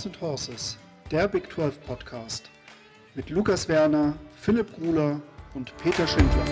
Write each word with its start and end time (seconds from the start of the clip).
Horns 0.00 0.06
and 0.06 0.20
Horses, 0.22 0.78
der 1.10 1.28
Big 1.28 1.52
12 1.52 1.78
Podcast 1.82 2.48
mit 3.14 3.28
Lukas 3.28 3.68
Werner, 3.68 4.14
Philipp 4.34 4.74
Gruler 4.74 5.20
und 5.52 5.76
Peter 5.76 6.06
Schindler. 6.06 6.42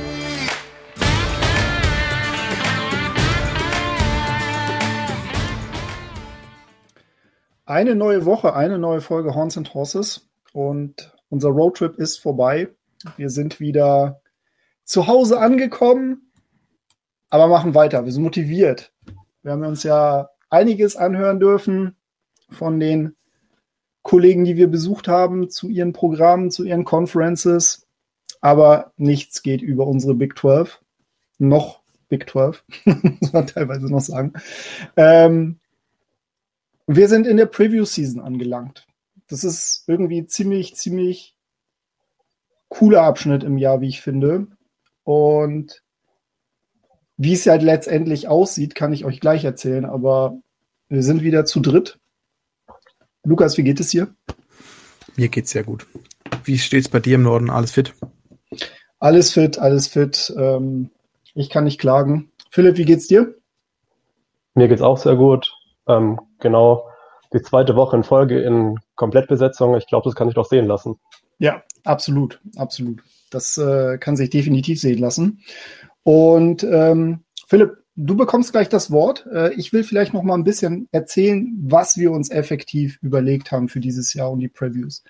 Eine 7.65 7.95
neue 7.95 8.27
Woche, 8.27 8.55
eine 8.55 8.79
neue 8.79 9.01
Folge 9.01 9.35
Horns 9.35 9.57
and 9.57 9.73
Horses 9.73 10.29
und 10.53 11.17
unser 11.31 11.49
Roadtrip 11.49 11.97
ist 11.97 12.19
vorbei. 12.19 12.69
Wir 13.17 13.31
sind 13.31 13.61
wieder 13.61 14.21
zu 14.85 15.07
Hause 15.07 15.41
angekommen, 15.41 16.31
aber 17.31 17.49
machen 17.49 17.75
weiter. 17.75 18.05
Wir 18.05 18.13
sind 18.13 18.25
motiviert. 18.25 18.93
Wir 19.43 19.53
haben 19.53 19.65
uns 19.65 19.85
ja 19.85 20.29
einiges 20.51 20.97
anhören 20.97 21.41
dürfen 21.41 21.97
von 22.51 22.79
den 22.79 23.15
Kollegen, 24.03 24.45
die 24.45 24.57
wir 24.57 24.69
besucht 24.69 25.09
haben, 25.09 25.51
zu 25.51 25.69
ihren 25.69 25.93
Programmen, 25.93 26.51
zu 26.51 26.65
ihren 26.65 26.85
Conferences. 26.85 27.87
Aber 28.41 28.93
nichts 28.97 29.43
geht 29.43 29.63
über 29.63 29.87
unsere 29.87 30.15
Big 30.15 30.39
12. 30.39 30.81
Noch 31.39 31.81
Big 32.09 32.29
12, 32.29 32.65
muss 33.21 33.33
man 33.33 33.47
teilweise 33.47 33.87
noch 33.87 34.01
sagen. 34.01 34.33
Ähm, 34.97 35.59
wir 36.87 37.09
sind 37.09 37.27
in 37.27 37.37
der 37.37 37.47
Preview-Season 37.47 38.21
angelangt. 38.21 38.87
Das 39.29 39.45
ist 39.45 39.85
irgendwie 39.87 40.27
ziemlich, 40.27 40.75
ziemlich 40.75 41.35
cooler 42.69 43.03
Abschnitt 43.03 43.45
im 43.45 43.59
Jahr, 43.59 43.81
wie 43.81 43.89
ich 43.89 44.01
finde. 44.01 44.47
Und 45.05 45.83
wie 47.19 47.35
es 47.35 47.47
halt 47.47 47.63
letztendlich 47.63 48.29
aussieht, 48.29 48.75
kann 48.75 48.93
ich 48.93 49.05
euch 49.05 49.21
gleich 49.21 49.45
erzählen, 49.45 49.85
aber 49.85 50.39
wir 50.89 51.03
sind 51.03 51.23
wieder 51.23 51.45
zu 51.45 51.61
dritt. 51.61 51.99
Lukas, 53.29 53.59
wie 53.59 53.63
geht 53.63 53.79
es 53.79 53.91
dir? 53.91 54.09
Mir 55.17 55.29
geht's 55.29 55.51
sehr 55.51 55.63
gut. 55.63 55.87
Wie 56.45 56.57
steht's 56.57 56.89
bei 56.89 56.99
dir 56.99 57.17
im 57.17 57.25
Norden? 57.25 57.51
Alles 57.51 57.73
fit? 57.73 57.93
Alles 59.01 59.33
fit, 59.33 59.59
alles 59.59 59.87
fit. 59.87 60.33
Ähm, 60.39 60.89
ich 61.35 61.51
kann 61.51 61.65
nicht 61.65 61.79
klagen. 61.79 62.33
Philipp, 62.51 62.79
wie 62.79 62.87
geht's 62.87 63.07
dir? 63.07 63.35
Mir 64.55 64.69
geht's 64.69 64.81
auch 64.81 64.97
sehr 64.97 65.17
gut. 65.17 65.53
Ähm, 65.87 66.19
genau 66.41 66.89
die 67.35 67.43
zweite 67.43 67.77
Woche 67.77 67.97
in 67.97 68.03
Folge 68.03 68.41
in 68.41 68.79
Komplettbesetzung. 68.95 69.77
Ich 69.77 69.87
glaube, 69.87 70.09
das 70.09 70.15
kann 70.15 70.29
sich 70.29 70.35
doch 70.35 70.49
sehen 70.49 70.67
lassen. 70.67 70.99
Ja, 71.39 71.63
absolut, 71.85 72.41
absolut. 72.57 73.03
Das 73.31 73.59
äh, 73.59 73.99
kann 73.99 74.17
sich 74.17 74.31
definitiv 74.31 74.81
sehen 74.81 75.01
lassen. 75.01 75.43
Und 76.03 76.65
ähm, 76.65 77.25
Philipp, 77.47 77.77
du 77.99 78.17
bekommst 78.17 78.53
gleich 78.53 78.69
das 78.69 78.91
Wort. 78.91 79.27
Äh, 79.33 79.53
ich 79.55 79.73
will 79.73 79.83
vielleicht 79.83 80.15
noch 80.15 80.23
mal 80.23 80.35
ein 80.35 80.45
bisschen 80.45 80.89
erzählen, 80.93 81.53
was 81.61 81.97
wir 81.97 82.13
uns 82.13 82.31
effektiv 82.31 82.99
überlegt 83.03 83.53
haben 83.53 83.69
für 83.69 83.81
dieses 83.81 84.15
Jahr 84.15 84.31
und 84.31 84.39
die 84.39 84.49
Previews. 84.49 85.03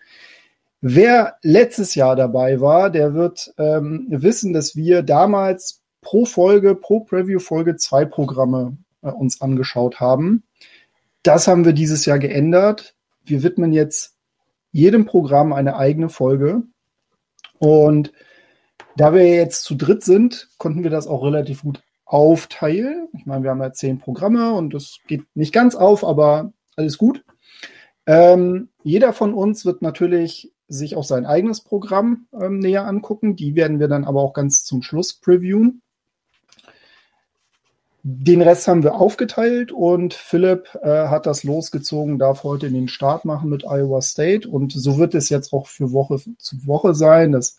Wer 0.80 1.36
letztes 1.42 1.94
Jahr 1.94 2.16
dabei 2.16 2.60
war, 2.60 2.90
der 2.90 3.14
wird 3.14 3.52
ähm, 3.58 4.06
wissen, 4.08 4.52
dass 4.52 4.74
wir 4.74 5.02
damals 5.02 5.82
pro 6.00 6.24
Folge, 6.24 6.74
pro 6.74 7.00
Preview-Folge 7.00 7.76
zwei 7.76 8.04
Programme 8.04 8.78
äh, 9.02 9.10
uns 9.10 9.40
angeschaut 9.40 10.00
haben. 10.00 10.44
Das 11.22 11.46
haben 11.46 11.64
wir 11.64 11.72
dieses 11.72 12.06
Jahr 12.06 12.18
geändert. 12.18 12.94
Wir 13.24 13.42
widmen 13.42 13.72
jetzt 13.72 14.14
jedem 14.72 15.04
Programm 15.04 15.52
eine 15.52 15.76
eigene 15.76 16.08
Folge. 16.08 16.62
Und 17.58 18.12
da 18.96 19.12
wir 19.12 19.26
jetzt 19.26 19.64
zu 19.64 19.74
dritt 19.74 20.04
sind, 20.04 20.48
konnten 20.58 20.84
wir 20.84 20.90
das 20.90 21.06
auch 21.06 21.24
relativ 21.24 21.62
gut 21.62 21.82
aufteilen. 22.08 23.08
Ich 23.12 23.26
meine, 23.26 23.44
wir 23.44 23.50
haben 23.50 23.60
ja 23.60 23.72
zehn 23.72 23.98
Programme 23.98 24.52
und 24.54 24.72
das 24.72 24.98
geht 25.06 25.24
nicht 25.34 25.52
ganz 25.52 25.74
auf, 25.74 26.04
aber 26.04 26.52
alles 26.74 26.96
gut. 26.96 27.22
Ähm, 28.06 28.70
jeder 28.82 29.12
von 29.12 29.34
uns 29.34 29.66
wird 29.66 29.82
natürlich 29.82 30.52
sich 30.68 30.96
auch 30.96 31.04
sein 31.04 31.26
eigenes 31.26 31.60
Programm 31.60 32.26
ähm, 32.32 32.58
näher 32.58 32.86
angucken. 32.86 33.36
Die 33.36 33.54
werden 33.54 33.78
wir 33.78 33.88
dann 33.88 34.04
aber 34.04 34.22
auch 34.22 34.32
ganz 34.32 34.64
zum 34.64 34.82
Schluss 34.82 35.14
previewen. 35.14 35.82
Den 38.02 38.40
Rest 38.40 38.68
haben 38.68 38.84
wir 38.84 38.94
aufgeteilt 38.94 39.70
und 39.70 40.14
Philipp 40.14 40.78
äh, 40.82 41.08
hat 41.08 41.26
das 41.26 41.44
losgezogen, 41.44 42.18
darf 42.18 42.42
heute 42.42 42.70
den 42.70 42.88
Start 42.88 43.26
machen 43.26 43.50
mit 43.50 43.64
Iowa 43.64 44.00
State 44.00 44.48
und 44.48 44.72
so 44.72 44.96
wird 44.96 45.14
es 45.14 45.28
jetzt 45.28 45.52
auch 45.52 45.66
für 45.66 45.92
Woche 45.92 46.18
zu 46.38 46.66
Woche 46.66 46.94
sein, 46.94 47.32
dass 47.32 47.58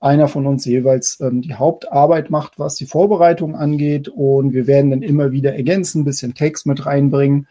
einer 0.00 0.28
von 0.28 0.46
uns 0.46 0.64
jeweils 0.64 1.20
ähm, 1.20 1.42
die 1.42 1.54
Hauptarbeit 1.54 2.30
macht, 2.30 2.58
was 2.58 2.74
die 2.74 2.86
Vorbereitung 2.86 3.54
angeht. 3.54 4.08
Und 4.08 4.54
wir 4.54 4.66
werden 4.66 4.90
dann 4.90 5.02
immer 5.02 5.30
wieder 5.30 5.54
ergänzen, 5.54 6.02
ein 6.02 6.04
bisschen 6.06 6.34
Text 6.34 6.66
mit 6.66 6.86
reinbringen. 6.86 7.46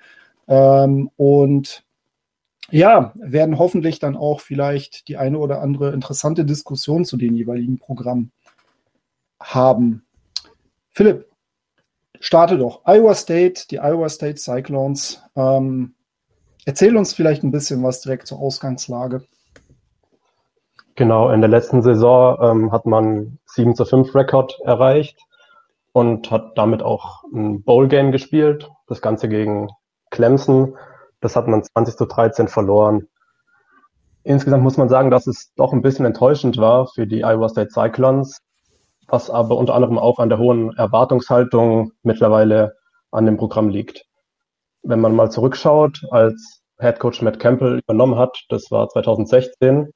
Ähm, 0.48 1.12
und 1.16 1.84
ja, 2.72 3.14
werden 3.16 3.58
hoffentlich 3.60 4.00
dann 4.00 4.18
auch 4.18 4.42
vielleicht 4.42 5.08
die 5.08 5.18
eine 5.18 5.38
oder 5.38 5.62
andere 5.62 5.94
interessante 5.94 6.44
Diskussion 6.44 7.06
zu 7.06 7.18
den 7.18 7.36
jeweiligen 7.36 7.78
Programmen 7.78 8.32
haben. 9.40 10.04
Philipp, 10.92 11.28
starte 12.20 12.58
doch. 12.58 12.82
Iowa 12.86 13.14
State, 13.14 13.68
die 13.70 13.80
Iowa 13.80 14.10
State 14.10 14.38
Cyclones. 14.38 15.22
Ähm, 15.36 15.94
erzähl 16.66 16.98
uns 16.98 17.14
vielleicht 17.14 17.44
ein 17.44 17.52
bisschen 17.52 17.82
was 17.84 18.02
direkt 18.02 18.28
zur 18.28 18.40
Ausgangslage. 18.40 19.24
Genau, 21.00 21.30
in 21.30 21.40
der 21.40 21.50
letzten 21.50 21.82
Saison 21.82 22.38
ähm, 22.42 22.72
hat 22.74 22.86
man 22.86 23.40
7 23.46 23.74
zu 23.74 23.86
5 23.86 24.14
Rekord 24.14 24.60
erreicht 24.66 25.18
und 25.94 26.30
hat 26.30 26.58
damit 26.58 26.84
auch 26.84 27.24
ein 27.34 27.64
Bowl-Game 27.64 28.12
gespielt. 28.12 28.70
Das 28.86 29.02
Ganze 29.02 29.30
gegen 29.30 29.70
Clemson. 30.10 30.76
Das 31.22 31.38
hat 31.38 31.48
man 31.48 31.64
20 31.64 31.96
zu 31.96 32.06
13 32.06 32.50
verloren. 32.50 33.08
Insgesamt 34.24 34.62
muss 34.62 34.76
man 34.76 34.90
sagen, 34.90 35.10
dass 35.10 35.26
es 35.26 35.54
doch 35.56 35.72
ein 35.72 35.82
bisschen 35.82 36.06
enttäuschend 36.06 36.58
war 36.58 36.88
für 36.88 37.08
die 37.08 37.24
Iowa 37.24 37.48
State 37.48 37.72
Cyclones, 37.72 38.42
was 39.08 39.30
aber 39.30 39.56
unter 39.56 39.76
anderem 39.76 39.98
auch 39.98 40.20
an 40.20 40.28
der 40.28 40.38
hohen 40.38 40.76
Erwartungshaltung 40.76 41.94
mittlerweile 42.04 42.74
an 43.10 43.26
dem 43.26 43.38
Programm 43.38 43.70
liegt. 43.70 44.04
Wenn 44.84 45.00
man 45.00 45.16
mal 45.16 45.32
zurückschaut, 45.32 46.02
als 46.12 46.62
Head 46.78 47.00
Coach 47.00 47.22
Matt 47.22 47.40
Campbell 47.40 47.80
übernommen 47.80 48.18
hat, 48.18 48.38
das 48.50 48.70
war 48.70 48.90
2016, 48.90 49.94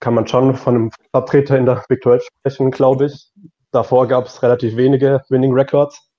kann 0.00 0.14
man 0.14 0.26
schon 0.26 0.54
von 0.54 0.74
einem 0.74 0.90
Vertreter 1.10 1.56
in 1.56 1.66
der 1.66 1.82
Big 1.88 2.02
12 2.02 2.24
sprechen, 2.24 2.70
glaube 2.70 3.06
ich. 3.06 3.30
Davor 3.70 4.06
gab 4.06 4.26
es 4.26 4.42
relativ 4.42 4.76
wenige 4.76 5.22
Winning 5.28 5.52
Records. 5.52 6.10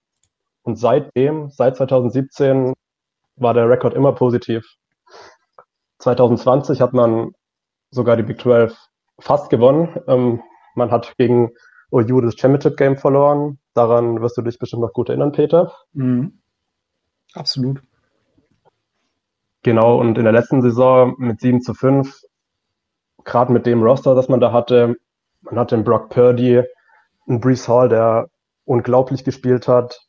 Und 0.63 0.77
seitdem, 0.77 1.49
seit 1.49 1.77
2017, 1.77 2.73
war 3.35 3.53
der 3.53 3.69
Rekord 3.69 3.93
immer 3.93 4.13
positiv. 4.13 4.65
2020 5.99 6.81
hat 6.81 6.93
man 6.93 7.31
sogar 7.91 8.17
die 8.17 8.23
Big 8.23 8.41
12 8.41 8.77
fast 9.19 9.49
gewonnen. 9.49 9.97
Ähm, 10.07 10.41
man 10.75 10.91
hat 10.91 11.15
gegen 11.17 11.51
OU 11.91 12.21
das 12.21 12.35
Championship 12.35 12.77
Game 12.77 12.97
verloren. 12.97 13.59
Daran 13.73 14.21
wirst 14.21 14.37
du 14.37 14.41
dich 14.41 14.59
bestimmt 14.59 14.81
noch 14.81 14.93
gut 14.93 15.09
erinnern, 15.09 15.31
Peter. 15.31 15.71
Mhm. 15.93 16.39
Absolut. 17.33 17.81
Genau, 19.63 19.99
und 19.99 20.17
in 20.17 20.23
der 20.23 20.33
letzten 20.33 20.61
Saison 20.61 21.15
mit 21.17 21.41
7 21.41 21.61
zu 21.61 21.73
5 21.73 22.21
gerade 23.27 23.51
mit 23.51 23.67
dem 23.67 23.83
Roster, 23.83 24.15
das 24.15 24.29
man 24.29 24.39
da 24.39 24.51
hatte, 24.51 24.95
man 25.41 25.59
hatte 25.59 25.75
einen 25.75 25.83
Brock 25.83 26.09
Purdy, 26.09 26.63
einen 27.27 27.39
Brees 27.39 27.67
Hall, 27.67 27.89
der 27.89 28.27
unglaublich 28.65 29.23
gespielt 29.23 29.67
hat, 29.67 30.01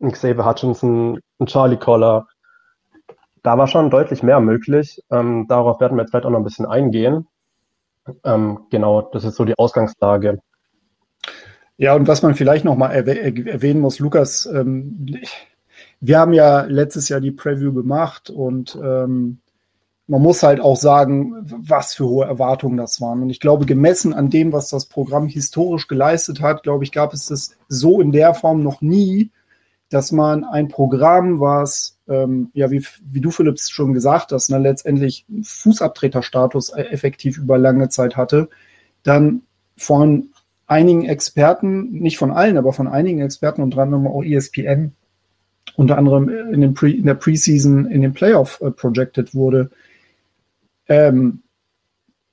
einen 0.00 0.12
Xavier 0.12 0.44
Hutchinson, 0.44 1.20
einen 1.38 1.46
Charlie 1.46 1.76
Collar. 1.76 2.26
Da 3.42 3.56
war 3.56 3.68
schon 3.68 3.90
deutlich 3.90 4.22
mehr 4.22 4.40
möglich. 4.40 5.00
Ähm, 5.10 5.46
darauf 5.48 5.80
werden 5.80 5.96
wir 5.96 6.02
jetzt 6.02 6.10
vielleicht 6.10 6.26
auch 6.26 6.30
noch 6.30 6.38
ein 6.40 6.44
bisschen 6.44 6.66
eingehen. 6.66 7.28
Ähm, 8.24 8.66
genau, 8.70 9.02
das 9.02 9.24
ist 9.24 9.36
so 9.36 9.44
die 9.44 9.56
Ausgangslage. 9.58 10.40
Ja, 11.76 11.94
und 11.94 12.08
was 12.08 12.22
man 12.22 12.34
vielleicht 12.34 12.64
noch 12.64 12.76
mal 12.76 12.90
erwähnen 12.90 13.80
muss, 13.80 13.98
Lukas, 13.98 14.46
ähm, 14.46 15.20
wir 16.00 16.18
haben 16.18 16.32
ja 16.32 16.62
letztes 16.62 17.08
Jahr 17.08 17.20
die 17.20 17.32
Preview 17.32 17.72
gemacht 17.72 18.30
und 18.30 18.78
ähm, 18.82 19.40
man 20.08 20.22
muss 20.22 20.42
halt 20.42 20.60
auch 20.60 20.76
sagen, 20.76 21.34
was 21.44 21.94
für 21.94 22.06
hohe 22.06 22.26
Erwartungen 22.26 22.76
das 22.76 23.00
waren. 23.00 23.22
Und 23.22 23.30
ich 23.30 23.40
glaube, 23.40 23.66
gemessen 23.66 24.14
an 24.14 24.30
dem, 24.30 24.52
was 24.52 24.68
das 24.68 24.86
Programm 24.86 25.26
historisch 25.26 25.88
geleistet 25.88 26.40
hat, 26.40 26.62
glaube 26.62 26.84
ich, 26.84 26.92
gab 26.92 27.12
es 27.12 27.26
das 27.26 27.56
so 27.68 28.00
in 28.00 28.12
der 28.12 28.34
Form 28.34 28.62
noch 28.62 28.80
nie, 28.80 29.30
dass 29.88 30.12
man 30.12 30.44
ein 30.44 30.68
Programm, 30.68 31.40
was, 31.40 31.98
ähm, 32.08 32.50
ja, 32.54 32.70
wie, 32.70 32.84
wie 33.04 33.20
du, 33.20 33.30
Philipps, 33.30 33.70
schon 33.70 33.94
gesagt 33.94 34.32
hast, 34.32 34.50
ne, 34.50 34.58
letztendlich 34.58 35.26
Fußabtreterstatus 35.42 36.70
e-, 36.70 36.82
effektiv 36.82 37.38
über 37.38 37.58
lange 37.58 37.88
Zeit 37.88 38.16
hatte, 38.16 38.48
dann 39.02 39.42
von 39.76 40.30
einigen 40.66 41.04
Experten, 41.04 41.90
nicht 41.92 42.18
von 42.18 42.30
allen, 42.30 42.58
aber 42.58 42.72
von 42.72 42.88
einigen 42.88 43.20
Experten, 43.20 43.62
unter 43.62 43.82
anderem 43.82 44.06
auch 44.06 44.24
ESPN, 44.24 44.92
unter 45.76 45.98
anderem 45.98 46.28
in, 46.28 46.60
den 46.60 46.74
Pre, 46.74 46.90
in 46.90 47.06
der 47.06 47.14
Preseason, 47.14 47.86
in 47.86 48.02
den 48.02 48.12
Playoff 48.12 48.60
äh, 48.60 48.70
projected 48.70 49.34
wurde. 49.34 49.70
Ähm, 50.88 51.42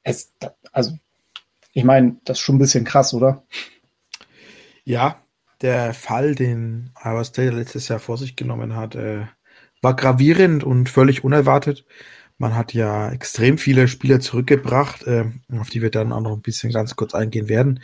es, 0.03 0.33
also, 0.71 0.97
ich 1.73 1.83
meine, 1.83 2.17
das 2.25 2.37
ist 2.37 2.43
schon 2.43 2.55
ein 2.55 2.59
bisschen 2.59 2.83
krass, 2.83 3.13
oder? 3.13 3.43
Ja, 4.83 5.21
der 5.61 5.93
Fall, 5.93 6.35
den 6.35 6.91
Iowa 7.01 7.23
State 7.23 7.55
letztes 7.55 7.87
Jahr 7.87 7.99
vor 7.99 8.17
sich 8.17 8.35
genommen 8.35 8.75
hat, 8.75 8.95
äh, 8.95 9.25
war 9.81 9.95
gravierend 9.95 10.63
und 10.63 10.89
völlig 10.89 11.23
unerwartet. 11.23 11.85
Man 12.37 12.55
hat 12.55 12.73
ja 12.73 13.11
extrem 13.11 13.57
viele 13.57 13.87
Spieler 13.87 14.19
zurückgebracht, 14.19 15.03
äh, 15.07 15.25
auf 15.57 15.69
die 15.69 15.81
wir 15.81 15.91
dann 15.91 16.11
auch 16.11 16.21
noch 16.21 16.33
ein 16.33 16.41
bisschen 16.41 16.71
ganz 16.71 16.95
kurz 16.95 17.13
eingehen 17.13 17.47
werden. 17.47 17.81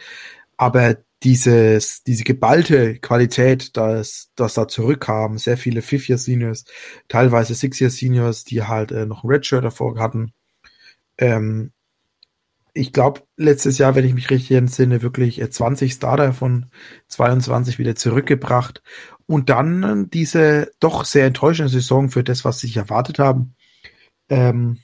Aber 0.58 0.98
dieses, 1.24 2.04
diese 2.04 2.24
geballte 2.24 2.96
Qualität, 3.00 3.76
dass, 3.78 4.32
dass 4.36 4.54
da 4.54 4.68
zurückkam, 4.68 5.38
sehr 5.38 5.58
viele 5.58 5.82
Fifth-Year-Seniors, 5.82 6.66
teilweise 7.08 7.56
Six-Year-Seniors, 7.56 8.44
die 8.46 8.64
halt 8.64 8.92
äh, 8.92 9.06
noch 9.06 9.24
ein 9.24 9.30
Redshirt 9.30 9.64
davor 9.64 9.98
hatten. 10.00 10.34
Ähm, 11.20 11.72
ich 12.74 12.94
glaube, 12.94 13.22
letztes 13.36 13.78
Jahr, 13.78 13.96
wenn 13.96 14.06
ich 14.06 14.14
mich 14.14 14.30
richtig 14.30 14.56
entsinne, 14.56 15.02
wirklich 15.02 15.44
20 15.48 15.92
äh, 15.92 15.94
Starter 15.94 16.34
von 16.34 16.68
22 17.08 17.78
wieder 17.78 17.96
zurückgebracht. 17.96 18.82
Und 19.28 19.50
dann 19.50 20.10
diese 20.10 20.72
doch 20.80 21.06
sehr 21.06 21.26
enttäuschende 21.26 21.70
Saison 21.70 22.10
für 22.10 22.24
das, 22.24 22.46
was 22.46 22.60
sie 22.60 22.68
sich 22.68 22.78
erwartet 22.78 23.20
haben. 23.20 23.56
Ähm, 24.30 24.80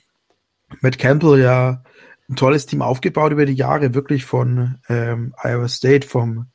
Matt 0.80 0.98
Campbell 0.98 1.40
ja 1.40 1.82
ein 2.28 2.36
tolles 2.36 2.66
Team 2.66 2.82
aufgebaut 2.82 3.32
über 3.32 3.46
die 3.46 3.54
Jahre, 3.54 3.94
wirklich 3.94 4.24
von 4.24 4.78
ähm, 4.88 5.34
Iowa 5.42 5.68
State, 5.68 6.06
vom 6.06 6.46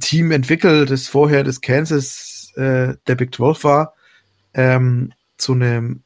Team 0.00 0.32
entwickelt, 0.32 0.90
das 0.90 1.06
vorher 1.06 1.44
das 1.44 1.60
Kansas 1.60 2.52
äh, 2.56 2.94
der 3.06 3.14
Big 3.14 3.34
12 3.34 3.64
war, 3.64 3.94
ähm, 4.54 5.12
zu 5.36 5.52
einem 5.52 6.02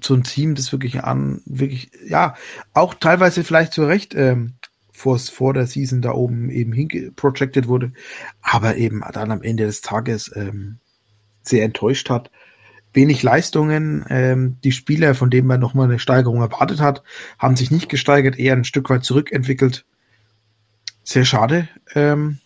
zu 0.00 0.14
einem 0.14 0.24
Team, 0.24 0.54
das 0.54 0.72
wirklich 0.72 1.02
an, 1.04 1.40
wirklich, 1.46 1.90
ja, 2.06 2.34
auch 2.74 2.94
teilweise 2.94 3.44
vielleicht 3.44 3.72
zu 3.72 3.84
Recht 3.84 4.14
ähm, 4.14 4.54
vor, 4.92 5.18
vor 5.18 5.54
der 5.54 5.66
Season 5.66 6.02
da 6.02 6.12
oben 6.12 6.50
eben 6.50 6.72
hingeprojected 6.72 7.68
wurde, 7.68 7.92
aber 8.40 8.76
eben 8.76 9.02
dann 9.12 9.30
am 9.30 9.42
Ende 9.42 9.66
des 9.66 9.80
Tages 9.80 10.30
ähm, 10.34 10.78
sehr 11.42 11.64
enttäuscht 11.64 12.10
hat 12.10 12.30
wenig 12.92 13.22
Leistungen. 13.22 14.04
Ähm, 14.08 14.56
die 14.64 14.72
Spieler, 14.72 15.14
von 15.14 15.30
denen 15.30 15.46
man 15.46 15.60
nochmal 15.60 15.86
eine 15.86 15.98
Steigerung 15.98 16.40
erwartet 16.40 16.80
hat, 16.80 17.02
haben 17.38 17.56
sich 17.56 17.70
nicht 17.70 17.88
gesteigert, 17.88 18.38
eher 18.38 18.54
ein 18.54 18.64
Stück 18.64 18.90
weit 18.90 19.04
zurückentwickelt. 19.04 19.84
Sehr 21.04 21.24
schade. 21.24 21.68
Ähm, 21.94 22.38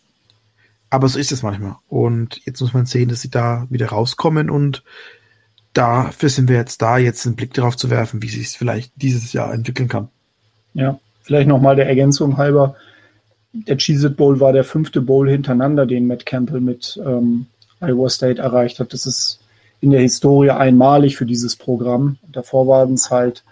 aber 0.90 1.08
so 1.08 1.18
ist 1.18 1.32
es 1.32 1.42
manchmal. 1.42 1.76
Und 1.88 2.44
jetzt 2.44 2.60
muss 2.60 2.74
man 2.74 2.86
sehen, 2.86 3.08
dass 3.08 3.22
sie 3.22 3.30
da 3.30 3.66
wieder 3.70 3.88
rauskommen 3.88 4.50
und 4.50 4.84
dafür 5.72 6.28
sind 6.28 6.48
wir 6.48 6.56
jetzt 6.56 6.82
da, 6.82 6.98
jetzt 6.98 7.26
einen 7.26 7.36
Blick 7.36 7.54
darauf 7.54 7.76
zu 7.76 7.90
werfen, 7.90 8.22
wie 8.22 8.28
sich 8.28 8.48
es 8.48 8.54
vielleicht 8.54 8.92
dieses 8.96 9.32
Jahr 9.32 9.52
entwickeln 9.52 9.88
kann. 9.88 10.08
Ja, 10.74 10.98
vielleicht 11.22 11.48
nochmal 11.48 11.76
der 11.76 11.86
Ergänzung 11.86 12.36
halber. 12.36 12.76
Der 13.52 13.76
Cheez 13.76 14.02
It 14.02 14.16
Bowl 14.16 14.40
war 14.40 14.52
der 14.52 14.64
fünfte 14.64 15.00
Bowl 15.00 15.28
hintereinander, 15.28 15.86
den 15.86 16.06
Matt 16.06 16.24
Campbell 16.24 16.60
mit 16.60 17.00
ähm, 17.04 17.46
Iowa 17.80 18.08
State 18.08 18.40
erreicht 18.40 18.80
hat. 18.80 18.92
Das 18.92 19.06
ist 19.06 19.40
in 19.80 19.90
der 19.90 20.00
Historie 20.00 20.50
einmalig 20.50 21.16
für 21.16 21.26
dieses 21.26 21.56
Programm. 21.56 22.16
Davor 22.30 22.66
waren 22.68 22.94
es 22.94 23.10
halt, 23.10 23.42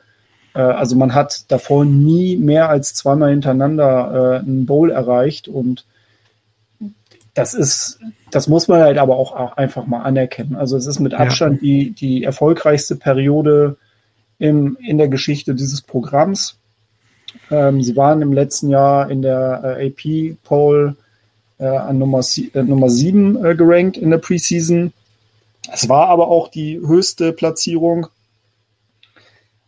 äh, 0.55 0.61
also 0.61 0.96
man 0.96 1.14
hat 1.14 1.50
davor 1.50 1.84
nie 1.84 2.37
mehr 2.37 2.70
als 2.70 2.94
zweimal 2.94 3.31
hintereinander 3.31 4.38
äh, 4.38 4.38
einen 4.38 4.64
Bowl 4.64 4.90
erreicht 4.90 5.49
und 5.49 5.84
das 7.40 7.54
ist, 7.54 8.00
das 8.31 8.48
muss 8.48 8.69
man 8.69 8.81
halt 8.81 8.98
aber 8.98 9.16
auch, 9.16 9.56
einfach 9.56 9.87
mal 9.87 10.02
anerkennen. 10.02 10.56
Also 10.56 10.76
es 10.76 10.87
ist 10.87 11.00
mit 11.00 11.14
Abstand 11.14 11.54
ja. 11.54 11.60
die, 11.60 11.90
die 11.90 12.25
erfolgreichste 12.25 12.96
Periode 12.96 13.76
im, 14.38 14.76
in 14.81 14.98
der 14.98 15.08
Geschichte 15.08 15.54
dieses 15.54 15.82
Programms. 15.82 16.58
Ähm, 17.50 17.82
sie 17.82 17.96
waren 17.96 18.22
im 18.22 18.32
letzten 18.32 18.70
Jahr 18.70 19.10
in 19.10 19.22
der 19.22 19.78
äh, 19.78 19.88
AP-Poll 19.88 20.96
äh, 21.58 21.66
an 21.66 21.98
Nummer, 21.98 22.20
äh, 22.20 22.62
Nummer 22.62 22.88
7 22.88 23.44
äh, 23.44 23.54
gerankt 23.54 23.96
in 23.96 24.10
der 24.10 24.19
Preseason. 24.19 24.92
Es 25.72 25.88
war 25.88 26.08
aber 26.08 26.28
auch 26.28 26.48
die 26.48 26.78
höchste 26.78 27.32
Platzierung. 27.32 28.06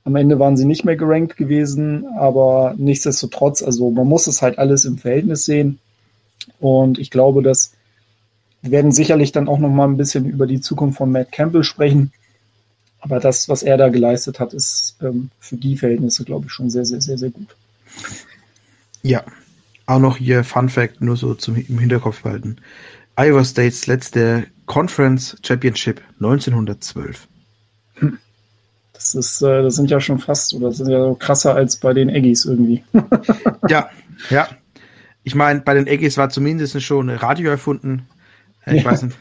Am 0.04 0.16
Ende 0.16 0.38
waren 0.38 0.56
sie 0.56 0.64
nicht 0.64 0.84
mehr 0.84 0.96
gerankt 0.96 1.36
gewesen, 1.36 2.06
aber 2.19 2.74
nichtsdestotrotz, 2.76 3.62
also 3.62 3.90
man 3.90 4.08
muss 4.08 4.26
es 4.26 4.42
halt 4.42 4.58
alles 4.58 4.84
im 4.84 4.98
Verhältnis 4.98 5.44
sehen. 5.44 5.78
Und 6.60 6.98
ich 6.98 7.10
glaube, 7.10 7.42
dass 7.42 7.72
wir 8.62 8.70
werden 8.70 8.92
sicherlich 8.92 9.32
dann 9.32 9.48
auch 9.48 9.58
noch 9.58 9.70
mal 9.70 9.88
ein 9.88 9.96
bisschen 9.96 10.24
über 10.24 10.46
die 10.46 10.60
Zukunft 10.60 10.98
von 10.98 11.10
Matt 11.10 11.32
Campbell 11.32 11.64
sprechen. 11.64 12.12
Aber 13.00 13.18
das, 13.18 13.48
was 13.48 13.64
er 13.64 13.76
da 13.76 13.88
geleistet 13.88 14.38
hat, 14.38 14.54
ist 14.54 14.96
ähm, 15.02 15.30
für 15.40 15.56
die 15.56 15.76
Verhältnisse, 15.76 16.24
glaube 16.24 16.46
ich, 16.46 16.52
schon 16.52 16.70
sehr, 16.70 16.84
sehr, 16.84 17.00
sehr, 17.00 17.18
sehr 17.18 17.30
gut. 17.30 17.56
Ja, 19.02 19.24
auch 19.86 19.98
noch 19.98 20.16
hier 20.16 20.44
Fun 20.44 20.68
Fact, 20.68 21.00
nur 21.00 21.16
so 21.16 21.34
zum 21.34 21.56
im 21.56 21.78
Hinterkopf 21.80 22.22
behalten. 22.22 22.58
Iowa 23.16 23.44
States 23.44 23.88
letzte 23.88 24.46
Conference 24.66 25.36
Championship 25.42 26.00
1912. 26.20 27.26
Hm. 27.94 28.18
Das 28.92 29.16
ist, 29.16 29.42
äh, 29.42 29.62
das 29.62 29.74
sind 29.74 29.90
ja 29.90 30.00
schon 30.00 30.20
fast, 30.20 30.54
oder 30.54 30.68
das 30.68 30.76
sind 30.76 30.88
ja 30.88 31.00
so 31.00 31.14
krasser 31.14 31.56
als 31.56 31.76
bei 31.76 31.92
den 31.92 32.08
Aggies 32.08 32.44
irgendwie. 32.44 32.84
ja, 33.68 33.90
ja. 34.30 34.48
Ich 35.24 35.34
meine, 35.34 35.60
bei 35.60 35.74
den 35.74 35.88
Aggies 35.88 36.16
war 36.16 36.30
zumindest 36.30 36.80
schon 36.82 37.10
Radio 37.10 37.50
erfunden. 37.50 38.08
Äh, 38.66 38.76
ich 38.76 38.84
ja. 38.84 38.90
weiß 38.90 39.02
nicht. 39.02 39.19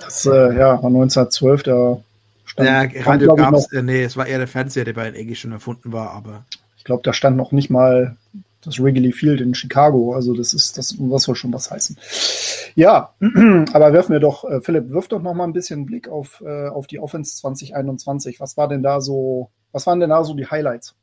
Das, 0.00 0.26
äh, 0.26 0.56
ja, 0.56 0.82
war 0.82 0.86
1912, 0.86 1.62
da 1.62 2.00
stand. 2.44 2.94
Ja, 2.94 3.02
Radio 3.02 3.34
gab 3.34 3.54
es, 3.54 3.70
äh, 3.72 3.82
nee, 3.82 4.02
es 4.02 4.16
war 4.16 4.26
eher 4.26 4.38
der 4.38 4.48
Fernseher, 4.48 4.84
der 4.84 4.94
bei 4.94 5.10
den 5.10 5.20
Aggies 5.20 5.38
schon 5.38 5.52
erfunden 5.52 5.92
war, 5.92 6.10
aber. 6.12 6.44
Ich 6.78 6.84
glaube, 6.84 7.02
da 7.04 7.12
stand 7.12 7.36
noch 7.36 7.52
nicht 7.52 7.68
mal 7.68 8.16
das 8.62 8.80
Wrigley 8.80 9.12
Field 9.12 9.40
in 9.40 9.54
Chicago. 9.54 10.14
Also 10.14 10.34
das 10.34 10.54
ist, 10.54 10.78
das, 10.78 10.96
was 10.98 11.24
soll 11.24 11.34
schon 11.34 11.52
was 11.52 11.70
heißen. 11.70 11.98
Ja, 12.74 13.14
aber 13.20 13.92
werfen 13.92 14.12
wir 14.12 14.20
doch, 14.20 14.44
äh, 14.44 14.60
Philipp, 14.60 14.90
wirf 14.90 15.08
doch 15.08 15.22
noch 15.22 15.34
mal 15.34 15.44
ein 15.44 15.52
bisschen 15.52 15.86
Blick 15.86 16.08
auf, 16.08 16.42
äh, 16.44 16.68
auf 16.68 16.86
die 16.86 16.98
Offense 16.98 17.36
2021. 17.36 18.40
Was 18.40 18.56
war 18.56 18.68
denn 18.68 18.82
da 18.82 19.00
so, 19.00 19.50
was 19.72 19.86
waren 19.86 20.00
denn 20.00 20.10
da 20.10 20.24
so 20.24 20.34
die 20.34 20.46
Highlights? 20.46 20.94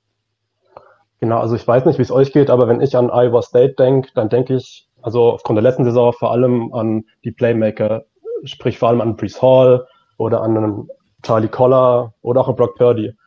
Genau, 1.26 1.40
also 1.40 1.56
ich 1.56 1.68
weiß 1.68 1.86
nicht, 1.86 1.98
wie 1.98 2.04
es 2.04 2.12
euch 2.12 2.32
geht, 2.32 2.52
aber 2.52 2.68
wenn 2.68 2.82
ich 2.82 2.96
an 2.96 3.10
Iowa 3.10 3.42
State 3.42 3.74
denke, 3.80 4.12
dann 4.14 4.30
denke 4.30 4.54
ich, 4.54 4.88
also 5.02 5.32
aufgrund 5.32 5.58
der 5.58 5.64
letzten 5.64 5.84
Saison 5.84 6.14
vor 6.14 6.30
allem 6.30 6.72
an 6.72 7.06
die 7.24 7.32
Playmaker, 7.32 8.04
sprich 8.44 8.78
vor 8.78 8.90
allem 8.90 9.02
an 9.02 9.16
Brees 9.16 9.42
Hall 9.42 9.88
oder 10.20 10.44
an 10.44 10.56
einen 10.56 10.88
Charlie 11.24 11.48
Collar 11.48 12.14
oder 12.22 12.42
auch 12.42 12.50
an 12.50 12.56
Brock 12.56 12.76
Purdy. 12.76 13.18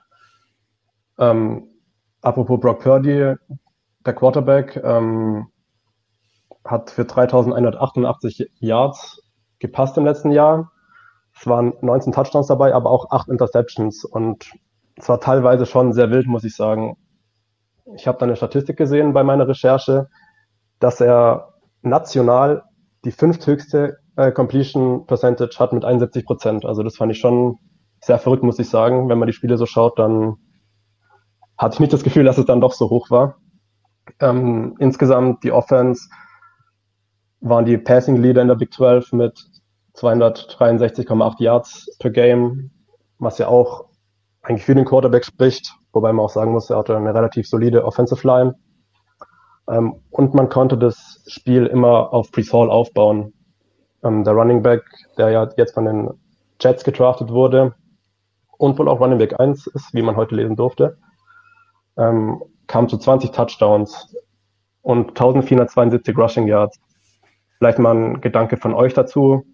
Ähm, 1.19 1.67
apropos 2.23 2.61
Brock 2.61 2.85
Purdy, 2.85 3.35
der 4.07 4.15
Quarterback 4.15 4.81
ähm, 4.85 5.49
hat 6.65 6.91
für 6.91 7.05
3188 7.05 8.49
Yards 8.61 9.25
gepasst 9.59 9.99
im 9.99 10.05
letzten 10.05 10.31
Jahr. 10.31 10.71
Es 11.35 11.49
waren 11.49 11.73
19 11.81 12.13
Touchdowns 12.13 12.47
dabei, 12.47 12.75
aber 12.75 12.91
auch 12.91 13.11
8 13.11 13.29
Interceptions. 13.29 14.05
Und 14.05 14.53
es 14.95 15.09
war 15.09 15.19
teilweise 15.19 15.67
schon 15.67 15.93
sehr 15.93 16.13
wild, 16.13 16.29
muss 16.29 16.45
ich 16.45 16.55
sagen. 16.55 16.97
Ich 17.95 18.07
habe 18.07 18.19
da 18.19 18.27
eine 18.27 18.37
Statistik 18.37 18.77
gesehen 18.77 19.13
bei 19.13 19.23
meiner 19.23 19.49
Recherche, 19.49 20.09
dass 20.79 21.01
er 21.01 21.55
national 21.83 22.65
die 23.05 23.13
fünfthöchste 23.13 23.99
äh, 24.17 24.33
Completion 24.33 25.07
Percentage 25.07 25.59
hat 25.59 25.73
mit 25.73 25.85
71 25.85 26.27
Prozent. 26.27 26.65
Also 26.65 26.83
das 26.83 26.97
fand 26.97 27.13
ich 27.13 27.19
schon 27.19 27.59
sehr 28.01 28.19
verrückt, 28.19 28.43
muss 28.43 28.59
ich 28.59 28.69
sagen. 28.69 29.09
Wenn 29.09 29.19
man 29.19 29.27
die 29.27 29.33
Spiele 29.33 29.57
so 29.57 29.67
schaut, 29.67 29.99
dann 29.99 30.37
hatte 31.57 31.75
ich 31.75 31.81
nicht 31.81 31.93
das 31.93 32.05
Gefühl, 32.05 32.25
dass 32.25 32.39
es 32.39 32.47
dann 32.47 32.61
doch 32.61 32.73
so 32.73 32.91
hoch 32.91 33.11
war. 33.11 33.37
Ähm, 34.21 34.77
insgesamt 34.79 35.45
die 35.45 35.53
Offense 35.53 36.09
waren 37.41 37.65
die 37.65 37.79
Passing 37.79 38.17
Leader 38.17 38.43
in 38.43 38.49
der 38.49 38.57
Big 38.57 38.73
12 38.73 39.13
mit 39.13 39.39
263,8 39.95 41.43
Yards 41.43 41.97
per 41.99 42.11
Game, 42.11 42.71
was 43.19 43.39
ja 43.39 43.49
auch 43.49 43.87
eigentlich 44.49 44.65
für 44.65 44.75
den 44.75 44.87
Quarterback 44.87 45.27
spricht, 45.27 45.75
wobei 45.93 46.13
man 46.13 46.25
auch 46.25 46.31
sagen 46.31 46.53
muss, 46.53 46.71
er 46.71 46.79
hatte 46.79 46.97
eine 46.97 47.15
relativ 47.15 47.47
solide 47.47 47.85
Offensive 47.85 48.27
Line. 48.27 48.55
Ähm, 49.69 49.97
und 50.11 50.33
man 50.35 50.49
konnte 50.49 50.79
das 50.79 51.23
Spiel 51.27 51.67
immer 51.67 52.13
auf 52.15 52.31
Brees 52.33 52.53
Hall 52.53 52.71
aufbauen. 52.71 53.35
Ähm, 54.03 54.25
der 54.25 54.33
Running 54.33 54.63
Back, 54.63 54.85
der 55.19 55.31
ja 55.31 55.49
jetzt 55.59 55.75
von 55.75 55.85
den 55.85 56.11
Jets 56.61 56.83
getraftet 56.83 57.31
wurde 57.31 57.75
und 58.57 58.79
wohl 58.79 58.89
auch 58.89 59.01
Running 59.01 59.19
Back 59.19 59.39
1 59.39 59.67
ist, 59.67 59.93
wie 59.93 60.03
man 60.03 60.17
heute 60.17 60.35
lesen 60.35 60.57
durfte, 60.57 60.97
ähm, 61.99 62.43
kam 62.67 62.89
zu 62.89 62.97
20 62.97 63.33
Touchdowns 63.33 64.17
und 64.81 65.11
1472 65.11 66.17
Rushing 66.17 66.47
Yards. 66.47 66.81
Vielleicht 67.59 67.79
mal 67.79 67.95
ein 67.95 68.21
Gedanke 68.23 68.57
von 68.57 68.73
euch 68.73 68.95
dazu. 68.95 69.45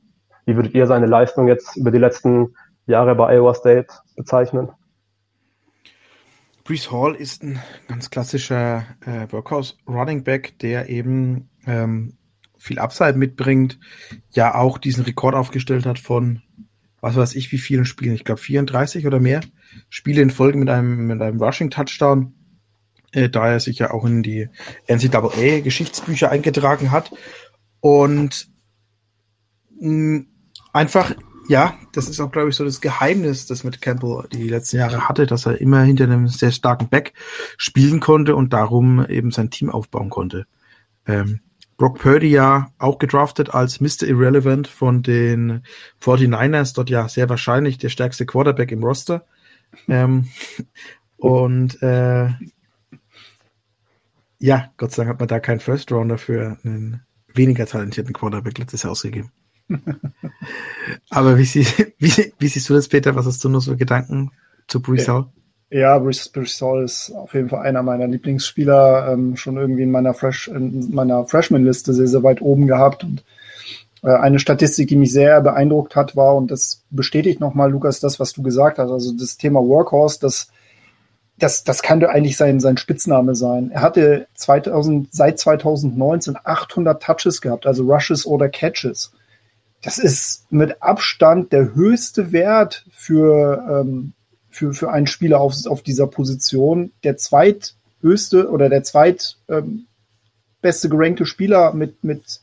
Wie 0.47 0.55
würdet 0.55 0.75
ihr 0.75 0.87
seine 0.87 1.07
Leistung 1.07 1.49
jetzt 1.49 1.77
über 1.77 1.91
die 1.91 1.99
letzten 1.99 2.55
Jahre 2.87 3.17
bei 3.17 3.35
Iowa 3.35 3.55
State 3.55 3.89
bezeichnen? 4.15 4.71
Brees 6.65 6.91
Hall 6.91 7.15
ist 7.15 7.43
ein 7.43 7.61
ganz 7.89 8.11
klassischer 8.11 8.87
äh, 9.05 9.31
Workhouse 9.31 9.77
Running 9.87 10.25
Back, 10.25 10.59
der 10.61 10.89
eben 10.89 11.51
ähm, 11.67 12.17
viel 12.57 12.79
Upside 12.79 13.15
mitbringt, 13.15 13.79
ja 14.31 14.55
auch 14.55 14.79
diesen 14.79 15.05
Rekord 15.05 15.35
aufgestellt 15.35 15.87
hat 15.87 15.99
von 15.99 16.43
was 17.01 17.17
weiß 17.17 17.35
ich 17.35 17.53
wie 17.53 17.59
vielen 17.59 17.85
Spielen, 17.85 18.15
ich 18.15 18.25
glaube 18.25 18.41
34 18.41 19.07
oder 19.07 19.21
mehr 19.21 19.43
Spiele 19.91 20.23
in 20.23 20.31
Folge 20.31 20.57
mit 20.57 20.71
einem 20.71 21.07
mit 21.07 21.21
einem 21.21 21.43
Rushing 21.43 21.69
Touchdown 21.69 22.33
äh, 23.15 23.29
da 23.29 23.49
er 23.49 23.61
sich 23.61 23.79
ja 23.79 23.93
auch 23.93 24.05
in 24.05 24.23
die 24.23 24.49
NCAA-Geschichtsbücher 24.89 26.31
eingetragen 26.31 26.91
hat. 26.91 27.13
Und 27.81 28.49
mh, 29.81 30.25
einfach 30.73 31.15
ja, 31.49 31.79
das 31.93 32.09
ist 32.09 32.21
auch, 32.21 32.31
glaube 32.31 32.49
ich, 32.49 32.57
so 32.57 32.65
das 32.65 32.81
Geheimnis, 32.81 33.47
das 33.47 33.65
mit 33.65 33.81
Campbell 33.83 34.27
die 34.33 34.49
letzten 34.49 34.79
Jahre 34.79 35.09
hatte, 35.09 35.27
dass 35.27 35.47
er 35.47 35.61
immer 35.61 35.83
hinter 35.83 36.05
einem 36.05 36.29
sehr 36.29 36.53
starken 36.53 36.89
Back 36.89 37.13
spielen 37.57 38.01
konnte 38.01 38.35
und 38.35 38.53
darum 38.53 39.05
eben 39.07 39.31
sein 39.31 39.51
Team 39.51 39.71
aufbauen 39.71 40.11
konnte. 40.11 40.47
Ähm, 41.07 41.41
Brock 41.77 41.99
Purdy 41.99 42.29
ja 42.29 42.73
auch 42.79 42.99
gedraftet 42.99 43.53
als 43.53 43.81
Mr. 43.81 44.07
Irrelevant 44.07 44.69
von 44.69 45.03
den 45.03 45.63
49ers, 46.01 46.75
dort 46.75 46.89
ja 46.89 47.09
sehr 47.09 47.29
wahrscheinlich 47.29 47.79
der 47.79 47.89
stärkste 47.89 48.27
Quarterback 48.27 48.71
im 48.71 48.85
Roster. 48.85 49.27
Ähm, 49.89 50.29
und 51.17 51.83
äh, 51.83 52.29
ja, 54.39 54.73
Gott 54.77 54.93
sei 54.93 55.03
Dank 55.03 55.15
hat 55.15 55.21
man 55.21 55.29
da 55.29 55.41
keinen 55.41 55.61
First 55.61 55.91
Rounder 55.91 56.19
für 56.19 56.59
einen 56.65 57.03
weniger 57.33 57.67
talentierten 57.67 58.13
Quarterback 58.13 58.59
letztes 58.59 58.85
Jahr 58.85 58.93
ausgegeben. 58.93 59.31
Aber 61.11 61.39
wie, 61.39 61.45
sie, 61.45 61.67
wie, 61.99 62.33
wie, 62.39 62.49
siehst 62.49 62.69
du 62.69 62.75
das, 62.75 62.89
Peter? 62.89 63.15
Was 63.17 63.27
hast 63.27 63.43
du 63.45 63.49
noch 63.49 63.61
so 63.61 63.77
Gedanken 63.77 64.31
zu 64.69 64.81
Brees 64.81 65.09
Hall? 65.09 65.27
Ja, 65.71 65.99
Bruce, 65.99 66.29
Bruce 66.29 66.61
Hall 66.61 66.85
ist 66.85 67.11
auf 67.13 67.35
jeden 67.35 67.49
Fall 67.49 67.67
einer 67.67 67.83
meiner 67.83 68.07
Lieblingsspieler, 68.07 69.13
ähm, 69.13 69.37
schon 69.37 69.57
irgendwie 69.57 69.83
in 69.83 69.91
meiner 69.91 70.15
Fresh, 70.15 70.49
in 70.49 70.95
meiner 70.95 71.25
Freshman-Liste 71.25 71.93
sehr, 71.93 72.07
sehr 72.07 72.23
weit 72.23 72.43
oben 72.43 72.67
gehabt. 72.67 73.03
Und 73.03 73.25
äh, 74.03 74.11
eine 74.11 74.39
Statistik, 74.39 74.89
die 74.89 74.97
mich 74.97 75.13
sehr 75.13 75.41
beeindruckt 75.41 75.97
hat, 75.97 76.15
war, 76.15 76.37
und 76.37 76.51
das 76.51 76.83
bestätigt 76.91 77.41
nochmal, 77.41 77.73
Lukas, 77.73 78.01
das, 78.01 78.21
was 78.21 78.33
du 78.33 78.43
gesagt 78.43 78.79
hast, 78.79 78.91
also 78.91 79.13
das 79.19 79.37
Thema 79.37 79.61
Workhorse, 79.61 80.21
das, 80.21 80.49
das, 81.39 81.65
das 81.65 81.83
kann 81.83 82.05
eigentlich 82.05 82.37
sein, 82.37 82.61
sein 82.61 82.77
Spitzname 82.77 83.35
sein. 83.35 83.71
Er 83.73 83.81
hatte 83.81 84.29
2000, 84.35 85.09
seit 85.13 85.39
2019 85.39 86.37
800 86.45 87.03
Touches 87.03 87.41
gehabt, 87.41 87.67
also 87.67 87.85
Rushes 87.91 88.27
oder 88.27 88.49
Catches. 88.49 89.11
Das 89.85 89.99
ist 89.99 90.51
mit 90.51 90.83
Abstand 90.83 91.53
der 91.53 91.75
höchste 91.75 92.33
Wert 92.33 92.87
für, 92.91 93.63
ähm, 93.69 94.15
für, 94.49 94.73
für 94.73 94.91
einen 94.91 95.07
Spieler 95.07 95.41
auf, 95.41 95.55
auf 95.67 95.83
dieser 95.83 96.07
Position. 96.07 96.93
Der 97.05 97.19
zweithöchste 97.19 98.51
oder 98.51 98.71
der 98.71 98.83
zweitbeste 98.83 99.29
ähm, 99.51 99.87
gerankte 100.63 101.27
Spieler 101.27 101.75
mit, 101.75 102.03
mit 102.03 102.41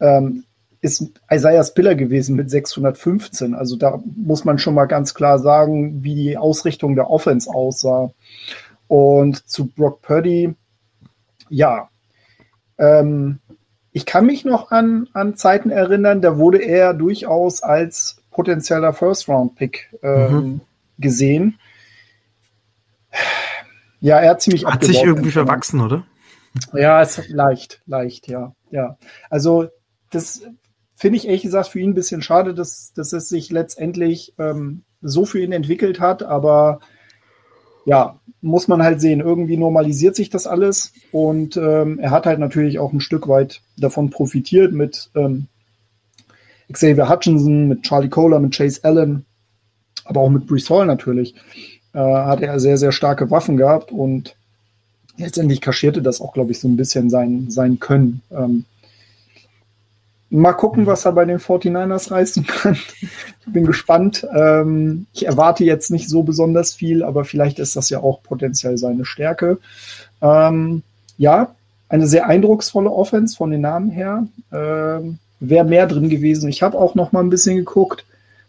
ähm, 0.00 0.44
ist 0.80 1.04
Isaiah 1.30 1.62
Spiller 1.62 1.94
gewesen 1.94 2.34
mit 2.34 2.50
615. 2.50 3.54
Also 3.54 3.76
da 3.76 4.02
muss 4.16 4.44
man 4.44 4.58
schon 4.58 4.74
mal 4.74 4.86
ganz 4.86 5.14
klar 5.14 5.38
sagen, 5.38 6.02
wie 6.02 6.16
die 6.16 6.36
Ausrichtung 6.36 6.96
der 6.96 7.08
Offense 7.08 7.48
aussah. 7.48 8.10
Und 8.88 9.48
zu 9.48 9.66
Brock 9.66 10.02
Purdy, 10.02 10.54
ja, 11.50 11.88
ähm, 12.78 13.38
ich 13.92 14.06
kann 14.06 14.26
mich 14.26 14.44
noch 14.44 14.70
an, 14.70 15.08
an 15.12 15.36
Zeiten 15.36 15.70
erinnern, 15.70 16.20
da 16.20 16.38
wurde 16.38 16.58
er 16.58 16.94
durchaus 16.94 17.62
als 17.62 18.22
potenzieller 18.30 18.92
First-Round-Pick 18.92 19.98
ähm, 20.02 20.32
mhm. 20.32 20.60
gesehen. 20.98 21.58
Ja, 24.00 24.18
er 24.18 24.30
hat 24.30 24.42
ziemlich 24.42 24.64
Hat 24.64 24.84
sich 24.84 25.02
irgendwie 25.02 25.30
verwachsen, 25.30 25.80
oder? 25.80 26.04
Ja, 26.72 27.02
ist 27.02 27.28
leicht, 27.28 27.80
leicht, 27.86 28.28
ja. 28.28 28.54
Ja. 28.70 28.96
Also 29.30 29.68
das 30.10 30.42
finde 30.94 31.16
ich 31.16 31.26
ehrlich 31.26 31.42
gesagt 31.42 31.68
für 31.68 31.80
ihn 31.80 31.90
ein 31.90 31.94
bisschen 31.94 32.22
schade, 32.22 32.54
dass, 32.54 32.92
dass 32.92 33.12
es 33.12 33.28
sich 33.28 33.50
letztendlich 33.50 34.34
ähm, 34.38 34.84
so 35.00 35.24
für 35.24 35.40
ihn 35.40 35.52
entwickelt 35.52 36.00
hat, 36.00 36.22
aber 36.22 36.80
ja, 37.88 38.20
muss 38.42 38.68
man 38.68 38.82
halt 38.82 39.00
sehen, 39.00 39.20
irgendwie 39.20 39.56
normalisiert 39.56 40.14
sich 40.14 40.28
das 40.28 40.46
alles 40.46 40.92
und 41.10 41.56
ähm, 41.56 41.98
er 41.98 42.10
hat 42.10 42.26
halt 42.26 42.38
natürlich 42.38 42.78
auch 42.78 42.92
ein 42.92 43.00
Stück 43.00 43.28
weit 43.28 43.62
davon 43.78 44.10
profitiert 44.10 44.74
mit 44.74 45.08
ähm, 45.14 45.46
Xavier 46.70 47.08
Hutchinson, 47.08 47.66
mit 47.66 47.84
Charlie 47.84 48.10
Kohler, 48.10 48.40
mit 48.40 48.54
Chase 48.54 48.80
Allen, 48.84 49.24
aber 50.04 50.20
auch 50.20 50.28
mit 50.28 50.46
Brees 50.46 50.68
Hall 50.68 50.84
natürlich, 50.84 51.34
äh, 51.94 51.98
hat 51.98 52.42
er 52.42 52.60
sehr, 52.60 52.76
sehr 52.76 52.92
starke 52.92 53.30
Waffen 53.30 53.56
gehabt 53.56 53.90
und 53.90 54.36
letztendlich 55.16 55.62
kaschierte 55.62 56.02
das 56.02 56.20
auch, 56.20 56.34
glaube 56.34 56.50
ich, 56.50 56.60
so 56.60 56.68
ein 56.68 56.76
bisschen 56.76 57.08
sein, 57.08 57.50
sein 57.50 57.80
Können. 57.80 58.20
Ähm, 58.30 58.66
Mal 60.30 60.52
gucken, 60.52 60.86
was 60.86 61.06
er 61.06 61.12
bei 61.12 61.24
den 61.24 61.38
49ers 61.38 62.10
reißen 62.10 62.46
kann. 62.46 62.78
Ich 63.46 63.54
bin 63.54 63.64
gespannt. 63.64 64.26
Ähm, 64.36 65.06
ich 65.14 65.24
erwarte 65.24 65.64
jetzt 65.64 65.90
nicht 65.90 66.10
so 66.10 66.22
besonders 66.22 66.74
viel, 66.74 67.02
aber 67.02 67.24
vielleicht 67.24 67.58
ist 67.58 67.76
das 67.76 67.88
ja 67.88 68.00
auch 68.00 68.22
potenziell 68.22 68.76
seine 68.76 69.06
Stärke. 69.06 69.56
Ähm, 70.20 70.82
ja, 71.16 71.54
eine 71.88 72.06
sehr 72.06 72.26
eindrucksvolle 72.26 72.90
Offense 72.90 73.34
von 73.34 73.50
den 73.50 73.62
Namen 73.62 73.88
her. 73.88 74.26
Ähm, 74.52 75.18
Wäre 75.40 75.64
mehr 75.64 75.86
drin 75.86 76.10
gewesen. 76.10 76.50
Ich 76.50 76.62
habe 76.62 76.76
auch 76.76 76.94
noch 76.94 77.12
mal 77.12 77.20
ein 77.20 77.30
bisschen 77.30 77.56
geguckt 77.56 78.04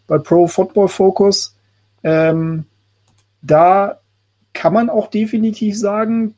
bei 0.06 0.18
Pro 0.18 0.48
Football 0.48 0.88
Focus. 0.88 1.54
Ähm, 2.02 2.66
da 3.40 4.00
kann 4.52 4.72
man 4.72 4.90
auch 4.90 5.08
definitiv 5.08 5.78
sagen, 5.78 6.34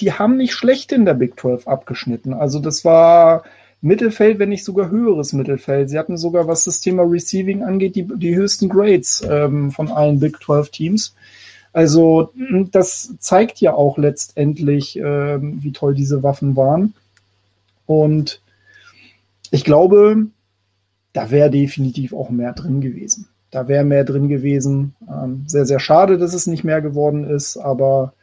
die 0.00 0.12
haben 0.12 0.36
nicht 0.36 0.54
schlecht 0.54 0.92
in 0.92 1.04
der 1.04 1.14
Big 1.14 1.38
12 1.38 1.68
abgeschnitten. 1.68 2.32
Also 2.32 2.60
das 2.60 2.84
war 2.84 3.42
Mittelfeld, 3.80 4.38
wenn 4.38 4.48
nicht 4.48 4.64
sogar 4.64 4.90
höheres 4.90 5.32
Mittelfeld. 5.32 5.90
Sie 5.90 5.98
hatten 5.98 6.16
sogar, 6.16 6.48
was 6.48 6.64
das 6.64 6.80
Thema 6.80 7.02
Receiving 7.02 7.62
angeht, 7.62 7.94
die, 7.94 8.06
die 8.16 8.34
höchsten 8.34 8.68
Grades 8.68 9.22
ähm, 9.28 9.70
von 9.70 9.88
allen 9.88 10.18
Big 10.18 10.42
12 10.42 10.70
Teams. 10.70 11.14
Also 11.72 12.32
das 12.72 13.14
zeigt 13.18 13.60
ja 13.60 13.74
auch 13.74 13.98
letztendlich, 13.98 14.96
ähm, 14.96 15.58
wie 15.62 15.72
toll 15.72 15.94
diese 15.94 16.22
Waffen 16.22 16.56
waren. 16.56 16.94
Und 17.84 18.40
ich 19.50 19.62
glaube, 19.62 20.26
da 21.12 21.30
wäre 21.30 21.50
definitiv 21.50 22.14
auch 22.14 22.30
mehr 22.30 22.54
drin 22.54 22.80
gewesen. 22.80 23.28
Da 23.50 23.68
wäre 23.68 23.84
mehr 23.84 24.04
drin 24.04 24.28
gewesen. 24.28 24.94
Ähm, 25.08 25.44
sehr, 25.46 25.66
sehr 25.66 25.78
schade, 25.78 26.18
dass 26.18 26.34
es 26.34 26.46
nicht 26.46 26.64
mehr 26.64 26.80
geworden 26.80 27.24
ist. 27.24 27.58
Aber 27.58 28.14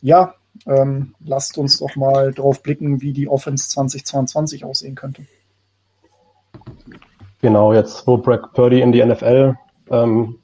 ja, 0.00 0.34
ähm, 0.66 1.14
lasst 1.20 1.58
uns 1.58 1.78
doch 1.78 1.96
mal 1.96 2.32
drauf 2.32 2.62
blicken, 2.62 3.00
wie 3.00 3.12
die 3.12 3.28
Offense 3.28 3.68
2022 3.68 4.64
aussehen 4.64 4.94
könnte. 4.94 5.26
Genau, 7.40 7.72
jetzt 7.72 8.06
wo 8.06 8.18
Brad 8.18 8.52
Purdy 8.52 8.80
in 8.80 8.92
die 8.92 9.04
NFL 9.04 9.56
ähm, 9.90 10.38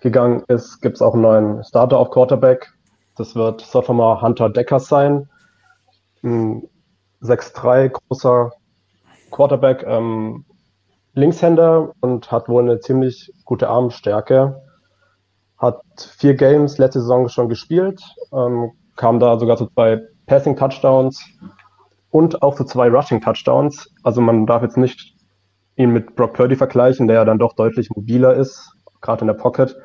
gegangen 0.00 0.44
ist, 0.48 0.80
gibt 0.80 0.96
es 0.96 1.02
auch 1.02 1.14
einen 1.14 1.22
neuen 1.22 1.64
Starter 1.64 1.98
auf 1.98 2.10
Quarterback. 2.10 2.72
Das 3.16 3.34
wird 3.34 3.60
Sophomore 3.60 4.22
Hunter 4.22 4.48
Decker 4.48 4.80
sein. 4.80 5.28
Ein 6.22 6.68
6'3 7.22 7.88
großer 7.88 8.52
Quarterback, 9.30 9.84
ähm, 9.86 10.44
Linkshänder 11.14 11.92
und 12.00 12.30
hat 12.30 12.48
wohl 12.48 12.62
eine 12.62 12.80
ziemlich 12.80 13.32
gute 13.44 13.68
Armstärke. 13.68 14.62
Hat 15.58 15.82
vier 15.96 16.34
Games 16.34 16.78
letzte 16.78 17.00
Saison 17.00 17.28
schon 17.28 17.48
gespielt, 17.48 18.00
ähm, 18.32 18.72
kam 18.96 19.20
da 19.20 19.38
sogar 19.38 19.56
zu 19.56 19.66
zwei 19.66 20.02
Passing 20.26 20.56
Touchdowns 20.56 21.24
und 22.10 22.42
auch 22.42 22.54
zu 22.54 22.64
zwei 22.64 22.88
Rushing 22.88 23.20
Touchdowns. 23.20 23.92
Also 24.02 24.20
man 24.20 24.46
darf 24.46 24.62
jetzt 24.62 24.76
nicht 24.76 25.14
ihn 25.76 25.90
mit 25.90 26.14
Brock 26.14 26.34
Purdy 26.34 26.56
vergleichen, 26.56 27.06
der 27.08 27.16
ja 27.16 27.24
dann 27.24 27.38
doch 27.38 27.54
deutlich 27.54 27.90
mobiler 27.90 28.34
ist, 28.34 28.76
gerade 29.00 29.22
in 29.22 29.26
der 29.26 29.34
Pocket, 29.34 29.76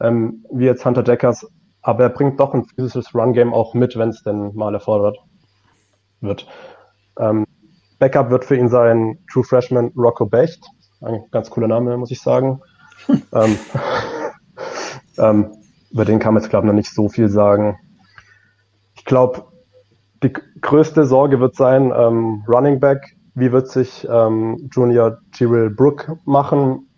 ähm, 0.00 0.44
wie 0.52 0.66
jetzt 0.66 0.84
Hunter 0.84 1.02
Deckers. 1.02 1.46
Aber 1.82 2.04
er 2.04 2.10
bringt 2.10 2.40
doch 2.40 2.54
ein 2.54 2.64
physisches 2.64 3.14
Run-Game 3.14 3.52
auch 3.52 3.74
mit, 3.74 3.96
wenn 3.96 4.08
es 4.10 4.22
denn 4.22 4.54
mal 4.54 4.74
erfordert 4.74 5.18
wird. 6.20 6.46
Ähm, 7.18 7.46
Backup 7.98 8.30
wird 8.30 8.44
für 8.44 8.56
ihn 8.56 8.68
sein 8.68 9.18
True 9.30 9.44
Freshman 9.44 9.92
Rocco 9.96 10.26
Becht. 10.26 10.64
Ein 11.00 11.24
ganz 11.30 11.50
cooler 11.50 11.68
Name, 11.68 11.96
muss 11.96 12.10
ich 12.10 12.20
sagen. 12.20 12.60
ähm, 13.32 13.58
ähm, 15.18 15.52
über 15.90 16.04
den 16.04 16.18
kann 16.18 16.34
man 16.34 16.42
jetzt, 16.42 16.50
glaube 16.50 16.66
ich, 16.66 16.68
noch 16.68 16.76
nicht 16.76 16.92
so 16.92 17.08
viel 17.08 17.28
sagen. 17.28 17.78
Ich 19.04 19.08
glaube, 19.08 19.44
die 20.22 20.32
größte 20.32 21.04
Sorge 21.04 21.38
wird 21.38 21.56
sein, 21.56 21.92
ähm, 21.94 22.42
Running 22.48 22.80
Back, 22.80 23.14
wie 23.34 23.52
wird 23.52 23.68
sich 23.68 24.08
ähm, 24.10 24.70
Junior 24.72 25.18
Tyrell 25.30 25.68
Brook 25.68 26.16
machen? 26.24 26.88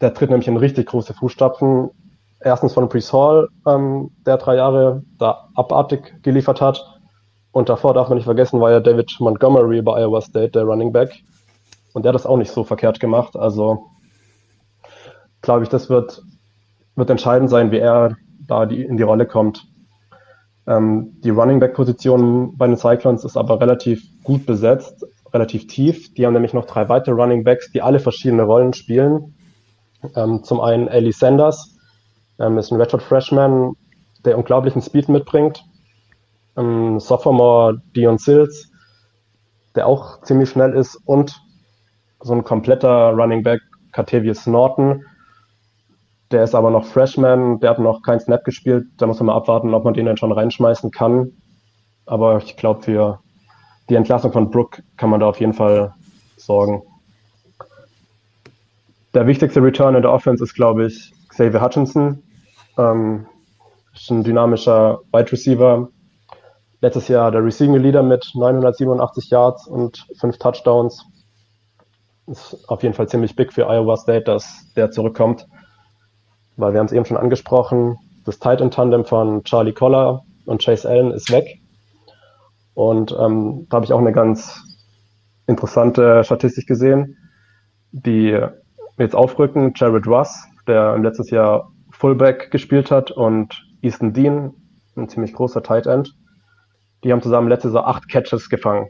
Der 0.00 0.14
tritt 0.14 0.30
nämlich 0.30 0.46
in 0.46 0.58
richtig 0.58 0.86
große 0.86 1.12
Fußstapfen. 1.12 1.90
Erstens 2.38 2.72
von 2.72 2.88
Priest 2.88 3.12
Hall, 3.12 3.48
ähm, 3.66 4.12
der 4.24 4.36
drei 4.36 4.54
Jahre 4.54 5.02
da 5.18 5.48
abartig 5.56 6.22
geliefert 6.22 6.60
hat. 6.60 6.80
Und 7.50 7.68
davor 7.68 7.94
darf 7.94 8.10
man 8.10 8.18
nicht 8.18 8.26
vergessen, 8.26 8.60
war 8.60 8.70
ja 8.70 8.78
David 8.78 9.16
Montgomery 9.18 9.82
bei 9.82 10.00
Iowa 10.00 10.20
State, 10.20 10.50
der 10.50 10.62
Running 10.62 10.92
Back. 10.92 11.16
Und 11.94 12.04
der 12.04 12.10
hat 12.10 12.14
das 12.14 12.26
auch 12.26 12.36
nicht 12.36 12.52
so 12.52 12.62
verkehrt 12.62 13.00
gemacht. 13.00 13.34
Also 13.34 13.86
glaube 15.42 15.64
ich, 15.64 15.68
das 15.68 15.90
wird, 15.90 16.22
wird 16.94 17.10
entscheidend 17.10 17.50
sein, 17.50 17.72
wie 17.72 17.78
er 17.78 18.16
da 18.46 18.66
die, 18.66 18.84
in 18.84 18.96
die 18.96 19.02
Rolle 19.02 19.26
kommt. 19.26 19.66
Ähm, 20.66 21.20
die 21.22 21.30
Running 21.30 21.60
Back 21.60 21.74
Position 21.74 22.56
bei 22.56 22.66
den 22.66 22.76
Cyclones 22.76 23.24
ist 23.24 23.36
aber 23.36 23.60
relativ 23.60 24.02
gut 24.24 24.46
besetzt, 24.46 25.06
relativ 25.32 25.66
tief. 25.66 26.12
Die 26.14 26.26
haben 26.26 26.32
nämlich 26.32 26.54
noch 26.54 26.66
drei 26.66 26.88
weitere 26.88 27.14
Running 27.14 27.44
Backs, 27.44 27.70
die 27.70 27.82
alle 27.82 28.00
verschiedene 28.00 28.42
Rollen 28.42 28.72
spielen. 28.72 29.34
Ähm, 30.14 30.42
zum 30.42 30.60
einen 30.60 30.88
Ellie 30.88 31.12
Sanders, 31.12 31.76
ähm, 32.38 32.58
ist 32.58 32.70
ein 32.70 32.80
Redshot 32.80 33.02
Freshman, 33.02 33.74
der 34.24 34.36
unglaublichen 34.36 34.82
Speed 34.82 35.08
mitbringt. 35.08 35.64
Ähm, 36.56 37.00
Sophomore 37.00 37.80
Dion 37.94 38.18
Sills, 38.18 38.70
der 39.74 39.86
auch 39.86 40.22
ziemlich 40.22 40.50
schnell 40.50 40.72
ist 40.72 40.96
und 41.04 41.40
so 42.20 42.32
ein 42.32 42.44
kompletter 42.44 43.10
Running 43.10 43.42
Back, 43.42 43.60
Catavius 43.92 44.46
Norton. 44.46 45.04
Der 46.30 46.42
ist 46.42 46.54
aber 46.54 46.70
noch 46.70 46.84
Freshman, 46.84 47.60
der 47.60 47.70
hat 47.70 47.78
noch 47.78 48.02
keinen 48.02 48.20
Snap 48.20 48.44
gespielt. 48.44 48.86
Da 48.96 49.06
muss 49.06 49.20
man 49.20 49.26
mal 49.26 49.36
abwarten, 49.36 49.74
ob 49.74 49.84
man 49.84 49.94
den 49.94 50.06
dann 50.06 50.16
schon 50.16 50.32
reinschmeißen 50.32 50.90
kann. 50.90 51.32
Aber 52.04 52.38
ich 52.38 52.56
glaube, 52.56 52.82
für 52.82 53.20
die 53.88 53.94
Entlassung 53.94 54.32
von 54.32 54.50
Brook 54.50 54.82
kann 54.96 55.10
man 55.10 55.20
da 55.20 55.26
auf 55.26 55.38
jeden 55.38 55.52
Fall 55.52 55.94
sorgen. 56.36 56.82
Der 59.14 59.26
wichtigste 59.26 59.62
Return 59.62 59.94
in 59.94 60.02
der 60.02 60.12
Offense 60.12 60.42
ist, 60.42 60.54
glaube 60.54 60.86
ich, 60.86 61.12
Xavier 61.28 61.62
Hutchinson. 61.62 62.22
Ähm, 62.76 63.26
ist 63.94 64.10
ein 64.10 64.24
dynamischer 64.24 65.00
Wide 65.12 65.32
Receiver. 65.32 65.88
Letztes 66.80 67.08
Jahr 67.08 67.30
der 67.30 67.44
Receiving 67.44 67.80
Leader 67.80 68.02
mit 68.02 68.30
987 68.34 69.30
Yards 69.30 69.66
und 69.66 70.06
5 70.18 70.38
Touchdowns. 70.38 71.04
Ist 72.26 72.68
auf 72.68 72.82
jeden 72.82 72.94
Fall 72.94 73.08
ziemlich 73.08 73.34
big 73.36 73.52
für 73.52 73.66
Iowa 73.66 73.96
State, 73.96 74.24
dass 74.24 74.72
der 74.74 74.90
zurückkommt. 74.90 75.46
Weil 76.56 76.72
wir 76.72 76.80
haben 76.80 76.86
es 76.86 76.92
eben 76.92 77.04
schon 77.04 77.16
angesprochen, 77.16 77.98
das 78.24 78.38
Titan 78.38 78.70
Tandem 78.70 79.04
von 79.04 79.44
Charlie 79.44 79.72
Collar 79.72 80.24
und 80.46 80.62
Chase 80.62 80.88
Allen 80.88 81.12
ist 81.12 81.30
weg. 81.30 81.60
Und 82.74 83.14
ähm, 83.18 83.66
da 83.68 83.76
habe 83.76 83.86
ich 83.86 83.92
auch 83.92 84.00
eine 84.00 84.12
ganz 84.12 84.62
interessante 85.46 86.24
Statistik 86.24 86.66
gesehen, 86.66 87.16
die 87.92 88.38
jetzt 88.98 89.14
aufrücken. 89.14 89.72
Jared 89.74 90.06
Russ, 90.06 90.44
der 90.66 90.94
im 90.94 91.02
letztes 91.02 91.30
Jahr 91.30 91.70
Fullback 91.90 92.50
gespielt 92.50 92.90
hat, 92.90 93.10
und 93.10 93.62
Easton 93.82 94.12
Dean, 94.12 94.52
ein 94.96 95.08
ziemlich 95.08 95.32
großer 95.32 95.62
Tight 95.62 95.86
End, 95.86 96.14
die 97.04 97.12
haben 97.12 97.22
zusammen 97.22 97.48
letztes 97.48 97.72
Jahr 97.72 97.86
acht 97.86 98.08
Catches 98.08 98.48
gefangen, 98.48 98.88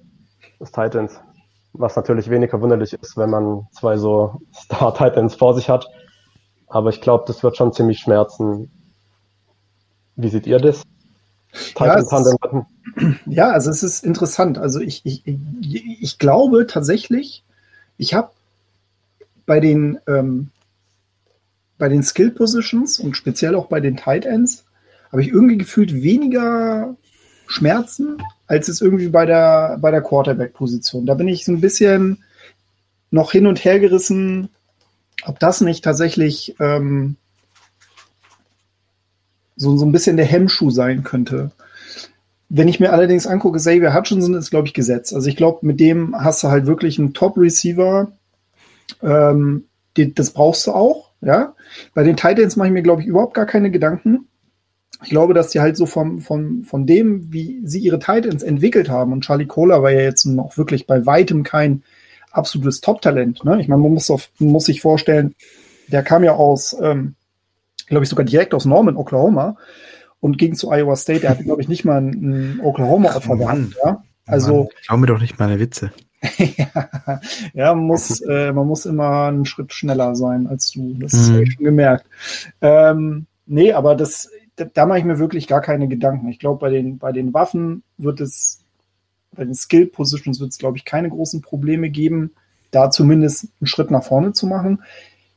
des 0.60 0.72
Titans. 0.72 1.20
Was 1.72 1.96
natürlich 1.96 2.30
wenig 2.30 2.50
verwunderlich 2.50 2.94
ist, 2.94 3.16
wenn 3.16 3.30
man 3.30 3.66
zwei 3.72 3.96
so 3.96 4.40
Star 4.54 4.94
Titans 4.94 5.34
vor 5.34 5.54
sich 5.54 5.68
hat. 5.68 5.86
Aber 6.68 6.90
ich 6.90 7.00
glaube, 7.00 7.24
das 7.26 7.42
wird 7.42 7.56
schon 7.56 7.72
ziemlich 7.72 7.98
schmerzen. 7.98 8.70
Wie 10.16 10.28
seht 10.28 10.46
ihr 10.46 10.58
das? 10.58 10.82
Ja, 11.78 11.94
ist, 11.94 12.12
ja, 13.26 13.50
also 13.50 13.70
es 13.70 13.82
ist 13.82 14.04
interessant. 14.04 14.58
Also 14.58 14.80
ich, 14.80 15.02
ich, 15.04 15.22
ich 15.26 16.18
glaube 16.18 16.66
tatsächlich, 16.66 17.44
ich 17.98 18.14
habe 18.14 18.30
bei 19.46 19.60
den 19.60 19.98
ähm, 20.06 20.50
bei 21.78 21.88
den 21.88 22.02
Skill 22.02 22.30
Positions 22.30 23.00
und 23.00 23.16
speziell 23.16 23.54
auch 23.54 23.66
bei 23.66 23.80
den 23.80 23.96
Tight 23.96 24.24
Ends 24.24 24.64
habe 25.12 25.22
ich 25.22 25.28
irgendwie 25.28 25.58
gefühlt 25.58 25.94
weniger 25.94 26.96
Schmerzen 27.46 28.18
als 28.46 28.68
es 28.68 28.80
irgendwie 28.80 29.08
bei 29.08 29.26
der 29.26 29.78
bei 29.80 29.90
der 29.90 30.02
Quarterback 30.02 30.54
Position. 30.54 31.06
Da 31.06 31.14
bin 31.14 31.28
ich 31.28 31.44
so 31.44 31.52
ein 31.52 31.60
bisschen 31.60 32.22
noch 33.10 33.32
hin 33.32 33.46
und 33.46 33.64
her 33.64 33.80
gerissen, 33.80 34.48
ob 35.24 35.38
das 35.40 35.60
nicht 35.60 35.82
tatsächlich 35.84 36.56
ähm, 36.60 37.16
so, 39.56 39.76
so 39.76 39.86
ein 39.86 39.92
bisschen 39.92 40.16
der 40.16 40.26
Hemmschuh 40.26 40.70
sein 40.70 41.02
könnte. 41.02 41.50
Wenn 42.48 42.68
ich 42.68 42.78
mir 42.78 42.92
allerdings 42.92 43.26
angucke, 43.26 43.58
Xavier 43.58 43.94
Hutchinson 43.94 44.34
ist, 44.34 44.50
glaube 44.50 44.68
ich, 44.68 44.74
Gesetz. 44.74 45.12
Also 45.12 45.28
ich 45.28 45.36
glaube, 45.36 45.66
mit 45.66 45.80
dem 45.80 46.14
hast 46.16 46.42
du 46.44 46.48
halt 46.48 46.66
wirklich 46.66 46.98
einen 46.98 47.14
Top-Receiver. 47.14 48.12
Ähm, 49.02 49.64
das 49.94 50.30
brauchst 50.30 50.66
du 50.66 50.72
auch, 50.72 51.10
ja. 51.22 51.54
Bei 51.94 52.04
den 52.04 52.16
Titans 52.16 52.56
mache 52.56 52.68
ich 52.68 52.74
mir, 52.74 52.82
glaube 52.82 53.02
ich, 53.02 53.08
überhaupt 53.08 53.34
gar 53.34 53.46
keine 53.46 53.70
Gedanken. 53.70 54.28
Ich 55.02 55.10
glaube, 55.10 55.34
dass 55.34 55.50
die 55.50 55.60
halt 55.60 55.76
so 55.76 55.86
vom, 55.86 56.20
vom, 56.20 56.64
von 56.64 56.86
dem, 56.86 57.32
wie 57.32 57.60
sie 57.64 57.80
ihre 57.80 57.98
Titans 57.98 58.42
entwickelt 58.42 58.88
haben, 58.88 59.12
und 59.12 59.24
Charlie 59.24 59.46
Kohler 59.46 59.82
war 59.82 59.90
ja 59.90 60.00
jetzt 60.00 60.24
noch 60.24 60.56
wirklich 60.56 60.86
bei 60.86 61.04
weitem 61.04 61.42
kein 61.42 61.82
absolutes 62.36 62.80
Top-Talent. 62.80 63.44
Ne? 63.44 63.60
Ich 63.60 63.68
meine, 63.68 63.82
man 63.82 63.92
muss, 63.92 64.10
auf, 64.10 64.30
man 64.38 64.50
muss 64.50 64.66
sich 64.66 64.80
vorstellen, 64.80 65.34
der 65.88 66.02
kam 66.02 66.24
ja 66.24 66.34
aus, 66.34 66.76
ähm, 66.80 67.14
glaube 67.86 68.04
ich, 68.04 68.10
sogar 68.10 68.24
direkt 68.24 68.54
aus 68.54 68.64
Norman, 68.64 68.96
Oklahoma 68.96 69.56
und 70.20 70.38
ging 70.38 70.54
zu 70.54 70.70
Iowa 70.70 70.96
State. 70.96 71.20
Der 71.20 71.30
hatte, 71.30 71.44
glaube 71.44 71.62
ich, 71.62 71.68
nicht 71.68 71.84
mal 71.84 72.00
ein, 72.00 72.60
Oklahoma-Opfer 72.62 73.36
gehabt. 73.36 73.76
Ja? 73.84 74.02
Also, 74.26 74.54
Mann, 74.54 74.68
glaub 74.86 75.00
mir 75.00 75.06
doch 75.06 75.20
nicht 75.20 75.38
meine 75.38 75.60
Witze. 75.60 75.92
ja, 76.38 76.90
ja, 77.54 77.74
man 77.74 77.84
muss, 77.84 78.20
äh, 78.28 78.52
man 78.52 78.66
muss 78.66 78.86
immer 78.86 79.26
einen 79.26 79.46
Schritt 79.46 79.72
schneller 79.72 80.14
sein 80.16 80.46
als 80.46 80.72
du. 80.72 80.94
Das 80.94 81.12
mhm. 81.12 81.32
habe 81.32 81.42
ich 81.44 81.52
schon 81.52 81.64
gemerkt. 81.64 82.06
Ähm, 82.60 83.26
nee, 83.46 83.72
aber 83.72 83.94
das, 83.94 84.30
da, 84.56 84.64
da 84.64 84.86
mache 84.86 84.98
ich 84.98 85.04
mir 85.04 85.18
wirklich 85.18 85.46
gar 85.46 85.60
keine 85.60 85.88
Gedanken. 85.88 86.28
Ich 86.28 86.38
glaube, 86.38 86.58
bei 86.58 86.70
den, 86.70 86.98
bei 86.98 87.12
den 87.12 87.32
Waffen 87.32 87.82
wird 87.98 88.20
es, 88.20 88.64
bei 89.32 89.44
den 89.44 89.54
Skill 89.54 89.86
Positions 89.86 90.40
wird 90.40 90.50
es, 90.50 90.58
glaube 90.58 90.78
ich, 90.78 90.84
keine 90.84 91.10
großen 91.10 91.42
Probleme 91.42 91.90
geben, 91.90 92.32
da 92.70 92.90
zumindest 92.90 93.48
einen 93.60 93.66
Schritt 93.66 93.90
nach 93.90 94.04
vorne 94.04 94.32
zu 94.32 94.46
machen. 94.46 94.82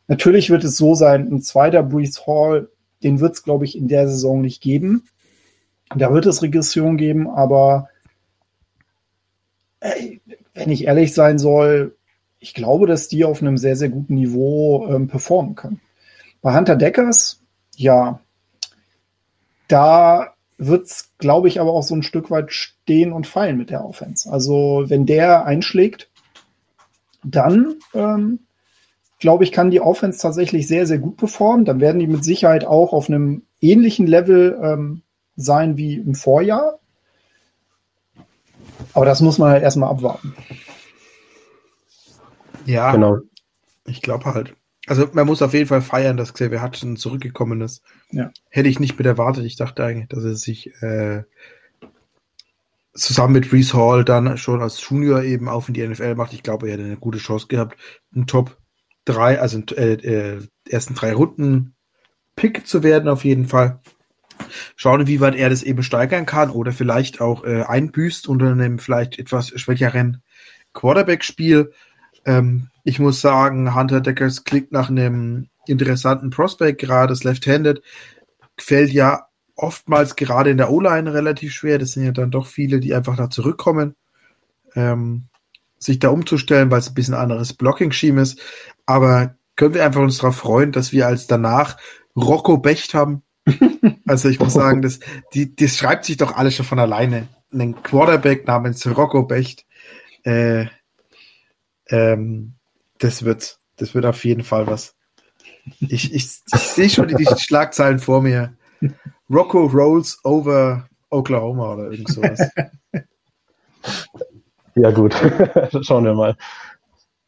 Natürlich 0.08 0.50
wird 0.50 0.64
es 0.64 0.78
so 0.78 0.96
sein, 0.96 1.32
ein 1.32 1.42
zweiter 1.42 1.84
Brees 1.84 2.26
Hall, 2.26 2.70
den 3.04 3.20
wird 3.20 3.34
es, 3.34 3.44
glaube 3.44 3.66
ich, 3.66 3.78
in 3.78 3.88
der 3.88 4.08
Saison 4.08 4.42
nicht 4.42 4.62
geben. 4.62 5.04
Da 5.96 6.14
wird 6.14 6.26
es 6.26 6.42
Regression 6.42 6.98
geben, 6.98 7.30
aber 7.30 7.90
äh, 9.80 10.18
wenn 10.54 10.70
ich 10.70 10.86
ehrlich 10.86 11.14
sein 11.14 11.40
soll, 11.40 11.96
ich 12.40 12.54
glaube, 12.54 12.88
dass 12.88 13.08
die 13.08 13.26
auf 13.26 13.42
einem 13.42 13.58
sehr, 13.58 13.76
sehr 13.76 13.90
guten 13.90 14.16
Niveau 14.16 14.88
ähm, 14.88 15.08
performen 15.08 15.56
können. 15.56 15.82
Bei 16.42 16.56
Hunter 16.56 16.76
Deckers, 16.76 17.42
ja, 17.76 18.20
da 19.68 20.34
wird 20.60 20.88
es, 20.88 21.12
glaube 21.18 21.48
ich, 21.48 21.60
aber 21.60 21.72
auch 21.72 21.84
so 21.84 21.96
ein 21.96 22.04
Stück 22.04 22.30
weit 22.30 22.52
stehen 22.52 23.14
und 23.14 23.26
fallen 23.26 23.58
mit 23.58 23.70
der 23.70 23.86
Offense. 23.86 24.30
Also 24.30 24.84
wenn 24.88 25.06
der 25.06 25.46
einschlägt, 25.46 26.10
dann 27.24 27.76
ähm, 27.94 28.40
glaube 29.20 29.46
ich, 29.46 29.52
kann 29.52 29.72
die 29.72 29.82
Offense 29.82 30.20
tatsächlich 30.20 30.68
sehr, 30.68 30.86
sehr 30.86 31.00
gut 31.00 31.18
performen. 31.18 31.66
Dann 31.66 31.80
werden 31.80 32.00
die 32.00 32.08
mit 32.08 32.24
Sicherheit 32.24 32.66
auch 32.66 32.92
auf 32.92 33.10
einem 33.10 33.44
ähnlichen 33.62 34.06
Level 34.06 34.60
ähm, 34.62 35.02
sein 35.38 35.78
wie 35.78 35.96
im 35.96 36.14
Vorjahr. 36.14 36.80
Aber 38.94 39.06
das 39.06 39.22
muss 39.22 39.38
man 39.38 39.52
halt 39.52 39.64
erstmal 39.64 39.90
abwarten. 39.90 40.36
Ja, 42.66 42.92
genau. 42.92 43.20
Ich 43.86 44.02
glaube 44.02 44.26
halt. 44.26 44.56
Also 44.90 45.08
man 45.14 45.28
muss 45.28 45.44
auf 45.44 45.54
jeden 45.54 45.68
Fall 45.68 45.84
feiern, 45.84 46.18
dass 46.18 46.34
Xavier 46.34 46.64
Hutchinson 46.64 46.98
zurückgekommen 46.98 47.62
ist. 47.62 47.84
Ja. 48.10 48.32
Hätte 48.50 48.70
ich 48.70 48.80
nicht 48.80 48.98
mit 48.98 49.06
erwartet. 49.06 49.46
Ich 49.46 49.56
dachte 49.56 49.86
eigentlich, 49.86 50.08
dass 50.08 50.24
er 50.24 50.34
sich 50.34 50.74
äh, 50.82 51.26
zusammen 52.96 53.34
mit 53.34 53.54
Reese 53.54 53.78
Hall 53.78 54.04
dann 54.04 54.36
schon 54.40 54.64
als 54.64 54.84
Junior 54.90 55.22
eben 55.22 55.48
auf 55.48 55.68
in 55.68 55.76
die 55.76 55.88
NFL 55.88 56.16
macht. 56.16 56.34
Ich 56.34 56.42
glaube, 56.42 56.66
er 56.66 56.74
hätte 56.74 56.86
eine 56.86 56.98
gute 56.98 57.20
Chance 57.20 57.46
gehabt, 57.50 57.78
einen 58.16 58.26
Top 58.26 58.58
drei, 59.06 59.40
also 59.40 59.62
äh, 59.76 59.94
äh, 59.94 60.42
ersten 60.68 60.96
drei 60.96 61.14
Runden 61.14 61.76
Pick 62.36 62.66
zu 62.66 62.82
werden 62.82 63.10
auf 63.10 63.24
jeden 63.24 63.46
Fall. 63.46 63.82
Schauen, 64.76 65.06
wie 65.06 65.22
weit 65.22 65.36
er 65.36 65.52
das 65.52 65.62
eben 65.62 65.84
steigern 65.84 66.26
kann 66.26 66.50
oder 66.50 66.72
vielleicht 66.72 67.22
auch 67.22 67.44
äh, 67.44 67.62
einbüßt 67.62 68.28
unter 68.28 68.48
einem 68.48 68.80
vielleicht 68.80 69.20
etwas 69.20 69.50
schwächeren 69.50 70.24
Quarterback-Spiel. 70.74 71.74
Ähm, 72.26 72.70
ich 72.90 72.98
muss 72.98 73.22
sagen, 73.22 73.76
Hunter 73.76 74.02
Deckers 74.02 74.44
klingt 74.46 74.72
nach 74.72 74.90
einem 74.90 75.48
interessanten 75.68 76.32
Prospect, 76.32 76.82
gerade 76.82 77.14
das 77.14 77.24
Left-Handed. 77.24 77.84
Gefällt 78.58 78.92
ja 78.92 79.28
oftmals 79.56 80.16
gerade 80.16 80.50
in 80.50 80.58
der 80.58 80.72
O-Line 80.72 81.14
relativ 81.14 81.54
schwer. 81.54 81.78
Das 81.78 81.92
sind 81.92 82.06
ja 82.06 82.12
dann 82.12 82.32
doch 82.32 82.48
viele, 82.48 82.80
die 82.80 82.96
einfach 82.96 83.16
da 83.16 83.30
zurückkommen. 83.30 83.96
Ähm, 84.74 85.26
sich 85.78 86.00
da 86.00 86.10
umzustellen, 86.10 86.72
weil 86.72 86.80
es 86.80 86.90
ein 86.90 86.96
bisschen 86.96 87.14
anderes 87.14 87.54
Blocking-Scheme 87.54 88.22
ist. 88.22 88.42
Aber 88.88 89.36
können 89.56 89.76
wir 89.76 89.86
einfach 89.86 90.02
uns 90.02 90.18
darauf 90.18 90.38
freuen, 90.38 90.72
dass 90.72 90.92
wir 90.92 91.06
als 91.06 91.28
danach 91.28 91.78
Rocco 92.16 92.58
Becht 92.58 92.94
haben. 92.96 93.22
Also 94.06 94.28
ich 94.28 94.40
muss 94.40 94.54
sagen, 94.54 94.82
das, 94.82 95.00
die, 95.36 95.56
das 95.56 95.78
schreibt 95.78 96.04
sich 96.04 96.18
doch 96.18 96.36
alles 96.36 96.56
schon 96.56 96.66
von 96.66 96.80
alleine. 96.80 97.28
Ein 97.54 97.82
Quarterback 97.84 98.48
namens 98.48 98.86
Rocco 98.88 99.22
Becht. 99.22 99.68
Äh, 100.24 100.66
ähm, 101.90 102.59
das 103.00 103.24
wird, 103.24 103.60
das 103.78 103.96
wird 103.96 104.06
auf 104.06 104.24
jeden 104.24 104.44
Fall 104.44 104.68
was. 104.68 104.96
Ich, 105.80 106.14
ich, 106.14 106.42
ich 106.54 106.60
sehe 106.60 106.90
schon 106.90 107.08
die 107.08 107.26
Schlagzeilen 107.26 108.00
vor 108.00 108.22
mir. 108.22 108.54
Rocco 109.30 109.66
rolls 109.66 110.20
over 110.24 110.88
Oklahoma 111.10 111.74
oder 111.74 111.92
irgend 111.92 112.10
sowas. 112.10 112.50
Ja, 114.76 114.92
gut. 114.92 115.14
Schauen 115.82 116.06
wir 116.06 116.14
mal. 116.14 116.36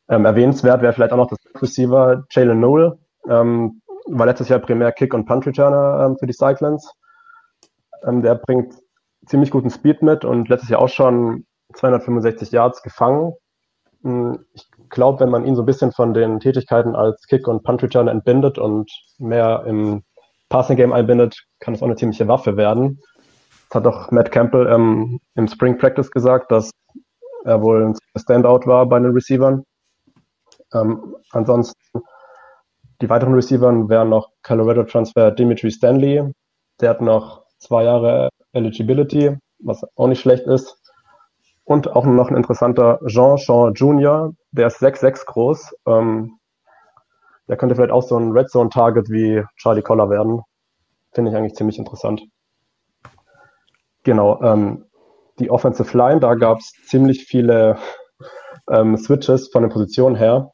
Ähm, 0.10 0.26
erwähnenswert 0.26 0.82
wäre 0.82 0.94
vielleicht 0.94 1.12
auch 1.14 1.18
noch 1.18 1.30
das 1.30 1.40
Receiver 1.62 2.26
Jalen 2.30 2.60
Noel. 2.60 2.98
Ähm, 3.28 3.82
war 4.08 4.26
letztes 4.26 4.50
Jahr 4.50 4.60
primär 4.60 4.92
Kick- 4.92 5.14
und 5.14 5.26
Punt-Returner 5.26 6.06
ähm, 6.06 6.18
für 6.18 6.28
die 6.28 6.34
Cyclones. 6.34 6.92
Ähm, 8.04 8.22
der 8.22 8.36
bringt 8.36 8.76
ziemlich 9.26 9.52
guten 9.52 9.70
Speed 9.70 10.02
mit 10.02 10.26
und 10.26 10.50
letztes 10.50 10.70
Jahr 10.70 10.82
auch 10.82 10.90
schon 10.90 11.46
265 11.74 12.52
Yards 12.52 12.82
gefangen. 12.84 13.34
Hm, 14.04 14.46
ich 14.54 14.71
glaube, 14.92 15.22
wenn 15.22 15.30
man 15.30 15.46
ihn 15.46 15.56
so 15.56 15.64
ein 15.64 15.66
bisschen 15.66 15.92
von 15.92 16.14
den 16.14 16.40
Tätigkeiten 16.40 16.96
als 16.96 17.26
Kick- 17.28 17.48
und 17.48 17.64
Punt-Returner 17.64 18.12
entbindet 18.12 18.58
und 18.58 18.92
mehr 19.18 19.64
im 19.66 20.04
Passing-Game 20.50 20.94
einbindet, 20.94 21.44
kann 21.60 21.74
es 21.74 21.82
auch 21.82 21.88
eine 21.88 21.96
ziemliche 21.96 22.28
Waffe 22.28 22.58
werden. 22.58 23.02
Das 23.70 23.84
hat 23.84 23.88
auch 23.88 24.12
Matt 24.12 24.32
Campbell 24.32 24.68
ähm, 24.68 25.20
im 25.36 25.48
Spring 25.48 25.78
Practice 25.78 26.12
gesagt, 26.12 26.52
dass 26.52 26.72
er 27.46 27.62
wohl 27.62 27.86
ein 27.86 27.98
Standout 28.18 28.68
war 28.68 28.86
bei 28.86 29.00
den 29.00 29.14
Receivern. 29.14 29.64
Ähm, 30.74 31.16
ansonsten 31.32 32.02
die 33.02 33.10
weiteren 33.10 33.34
Receiver 33.34 33.90
wären 33.90 34.10
noch 34.10 34.30
Colorado 34.44 34.84
Transfer 34.84 35.32
Dimitri 35.32 35.72
Stanley. 35.72 36.32
Der 36.80 36.90
hat 36.92 37.02
noch 37.02 37.44
zwei 37.58 37.84
Jahre 37.84 38.30
Eligibility, 38.54 39.38
was 39.60 39.84
auch 39.96 40.08
nicht 40.08 40.22
schlecht 40.22 40.46
ist. 40.46 40.78
Und 41.72 41.88
auch 41.90 42.06
noch 42.06 42.30
ein 42.30 42.36
interessanter 42.36 43.00
Jean 43.08 43.38
Jean 43.38 43.74
Jr., 43.74 44.34
der 44.52 44.68
ist 44.68 44.84
6'6 44.84 45.26
groß. 45.26 45.74
Ähm, 45.86 46.38
der 47.48 47.56
könnte 47.56 47.76
vielleicht 47.76 47.94
auch 47.94 48.04
so 48.04 48.18
ein 48.18 48.34
Red 48.34 48.50
Zone 48.50 48.70
Target 48.70 49.10
wie 49.10 49.42
Charlie 49.56 49.82
Collar 49.82 50.10
werden. 50.10 50.42
Finde 51.14 51.32
ich 51.32 51.38
eigentlich 51.38 51.56
ziemlich 51.56 51.80
interessant. 51.80 52.24
Genau, 54.04 54.42
ähm, 54.44 54.84
die 55.40 55.50
Offensive 55.50 55.98
Line, 55.98 56.20
da 56.20 56.36
gab 56.36 56.58
es 56.58 56.74
ziemlich 56.88 57.24
viele 57.24 57.78
ähm, 58.70 58.98
Switches 58.98 59.48
von 59.48 59.62
den 59.62 59.72
Positionen 59.72 60.18
her. 60.18 60.52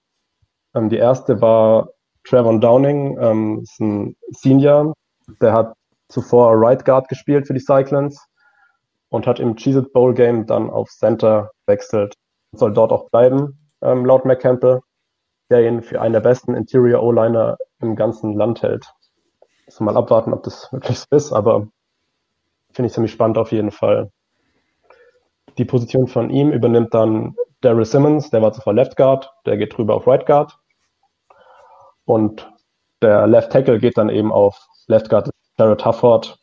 Ähm, 0.75 0.89
die 0.89 0.97
erste 0.97 1.41
war 1.41 1.89
Trevor 2.25 2.60
Downing, 2.60 3.17
ähm, 3.19 3.62
ist 3.63 3.80
ein 3.80 4.15
Senior, 4.34 4.93
der 5.41 5.53
hat 5.53 5.73
zuvor 6.10 6.53
Right 6.53 6.86
Guard 6.86 7.10
gespielt 7.10 7.47
für 7.47 7.56
die 7.56 7.60
Cyclones 7.60 8.23
und 9.10 9.28
hat 9.28 9.39
im 9.39 9.56
Cheez 9.56 9.76
It 9.76 9.93
Bowl 9.93 10.13
Game 10.13 10.46
dann 10.46 10.70
auf 10.70 10.89
Center 10.89 11.52
wechselt. 11.65 12.15
Soll 12.54 12.74
dort 12.74 12.91
auch 12.91 13.10
bleiben, 13.10 13.70
ähm, 13.82 14.06
laut 14.06 14.26
McCampbell, 14.26 14.82
der 15.50 15.67
ihn 15.67 15.82
für 15.82 16.02
einen 16.02 16.13
der 16.13 16.22
besten 16.22 16.56
Interior 16.56 17.04
O-Liner 17.04 17.58
im 17.80 17.96
ganzen 17.96 18.34
Land 18.34 18.63
hält. 18.63 18.91
Müssen 19.65 19.86
mal 19.86 19.98
abwarten, 19.98 20.34
ob 20.34 20.43
das 20.43 20.72
wirklich 20.72 21.00
so 21.00 21.06
ist, 21.12 21.32
aber 21.34 21.67
finde 22.72 22.88
ich 22.88 22.93
ziemlich 22.93 23.12
spannend 23.12 23.38
auf 23.38 23.52
jeden 23.52 23.72
Fall. 23.72 24.12
Die 25.58 25.65
Position 25.65 26.08
von 26.08 26.30
ihm 26.30 26.52
übernimmt 26.52 26.93
dann 26.93 27.36
Daryl 27.62 27.86
Simmons, 27.86 28.30
der 28.30 28.41
war 28.41 28.54
zuvor 28.54 28.74
Left 28.74 28.96
Guard, 28.96 29.32
der 29.46 29.58
geht 29.58 29.76
drüber 29.76 29.96
auf 29.96 30.08
Right 30.08 30.26
Guard. 30.26 30.58
Und 32.06 32.50
der 33.02 33.28
Left 33.28 33.52
Tackle 33.52 33.80
geht 33.80 33.98
dann 33.98 34.10
eben 34.10 34.32
auf 34.32 34.67
Left 34.88 35.10
Guard 35.10 35.30
Jared 35.58 35.84
Hufford, 35.86 36.39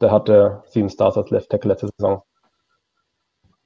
der 0.00 0.10
hatte 0.10 0.62
sieben 0.66 0.88
Stars 0.88 1.16
als 1.16 1.30
Left 1.30 1.50
Tackle 1.50 1.70
letzte 1.70 1.88
Saison. 1.96 2.22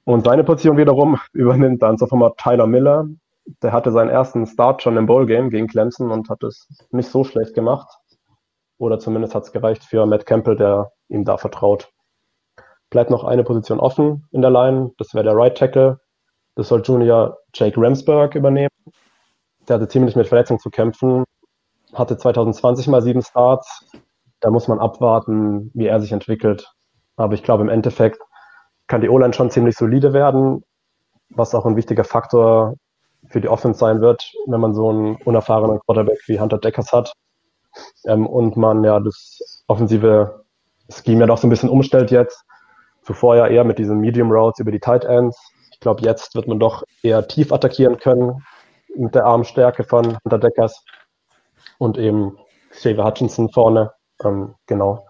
Und 0.05 0.25
seine 0.25 0.43
Position 0.43 0.77
wiederum 0.77 1.19
übernimmt 1.33 1.81
dann 1.81 1.97
sofort 1.97 2.37
Tyler 2.39 2.67
Miller. 2.67 3.07
Der 3.61 3.71
hatte 3.71 3.91
seinen 3.91 4.09
ersten 4.09 4.45
Start 4.45 4.81
schon 4.81 4.97
im 4.97 5.05
Bowl-Game 5.05 5.49
gegen 5.49 5.67
Clemson 5.67 6.11
und 6.11 6.29
hat 6.29 6.43
es 6.43 6.67
nicht 6.91 7.09
so 7.09 7.23
schlecht 7.23 7.53
gemacht. 7.53 7.87
Oder 8.77 8.99
zumindest 8.99 9.35
hat 9.35 9.43
es 9.43 9.51
gereicht 9.51 9.83
für 9.83 10.05
Matt 10.05 10.25
Campbell, 10.25 10.55
der 10.55 10.91
ihm 11.09 11.23
da 11.25 11.37
vertraut. 11.37 11.91
Bleibt 12.89 13.09
noch 13.09 13.23
eine 13.23 13.43
Position 13.43 13.79
offen 13.79 14.27
in 14.31 14.41
der 14.41 14.51
Line. 14.51 14.91
Das 14.97 15.13
wäre 15.13 15.23
der 15.23 15.35
Right 15.35 15.57
Tackle. 15.57 15.99
Das 16.55 16.67
soll 16.67 16.81
Junior 16.83 17.37
Jake 17.53 17.79
Ramsberg 17.79 18.35
übernehmen. 18.35 18.69
Der 19.67 19.75
hatte 19.75 19.87
ziemlich 19.87 20.15
mit 20.15 20.27
Verletzungen 20.27 20.59
zu 20.59 20.69
kämpfen. 20.69 21.23
Hatte 21.93 22.17
2020 22.17 22.87
mal 22.87 23.01
sieben 23.01 23.21
Starts, 23.21 23.85
da 24.43 24.49
muss 24.49 24.67
man 24.67 24.79
abwarten, 24.79 25.71
wie 25.73 25.87
er 25.87 26.01
sich 26.01 26.11
entwickelt. 26.11 26.69
Aber 27.15 27.33
ich 27.33 27.43
glaube, 27.43 27.63
im 27.63 27.69
Endeffekt 27.69 28.19
kann 28.87 28.99
die 28.99 29.07
O-Line 29.07 29.33
schon 29.33 29.49
ziemlich 29.49 29.77
solide 29.77 30.11
werden, 30.11 30.65
was 31.29 31.55
auch 31.55 31.65
ein 31.65 31.77
wichtiger 31.77 32.03
Faktor 32.03 32.75
für 33.29 33.39
die 33.39 33.47
Offense 33.47 33.79
sein 33.79 34.01
wird, 34.01 34.29
wenn 34.47 34.59
man 34.59 34.73
so 34.73 34.89
einen 34.89 35.15
unerfahrenen 35.15 35.79
Quarterback 35.79 36.19
wie 36.27 36.41
Hunter 36.41 36.57
Deckers 36.57 36.91
hat. 36.91 37.13
Ähm, 38.05 38.27
und 38.27 38.57
man 38.57 38.83
ja 38.83 38.99
das 38.99 39.63
offensive 39.67 40.43
Scheme 40.89 41.21
ja 41.21 41.27
doch 41.27 41.37
so 41.37 41.47
ein 41.47 41.49
bisschen 41.49 41.69
umstellt 41.69 42.11
jetzt. 42.11 42.43
Zuvor 43.03 43.37
ja 43.37 43.47
eher 43.47 43.63
mit 43.63 43.79
diesen 43.79 43.99
Medium 43.99 44.29
Routes 44.29 44.59
über 44.59 44.71
die 44.71 44.81
Tight 44.81 45.05
Ends. 45.05 45.39
Ich 45.71 45.79
glaube, 45.79 46.01
jetzt 46.01 46.35
wird 46.35 46.49
man 46.49 46.59
doch 46.59 46.83
eher 47.01 47.25
tief 47.29 47.53
attackieren 47.53 47.97
können 47.97 48.43
mit 48.93 49.15
der 49.15 49.23
Armstärke 49.23 49.85
von 49.85 50.17
Hunter 50.25 50.37
Deckers 50.37 50.83
und 51.77 51.97
eben 51.97 52.37
Xavier 52.71 53.05
Hutchinson 53.05 53.49
vorne. 53.49 53.93
Ähm, 54.23 54.55
genau. 54.67 55.05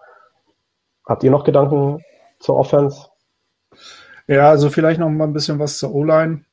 Habt 1.06 1.22
ihr 1.22 1.30
noch 1.30 1.44
Gedanken 1.44 2.02
zur 2.40 2.56
Offense? 2.56 3.06
Ja, 4.26 4.48
also 4.50 4.70
vielleicht 4.70 5.00
noch 5.00 5.10
mal 5.10 5.24
ein 5.24 5.32
bisschen 5.32 5.58
was 5.58 5.78
zur 5.78 5.94
O-Line. 5.94 6.44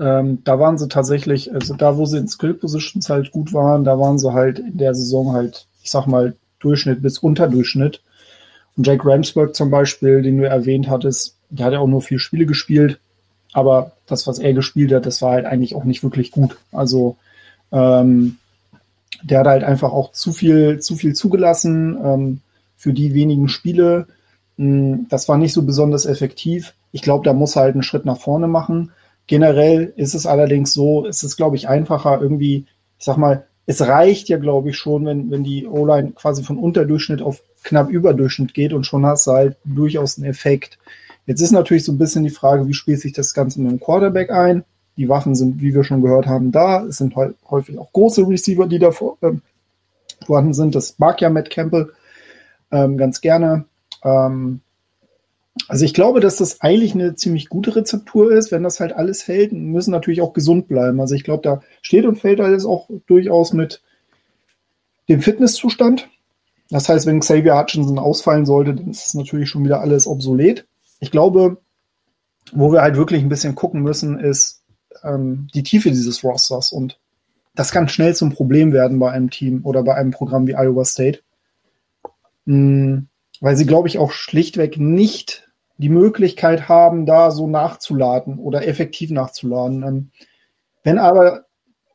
Ähm, 0.00 0.42
da 0.44 0.58
waren 0.58 0.78
sie 0.78 0.88
tatsächlich, 0.88 1.52
also 1.52 1.74
da, 1.74 1.98
wo 1.98 2.06
sie 2.06 2.18
in 2.18 2.28
Skill 2.28 2.54
Positions 2.54 3.10
halt 3.10 3.30
gut 3.30 3.52
waren, 3.52 3.84
da 3.84 3.98
waren 3.98 4.18
sie 4.18 4.32
halt 4.32 4.58
in 4.58 4.78
der 4.78 4.94
Saison 4.94 5.32
halt, 5.32 5.66
ich 5.82 5.90
sag 5.90 6.06
mal, 6.06 6.34
Durchschnitt 6.60 7.02
bis 7.02 7.18
Unterdurchschnitt. 7.18 8.02
Und 8.76 8.86
Jake 8.86 9.06
Ramsburg 9.06 9.54
zum 9.54 9.70
Beispiel, 9.70 10.22
den 10.22 10.38
du 10.38 10.48
erwähnt 10.48 10.88
hattest, 10.88 11.36
der 11.50 11.66
hat 11.66 11.72
ja 11.74 11.80
auch 11.80 11.86
nur 11.86 12.00
vier 12.00 12.18
Spiele 12.18 12.46
gespielt, 12.46 13.00
aber 13.52 13.92
das, 14.06 14.26
was 14.26 14.38
er 14.38 14.54
gespielt 14.54 14.92
hat, 14.92 15.04
das 15.04 15.20
war 15.20 15.32
halt 15.32 15.44
eigentlich 15.44 15.74
auch 15.74 15.84
nicht 15.84 16.02
wirklich 16.02 16.30
gut. 16.30 16.56
Also 16.72 17.16
ähm, 17.70 18.38
der 19.22 19.40
hat 19.40 19.46
halt 19.46 19.64
einfach 19.64 19.92
auch 19.92 20.12
zu 20.12 20.32
viel, 20.32 20.80
zu 20.80 20.96
viel 20.96 21.14
zugelassen 21.14 21.98
ähm, 22.02 22.40
für 22.76 22.92
die 22.92 23.14
wenigen 23.14 23.48
Spiele. 23.48 24.06
Hm, 24.56 25.06
das 25.08 25.28
war 25.28 25.38
nicht 25.38 25.52
so 25.52 25.62
besonders 25.62 26.06
effektiv. 26.06 26.74
Ich 26.90 27.02
glaube, 27.02 27.24
da 27.24 27.32
muss 27.32 27.56
halt 27.56 27.74
einen 27.74 27.82
Schritt 27.82 28.04
nach 28.04 28.18
vorne 28.18 28.48
machen. 28.48 28.92
Generell 29.26 29.92
ist 29.96 30.14
es 30.14 30.26
allerdings 30.26 30.72
so, 30.72 31.06
es 31.06 31.22
ist, 31.22 31.36
glaube 31.36 31.56
ich, 31.56 31.68
einfacher 31.68 32.20
irgendwie, 32.20 32.66
ich 32.98 33.04
sag 33.04 33.16
mal, 33.16 33.46
es 33.66 33.80
reicht 33.80 34.28
ja, 34.28 34.38
glaube 34.38 34.70
ich, 34.70 34.76
schon, 34.76 35.06
wenn, 35.06 35.30
wenn 35.30 35.44
die 35.44 35.66
O-Line 35.66 36.12
quasi 36.12 36.42
von 36.42 36.58
Unterdurchschnitt 36.58 37.22
auf 37.22 37.42
knapp 37.62 37.88
Überdurchschnitt 37.88 38.54
geht 38.54 38.72
und 38.72 38.84
schon 38.84 39.06
hast 39.06 39.26
du 39.26 39.32
halt 39.32 39.56
durchaus 39.64 40.18
einen 40.18 40.26
Effekt. 40.26 40.78
Jetzt 41.26 41.40
ist 41.40 41.52
natürlich 41.52 41.84
so 41.84 41.92
ein 41.92 41.98
bisschen 41.98 42.24
die 42.24 42.30
Frage, 42.30 42.66
wie 42.66 42.74
spielt 42.74 43.00
sich 43.00 43.12
das 43.12 43.34
Ganze 43.34 43.60
mit 43.60 43.70
dem 43.70 43.80
Quarterback 43.80 44.30
ein? 44.32 44.64
Die 44.96 45.08
Waffen 45.08 45.34
sind, 45.34 45.60
wie 45.60 45.74
wir 45.74 45.84
schon 45.84 46.02
gehört 46.02 46.26
haben, 46.26 46.52
da. 46.52 46.84
Es 46.84 46.98
sind 46.98 47.14
häufig 47.16 47.78
auch 47.78 47.92
große 47.92 48.26
Receiver, 48.28 48.66
die 48.66 48.78
da 48.78 48.90
vor, 48.90 49.16
äh, 49.22 49.32
vorhanden 50.24 50.54
sind. 50.54 50.74
Das 50.74 50.98
mag 50.98 51.20
ja 51.20 51.30
Matt 51.30 51.50
Campbell 51.50 51.92
ähm, 52.70 52.96
ganz 52.96 53.20
gerne. 53.20 53.64
Ähm, 54.04 54.60
also 55.68 55.84
ich 55.84 55.94
glaube, 55.94 56.20
dass 56.20 56.36
das 56.36 56.60
eigentlich 56.60 56.94
eine 56.94 57.14
ziemlich 57.14 57.48
gute 57.48 57.76
Rezeptur 57.76 58.32
ist, 58.32 58.52
wenn 58.52 58.62
das 58.62 58.80
halt 58.80 58.92
alles 58.94 59.28
hält. 59.28 59.52
Müssen 59.52 59.90
natürlich 59.90 60.22
auch 60.22 60.32
gesund 60.32 60.68
bleiben. 60.68 61.00
Also 61.00 61.14
ich 61.14 61.24
glaube, 61.24 61.42
da 61.42 61.62
steht 61.82 62.06
und 62.06 62.18
fällt 62.18 62.40
alles 62.40 62.64
auch 62.64 62.88
durchaus 63.06 63.52
mit 63.52 63.82
dem 65.08 65.20
Fitnesszustand. 65.20 66.08
Das 66.70 66.88
heißt, 66.88 67.06
wenn 67.06 67.20
Xavier 67.20 67.58
Hutchinson 67.58 67.98
ausfallen 67.98 68.46
sollte, 68.46 68.74
dann 68.74 68.90
ist 68.90 69.06
es 69.06 69.14
natürlich 69.14 69.50
schon 69.50 69.64
wieder 69.64 69.80
alles 69.80 70.06
obsolet. 70.06 70.66
Ich 71.00 71.10
glaube, 71.10 71.58
wo 72.52 72.72
wir 72.72 72.80
halt 72.80 72.96
wirklich 72.96 73.22
ein 73.22 73.28
bisschen 73.28 73.54
gucken 73.54 73.82
müssen, 73.82 74.18
ist, 74.18 74.61
ähm, 75.02 75.48
die 75.54 75.62
Tiefe 75.62 75.90
dieses 75.90 76.24
Rosters 76.24 76.72
und 76.72 76.98
das 77.54 77.70
kann 77.70 77.88
schnell 77.88 78.14
zum 78.14 78.32
Problem 78.32 78.72
werden 78.72 78.98
bei 78.98 79.10
einem 79.10 79.30
Team 79.30 79.64
oder 79.64 79.82
bei 79.82 79.94
einem 79.94 80.10
Programm 80.10 80.46
wie 80.46 80.54
Iowa 80.54 80.84
State. 80.84 81.20
Mhm, 82.44 83.08
weil 83.40 83.56
sie, 83.56 83.66
glaube 83.66 83.88
ich, 83.88 83.98
auch 83.98 84.12
schlichtweg 84.12 84.78
nicht 84.78 85.50
die 85.76 85.88
Möglichkeit 85.88 86.68
haben, 86.68 87.06
da 87.06 87.30
so 87.30 87.46
nachzuladen 87.46 88.38
oder 88.38 88.66
effektiv 88.66 89.10
nachzuladen. 89.10 89.82
Ähm, 89.82 90.10
wenn 90.82 90.98
aber 90.98 91.46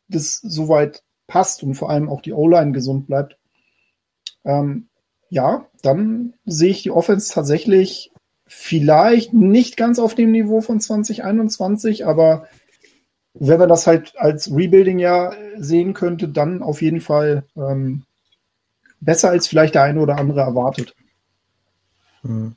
das 0.07 0.39
soweit 0.41 1.03
passt 1.25 1.63
und 1.63 1.75
vor 1.75 1.89
allem 1.89 2.09
auch 2.09 2.21
die 2.21 2.33
O-Line 2.33 2.71
gesund 2.71 3.07
bleibt, 3.07 3.37
ähm, 4.45 4.87
ja, 5.29 5.67
dann 5.81 6.33
sehe 6.45 6.71
ich 6.71 6.83
die 6.83 6.91
Offense 6.91 7.33
tatsächlich 7.33 8.11
vielleicht 8.45 9.33
nicht 9.33 9.75
ganz 9.75 9.99
auf 9.99 10.15
dem 10.15 10.31
Niveau 10.31 10.61
von 10.61 10.79
2021, 10.79 12.05
aber 12.05 12.47
wenn 13.39 13.59
man 13.59 13.69
das 13.69 13.87
halt 13.87 14.13
als 14.17 14.51
Rebuilding-Jahr 14.51 15.35
sehen 15.57 15.93
könnte, 15.93 16.27
dann 16.27 16.61
auf 16.61 16.81
jeden 16.81 17.01
Fall 17.01 17.43
ähm, 17.55 18.03
besser 18.99 19.29
als 19.29 19.47
vielleicht 19.47 19.75
der 19.75 19.83
eine 19.83 19.99
oder 19.99 20.17
andere 20.17 20.41
erwartet. 20.41 20.95
Hm. 22.21 22.55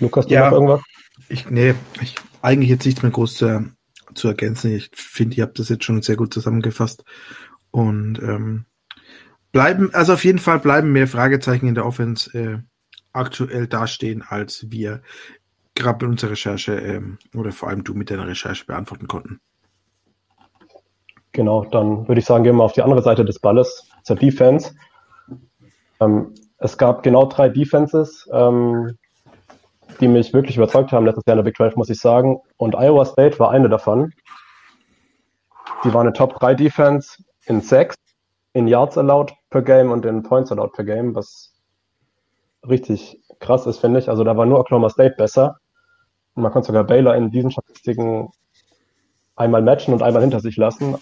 Lukas, 0.00 0.26
du 0.26 0.34
ja, 0.34 0.46
noch 0.46 0.52
irgendwas? 0.52 0.80
Ich, 1.28 1.50
nee, 1.50 1.74
ich, 2.00 2.14
eigentlich 2.42 2.70
jetzt 2.70 2.86
nichts 2.86 3.02
mehr 3.02 3.10
groß 3.12 3.34
zu, 3.34 3.72
zu 4.14 4.28
ergänzen. 4.28 4.72
Ich 4.72 4.90
finde, 4.94 5.36
ihr 5.36 5.42
habt 5.42 5.58
das 5.58 5.68
jetzt 5.68 5.84
schon 5.84 6.00
sehr 6.02 6.16
gut 6.16 6.32
zusammengefasst. 6.32 7.04
Und 7.70 8.18
ähm, 8.20 8.64
bleiben, 9.52 9.92
also 9.92 10.14
auf 10.14 10.24
jeden 10.24 10.38
Fall 10.38 10.60
bleiben 10.60 10.92
mehr 10.92 11.08
Fragezeichen 11.08 11.66
in 11.66 11.74
der 11.74 11.86
Offense 11.86 12.38
äh, 12.38 12.58
aktuell 13.12 13.66
dastehen, 13.66 14.22
als 14.26 14.70
wir 14.70 15.02
gerade 15.78 15.98
bei 15.98 16.06
unserer 16.06 16.32
Recherche 16.32 16.74
ähm, 16.74 17.18
oder 17.34 17.52
vor 17.52 17.68
allem 17.68 17.84
du 17.84 17.94
mit 17.94 18.10
deiner 18.10 18.26
Recherche 18.26 18.66
beantworten 18.66 19.06
konnten. 19.06 19.40
Genau, 21.32 21.64
dann 21.64 22.08
würde 22.08 22.18
ich 22.20 22.26
sagen, 22.26 22.44
gehen 22.44 22.56
wir 22.56 22.64
auf 22.64 22.72
die 22.72 22.82
andere 22.82 23.02
Seite 23.02 23.24
des 23.24 23.38
Balles, 23.38 23.88
zur 24.02 24.16
Defense. 24.16 24.74
Ähm, 26.00 26.34
es 26.58 26.76
gab 26.76 27.02
genau 27.02 27.26
drei 27.26 27.48
Defenses, 27.48 28.28
ähm, 28.32 28.98
die 30.00 30.08
mich 30.08 30.32
wirklich 30.32 30.56
überzeugt 30.56 30.92
haben 30.92 31.06
letztes 31.06 31.24
Jahr 31.26 31.34
in 31.34 31.44
der 31.44 31.44
Big 31.44 31.56
12, 31.56 31.76
muss 31.76 31.90
ich 31.90 32.00
sagen. 32.00 32.38
Und 32.56 32.74
Iowa 32.74 33.04
State 33.04 33.38
war 33.38 33.50
eine 33.50 33.68
davon. 33.68 34.12
Die 35.84 35.94
war 35.94 36.00
eine 36.00 36.12
Top 36.12 36.38
3 36.38 36.54
Defense 36.54 37.22
in 37.46 37.60
Sacks, 37.60 37.94
in 38.52 38.66
Yards 38.66 38.98
allowed 38.98 39.32
per 39.50 39.62
Game 39.62 39.92
und 39.92 40.04
in 40.04 40.22
Points 40.22 40.50
allowed 40.50 40.72
per 40.72 40.84
Game, 40.84 41.14
was 41.14 41.54
richtig 42.68 43.20
krass 43.38 43.66
ist, 43.66 43.78
finde 43.78 44.00
ich. 44.00 44.08
Also 44.08 44.24
da 44.24 44.36
war 44.36 44.46
nur 44.46 44.58
Oklahoma 44.58 44.90
State 44.90 45.14
besser. 45.16 45.58
Und 46.38 46.44
man 46.44 46.52
kann 46.52 46.62
sogar 46.62 46.84
Baylor 46.84 47.16
in 47.16 47.32
diesen 47.32 47.50
Statistiken 47.50 48.30
einmal 49.34 49.60
matchen 49.60 49.92
und 49.92 50.04
einmal 50.04 50.22
hinter 50.22 50.38
sich 50.38 50.56
lassen. 50.56 50.94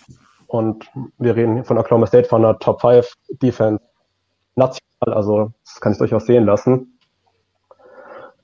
Und 0.47 0.91
wir 1.19 1.37
reden 1.37 1.63
von 1.63 1.77
Oklahoma 1.77 2.07
State 2.07 2.27
von 2.27 2.43
einer 2.43 2.59
Top 2.59 2.81
5 2.81 3.07
Defense 3.43 3.85
national, 4.55 5.15
also 5.15 5.53
das 5.63 5.79
kann 5.83 5.93
ich 5.93 5.99
durchaus 5.99 6.25
sehen 6.25 6.47
lassen. 6.47 6.99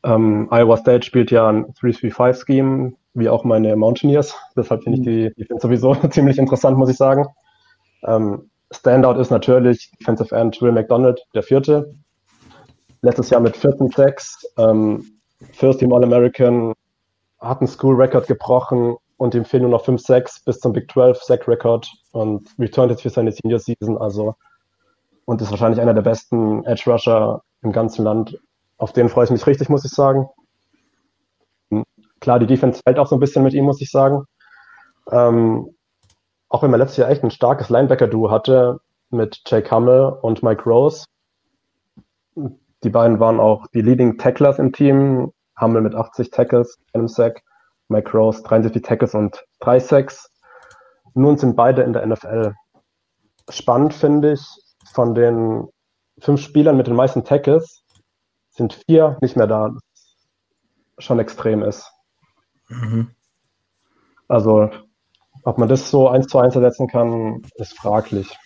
Ähm, 0.04 0.48
Iowa 0.50 0.76
State 0.76 1.06
spielt 1.06 1.30
ja 1.30 1.48
ein 1.48 1.72
3-3-5-Scheme, 1.72 2.92
wie 3.14 3.30
auch 3.30 3.44
meine 3.44 3.74
Mountaineers. 3.74 4.36
Deshalb 4.54 4.82
finde 4.82 4.98
ich 4.98 5.04
die 5.06 5.34
Defense 5.42 5.66
sowieso 5.66 5.94
ziemlich 6.10 6.36
interessant, 6.36 6.76
muss 6.76 6.90
ich 6.90 6.98
sagen. 6.98 7.24
Ähm, 8.02 8.50
Standout 8.70 9.18
ist 9.18 9.30
natürlich 9.30 9.90
Defensive 9.98 10.36
End 10.36 10.60
Will 10.60 10.72
McDonald, 10.72 11.24
der 11.34 11.42
vierte. 11.42 11.94
Letztes 13.00 13.30
Jahr 13.30 13.40
mit 13.40 13.56
14 13.56 13.88
Sacks, 13.88 14.46
ähm, 14.58 15.06
First 15.54 15.80
Team 15.80 15.92
All-American, 15.92 16.74
hat 17.42 17.60
einen 17.60 17.68
School 17.68 17.96
Record 17.96 18.26
gebrochen 18.26 18.96
und 19.16 19.34
ihm 19.34 19.44
fehlen 19.44 19.64
nur 19.64 19.72
noch 19.72 19.84
5 19.84 20.00
Sacks 20.00 20.42
bis 20.44 20.60
zum 20.60 20.72
Big 20.72 20.90
12 20.90 21.22
Sack 21.22 21.46
Record 21.48 21.90
und 22.12 22.48
returned 22.58 22.90
jetzt 22.90 23.02
für 23.02 23.10
seine 23.10 23.32
Senior 23.32 23.58
Season, 23.58 23.98
also 23.98 24.34
und 25.24 25.40
ist 25.40 25.50
wahrscheinlich 25.50 25.80
einer 25.80 25.94
der 25.94 26.02
besten 26.02 26.64
Edge 26.64 26.90
Rusher 26.90 27.42
im 27.62 27.72
ganzen 27.72 28.04
Land. 28.04 28.38
Auf 28.78 28.92
den 28.92 29.08
freue 29.08 29.24
ich 29.24 29.30
mich 29.30 29.46
richtig, 29.46 29.68
muss 29.68 29.84
ich 29.84 29.92
sagen. 29.92 30.28
Klar, 32.20 32.38
die 32.38 32.46
Defense 32.46 32.80
fällt 32.84 32.98
auch 32.98 33.06
so 33.06 33.16
ein 33.16 33.20
bisschen 33.20 33.42
mit 33.42 33.54
ihm, 33.54 33.64
muss 33.64 33.80
ich 33.80 33.90
sagen. 33.90 34.24
Ähm, 35.10 35.74
auch 36.48 36.62
wenn 36.62 36.70
man 36.70 36.80
letztes 36.80 36.98
Jahr 36.98 37.10
echt 37.10 37.24
ein 37.24 37.30
starkes 37.30 37.70
Linebacker-Duo 37.70 38.30
hatte 38.30 38.80
mit 39.10 39.42
Jake 39.46 39.70
Hummel 39.70 40.18
und 40.22 40.42
Mike 40.42 40.64
Rose. 40.64 41.06
Die 42.84 42.90
beiden 42.90 43.20
waren 43.20 43.40
auch 43.40 43.66
die 43.68 43.80
Leading 43.80 44.18
Tacklers 44.18 44.58
im 44.58 44.72
Team. 44.72 45.32
Hummel 45.60 45.82
mit 45.82 45.94
80 45.94 46.30
Tackles, 46.30 46.78
einem 46.92 47.08
Sack, 47.08 47.42
Mike 47.88 48.10
Rose 48.16 48.42
73 48.42 48.82
Tackles 48.82 49.14
und 49.14 49.44
3 49.60 49.80
Sacks. 49.80 50.30
Nun 51.14 51.36
sind 51.36 51.56
beide 51.56 51.82
in 51.82 51.92
der 51.92 52.06
NFL. 52.06 52.54
Spannend 53.50 53.92
finde 53.94 54.32
ich, 54.32 54.46
von 54.92 55.14
den 55.14 55.68
fünf 56.18 56.40
Spielern 56.40 56.76
mit 56.76 56.86
den 56.86 56.94
meisten 56.94 57.24
Tackles 57.24 57.84
sind 58.50 58.74
vier 58.86 59.18
nicht 59.20 59.36
mehr 59.36 59.46
da. 59.46 59.74
Schon 60.98 61.18
extrem 61.18 61.62
ist. 61.62 61.90
Mhm. 62.68 63.10
Also 64.28 64.70
ob 65.44 65.58
man 65.58 65.68
das 65.68 65.90
so 65.90 66.08
eins 66.08 66.28
zu 66.28 66.38
eins 66.38 66.54
ersetzen 66.54 66.86
kann, 66.86 67.42
ist 67.56 67.76
fraglich. 67.76 68.38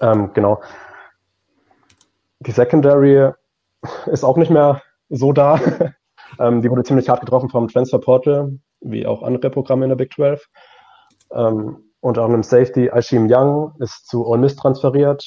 Ähm, 0.00 0.32
genau. 0.34 0.60
Die 2.40 2.50
Secondary 2.50 3.32
ist 4.06 4.24
auch 4.24 4.36
nicht 4.36 4.50
mehr 4.50 4.82
so 5.08 5.32
da. 5.32 5.60
ähm, 6.38 6.62
die 6.62 6.70
wurde 6.70 6.84
ziemlich 6.84 7.08
hart 7.08 7.20
getroffen 7.20 7.48
vom 7.48 7.68
Transfer 7.68 7.98
Portal, 7.98 8.58
wie 8.80 9.06
auch 9.06 9.22
andere 9.22 9.50
Programme 9.50 9.84
in 9.84 9.90
der 9.90 9.96
Big 9.96 10.12
12. 10.12 10.46
Ähm, 11.32 11.78
unter 12.00 12.22
anderem 12.22 12.42
Safety 12.42 12.88
Ashim 12.88 13.26
Young 13.30 13.74
ist 13.80 14.06
zu 14.06 14.26
Ole 14.26 14.40
Miss 14.40 14.56
transferiert. 14.56 15.24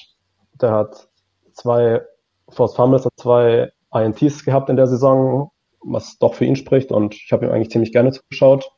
Der 0.62 0.72
hat 0.72 1.10
zwei 1.54 2.02
Force 2.50 2.76
Fumbles 2.76 3.06
und 3.06 3.12
zwei 3.18 3.72
INTs 3.94 4.46
gehabt 4.46 4.70
in 4.70 4.76
der 4.76 4.88
Saison, 4.88 5.52
was 5.82 6.18
doch 6.20 6.36
für 6.36 6.46
ihn 6.46 6.56
spricht 6.56 6.92
und 6.92 7.16
ich 7.16 7.32
habe 7.32 7.46
ihm 7.46 7.52
eigentlich 7.52 7.72
ziemlich 7.72 7.92
gerne 7.92 8.12
zugeschaut 8.12 8.72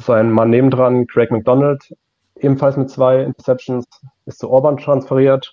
sein 0.00 0.30
Mann 0.30 0.50
nebendran, 0.50 1.06
Craig 1.06 1.30
McDonald, 1.30 1.94
ebenfalls 2.36 2.76
mit 2.76 2.90
zwei 2.90 3.22
Interceptions, 3.22 3.86
ist 4.26 4.38
zu 4.38 4.50
Orban 4.50 4.76
transferiert 4.76 5.52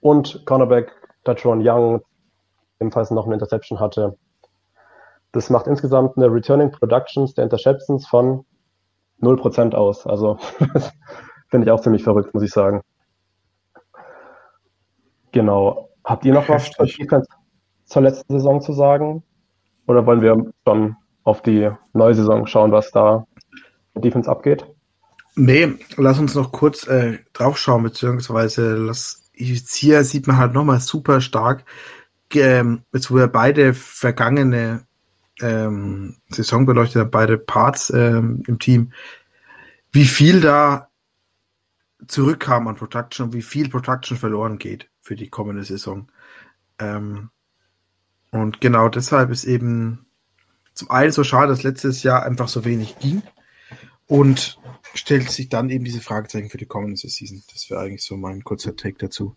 und 0.00 0.44
Cornerback 0.46 0.92
Datron 1.24 1.66
Young 1.66 2.02
ebenfalls 2.84 3.10
noch 3.10 3.26
eine 3.26 3.34
Interception 3.34 3.80
hatte. 3.80 4.16
Das 5.32 5.50
macht 5.50 5.66
insgesamt 5.66 6.16
eine 6.16 6.32
Returning 6.32 6.70
Productions 6.70 7.34
der 7.34 7.44
Interceptions 7.44 8.06
von 8.06 8.44
0% 9.20 9.74
aus. 9.74 10.06
Also 10.06 10.38
finde 11.48 11.66
ich 11.66 11.70
auch 11.70 11.80
ziemlich 11.80 12.04
verrückt, 12.04 12.34
muss 12.34 12.42
ich 12.42 12.52
sagen. 12.52 12.82
Genau. 15.32 15.88
Habt 16.04 16.24
ihr 16.24 16.34
noch 16.34 16.48
was 16.48 16.70
zur 17.86 18.02
letzten 18.02 18.32
Saison 18.32 18.60
zu 18.60 18.72
sagen? 18.72 19.24
Oder 19.86 20.06
wollen 20.06 20.22
wir 20.22 20.52
schon 20.66 20.96
auf 21.24 21.42
die 21.42 21.70
neue 21.92 22.14
Saison 22.14 22.46
schauen, 22.46 22.72
was 22.72 22.90
da 22.90 23.26
Defense 23.94 24.30
abgeht? 24.30 24.66
Nee, 25.36 25.74
lass 25.96 26.18
uns 26.18 26.34
noch 26.34 26.52
kurz 26.52 26.86
äh, 26.86 27.18
draufschauen, 27.32 27.82
beziehungsweise 27.82 28.74
lass, 28.76 29.30
hier 29.32 30.04
sieht 30.04 30.28
man 30.28 30.38
halt 30.38 30.52
nochmal 30.52 30.80
super 30.80 31.20
stark, 31.20 31.64
ähm, 32.36 32.82
jetzt 32.92 33.10
wo 33.10 33.16
wir 33.16 33.28
beide 33.28 33.74
vergangene 33.74 34.86
ähm, 35.40 36.16
Saison 36.28 36.66
beleuchtet 36.66 37.00
haben, 37.02 37.10
beide 37.10 37.38
Parts 37.38 37.90
ähm, 37.90 38.42
im 38.46 38.58
Team, 38.58 38.92
wie 39.92 40.04
viel 40.04 40.40
da 40.40 40.88
zurückkam 42.06 42.68
an 42.68 42.76
Production, 42.76 43.32
wie 43.32 43.42
viel 43.42 43.68
Production 43.68 44.16
verloren 44.16 44.58
geht 44.58 44.88
für 45.00 45.16
die 45.16 45.28
kommende 45.28 45.64
Saison. 45.64 46.10
Ähm, 46.78 47.30
und 48.30 48.60
genau 48.60 48.88
deshalb 48.88 49.30
ist 49.30 49.44
eben 49.44 50.06
zum 50.74 50.90
einen 50.90 51.12
so 51.12 51.22
schade, 51.22 51.48
dass 51.48 51.62
letztes 51.62 52.02
Jahr 52.02 52.24
einfach 52.24 52.48
so 52.48 52.64
wenig 52.64 52.98
ging 52.98 53.22
und 54.06 54.58
stellt 54.94 55.30
sich 55.30 55.48
dann 55.48 55.70
eben 55.70 55.84
diese 55.84 56.00
Fragezeichen 56.00 56.50
für 56.50 56.58
die 56.58 56.66
kommende 56.66 56.96
Season. 56.96 57.42
Das 57.52 57.70
wäre 57.70 57.80
eigentlich 57.80 58.02
so 58.02 58.16
mein 58.16 58.42
kurzer 58.42 58.76
Take 58.76 58.98
dazu. 58.98 59.36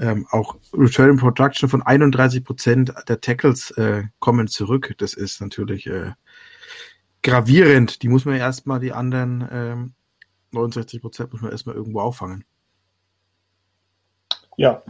Ähm, 0.00 0.26
auch 0.30 0.56
Return 0.72 1.18
Production 1.18 1.68
von 1.68 1.82
31 1.82 2.42
Prozent 2.44 2.92
der 3.08 3.20
Tackles 3.20 3.70
äh, 3.72 4.04
kommen 4.18 4.48
zurück. 4.48 4.94
Das 4.98 5.14
ist 5.14 5.40
natürlich 5.40 5.86
äh, 5.86 6.12
gravierend. 7.22 8.02
Die 8.02 8.08
muss 8.08 8.24
man 8.24 8.36
erstmal, 8.36 8.80
die 8.80 8.92
anderen 8.92 9.46
ähm, 9.52 9.92
69 10.52 11.02
Prozent 11.02 11.32
muss 11.32 11.42
man 11.42 11.52
erstmal 11.52 11.76
irgendwo 11.76 12.00
auffangen. 12.00 12.44
Ja, 14.56 14.82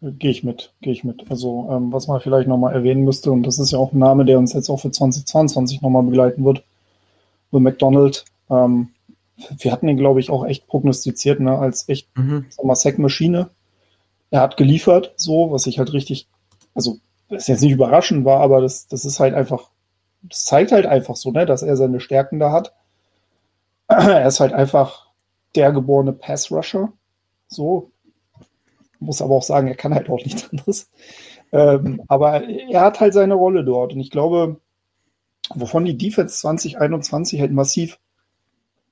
gehe 0.00 0.30
ich 0.30 0.42
mit, 0.42 0.72
gehe 0.80 0.92
ich 0.92 1.04
mit. 1.04 1.30
Also 1.30 1.68
ähm, 1.70 1.92
was 1.92 2.08
man 2.08 2.20
vielleicht 2.20 2.48
nochmal 2.48 2.74
erwähnen 2.74 3.04
müsste, 3.04 3.30
und 3.30 3.44
das 3.44 3.58
ist 3.58 3.72
ja 3.72 3.78
auch 3.78 3.92
ein 3.92 3.98
Name, 3.98 4.24
der 4.24 4.38
uns 4.38 4.52
jetzt 4.52 4.68
auch 4.68 4.80
für 4.80 4.90
2022 4.90 5.82
nochmal 5.82 6.02
begleiten 6.02 6.44
wird, 6.44 6.64
Will 7.50 7.60
McDonald. 7.60 8.24
Ähm, 8.50 8.90
wir 9.58 9.72
hatten 9.72 9.88
ihn, 9.88 9.96
glaube 9.96 10.20
ich, 10.20 10.30
auch 10.30 10.44
echt 10.44 10.66
prognostiziert, 10.66 11.40
ne, 11.40 11.58
als 11.58 11.88
echt, 11.88 12.08
mhm. 12.16 12.46
sag 12.48 12.64
mal, 12.64 12.74
Sack-Maschine. 12.74 13.50
Er 14.32 14.40
hat 14.40 14.56
geliefert, 14.56 15.12
so, 15.16 15.52
was 15.52 15.66
ich 15.66 15.78
halt 15.78 15.92
richtig, 15.92 16.26
also, 16.74 16.98
das 17.28 17.42
ist 17.42 17.48
jetzt 17.48 17.60
nicht 17.60 17.72
überraschend 17.72 18.24
war, 18.24 18.40
aber 18.40 18.62
das, 18.62 18.88
das 18.88 19.04
ist 19.04 19.20
halt 19.20 19.34
einfach, 19.34 19.70
das 20.22 20.44
zeigt 20.44 20.72
halt 20.72 20.86
einfach 20.86 21.16
so, 21.16 21.30
ne, 21.32 21.44
dass 21.44 21.62
er 21.62 21.76
seine 21.76 22.00
Stärken 22.00 22.40
da 22.40 22.50
hat. 22.50 22.74
er 23.88 24.26
ist 24.26 24.40
halt 24.40 24.54
einfach 24.54 25.08
der 25.54 25.70
geborene 25.70 26.14
Pass-Rusher. 26.14 26.94
So. 27.46 27.90
Muss 29.00 29.20
aber 29.20 29.34
auch 29.34 29.42
sagen, 29.42 29.68
er 29.68 29.74
kann 29.74 29.94
halt 29.94 30.08
auch 30.08 30.24
nichts 30.24 30.48
anderes. 30.50 30.90
Ähm, 31.52 32.00
aber 32.08 32.48
er 32.48 32.80
hat 32.80 33.00
halt 33.00 33.12
seine 33.12 33.34
Rolle 33.34 33.64
dort. 33.64 33.92
Und 33.92 34.00
ich 34.00 34.10
glaube, 34.10 34.60
wovon 35.54 35.84
die 35.84 35.98
Defense 35.98 36.38
2021 36.38 37.38
halt 37.38 37.52
massiv 37.52 37.98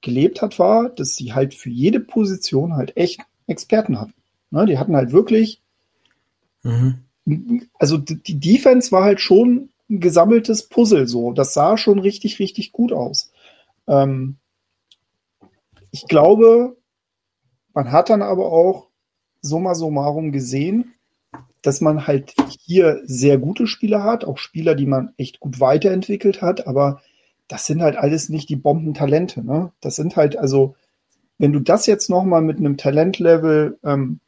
gelebt 0.03 0.42
hat, 0.42 0.59
war, 0.59 0.90
dass 0.90 1.16
sie 1.16 1.33
halt 1.33 1.55
für 1.55 1.70
jede 1.70 2.00
Position 2.00 2.76
halt 2.76 2.94
echt 2.98 3.20
Experten 3.46 3.98
hatten. 3.98 4.12
Ne, 4.50 4.66
die 4.66 4.78
hatten 4.78 4.96
halt 4.96 5.12
wirklich, 5.12 5.62
mhm. 6.62 7.04
also 7.78 7.98
die 7.98 8.40
Defense 8.40 8.90
war 8.90 9.04
halt 9.04 9.20
schon 9.20 9.70
ein 9.88 10.00
gesammeltes 10.00 10.68
Puzzle 10.68 11.06
so. 11.06 11.32
Das 11.32 11.54
sah 11.54 11.76
schon 11.76 11.98
richtig, 11.98 12.38
richtig 12.38 12.72
gut 12.72 12.92
aus. 12.92 13.30
Ähm, 13.86 14.36
ich 15.90 16.06
glaube, 16.06 16.76
man 17.74 17.92
hat 17.92 18.10
dann 18.10 18.22
aber 18.22 18.52
auch 18.52 18.88
summa 19.42 19.74
summarum 19.74 20.32
gesehen, 20.32 20.94
dass 21.62 21.80
man 21.80 22.06
halt 22.06 22.34
hier 22.64 23.00
sehr 23.04 23.38
gute 23.38 23.66
Spieler 23.66 24.02
hat, 24.02 24.24
auch 24.24 24.38
Spieler, 24.38 24.74
die 24.74 24.86
man 24.86 25.12
echt 25.16 25.40
gut 25.40 25.60
weiterentwickelt 25.60 26.42
hat, 26.42 26.66
aber 26.66 27.02
das 27.48 27.66
sind 27.66 27.82
halt 27.82 27.96
alles 27.96 28.28
nicht 28.28 28.48
die 28.48 28.56
Bombentalente. 28.56 29.44
Ne? 29.44 29.72
Das 29.80 29.96
sind 29.96 30.16
halt, 30.16 30.36
also, 30.36 30.76
wenn 31.38 31.52
du 31.52 31.60
das 31.60 31.86
jetzt 31.86 32.08
nochmal 32.08 32.42
mit 32.42 32.58
einem 32.58 32.76
Talentlevel, 32.76 33.78
ähm, 33.82 34.20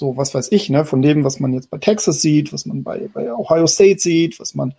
so 0.00 0.16
was 0.16 0.34
weiß 0.34 0.50
ich, 0.50 0.70
ne, 0.70 0.84
von 0.84 1.02
dem, 1.02 1.24
was 1.24 1.38
man 1.38 1.52
jetzt 1.52 1.70
bei 1.70 1.78
Texas 1.78 2.22
sieht, 2.22 2.52
was 2.52 2.64
man 2.66 2.82
bei, 2.82 3.08
bei 3.12 3.32
Ohio 3.32 3.66
State 3.66 4.00
sieht, 4.00 4.40
was 4.40 4.54
man 4.54 4.74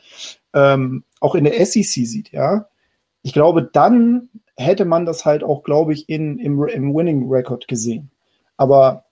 ähm, 0.53 1.03
auch 1.19 1.35
in 1.35 1.43
der 1.43 1.63
SEC 1.65 1.83
sieht, 1.83 2.31
ja, 2.31 2.65
ich 3.21 3.31
glaube, 3.31 3.69
dann 3.71 4.29
hätte 4.57 4.83
man 4.83 5.05
das 5.05 5.23
halt 5.23 5.43
auch, 5.43 5.63
glaube 5.63 5.93
ich, 5.93 6.09
in, 6.09 6.39
im, 6.39 6.67
im 6.67 6.93
Winning 6.93 7.29
Record 7.29 7.67
gesehen. 7.67 8.09
Aber 8.57 9.05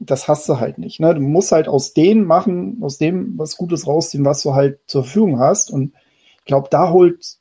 das 0.00 0.26
hast 0.26 0.48
du 0.48 0.58
halt 0.58 0.78
nicht. 0.78 0.98
Ne? 0.98 1.14
Du 1.14 1.20
musst 1.20 1.52
halt 1.52 1.68
aus 1.68 1.94
dem 1.94 2.24
machen, 2.24 2.78
aus 2.82 2.98
dem 2.98 3.38
was 3.38 3.56
Gutes 3.56 3.86
rausziehen, 3.86 4.24
was 4.24 4.42
du 4.42 4.54
halt 4.54 4.80
zur 4.86 5.04
Verfügung 5.04 5.38
hast. 5.38 5.70
Und 5.70 5.94
ich 6.40 6.44
glaube, 6.46 6.68
da 6.68 6.90
holt 6.90 7.36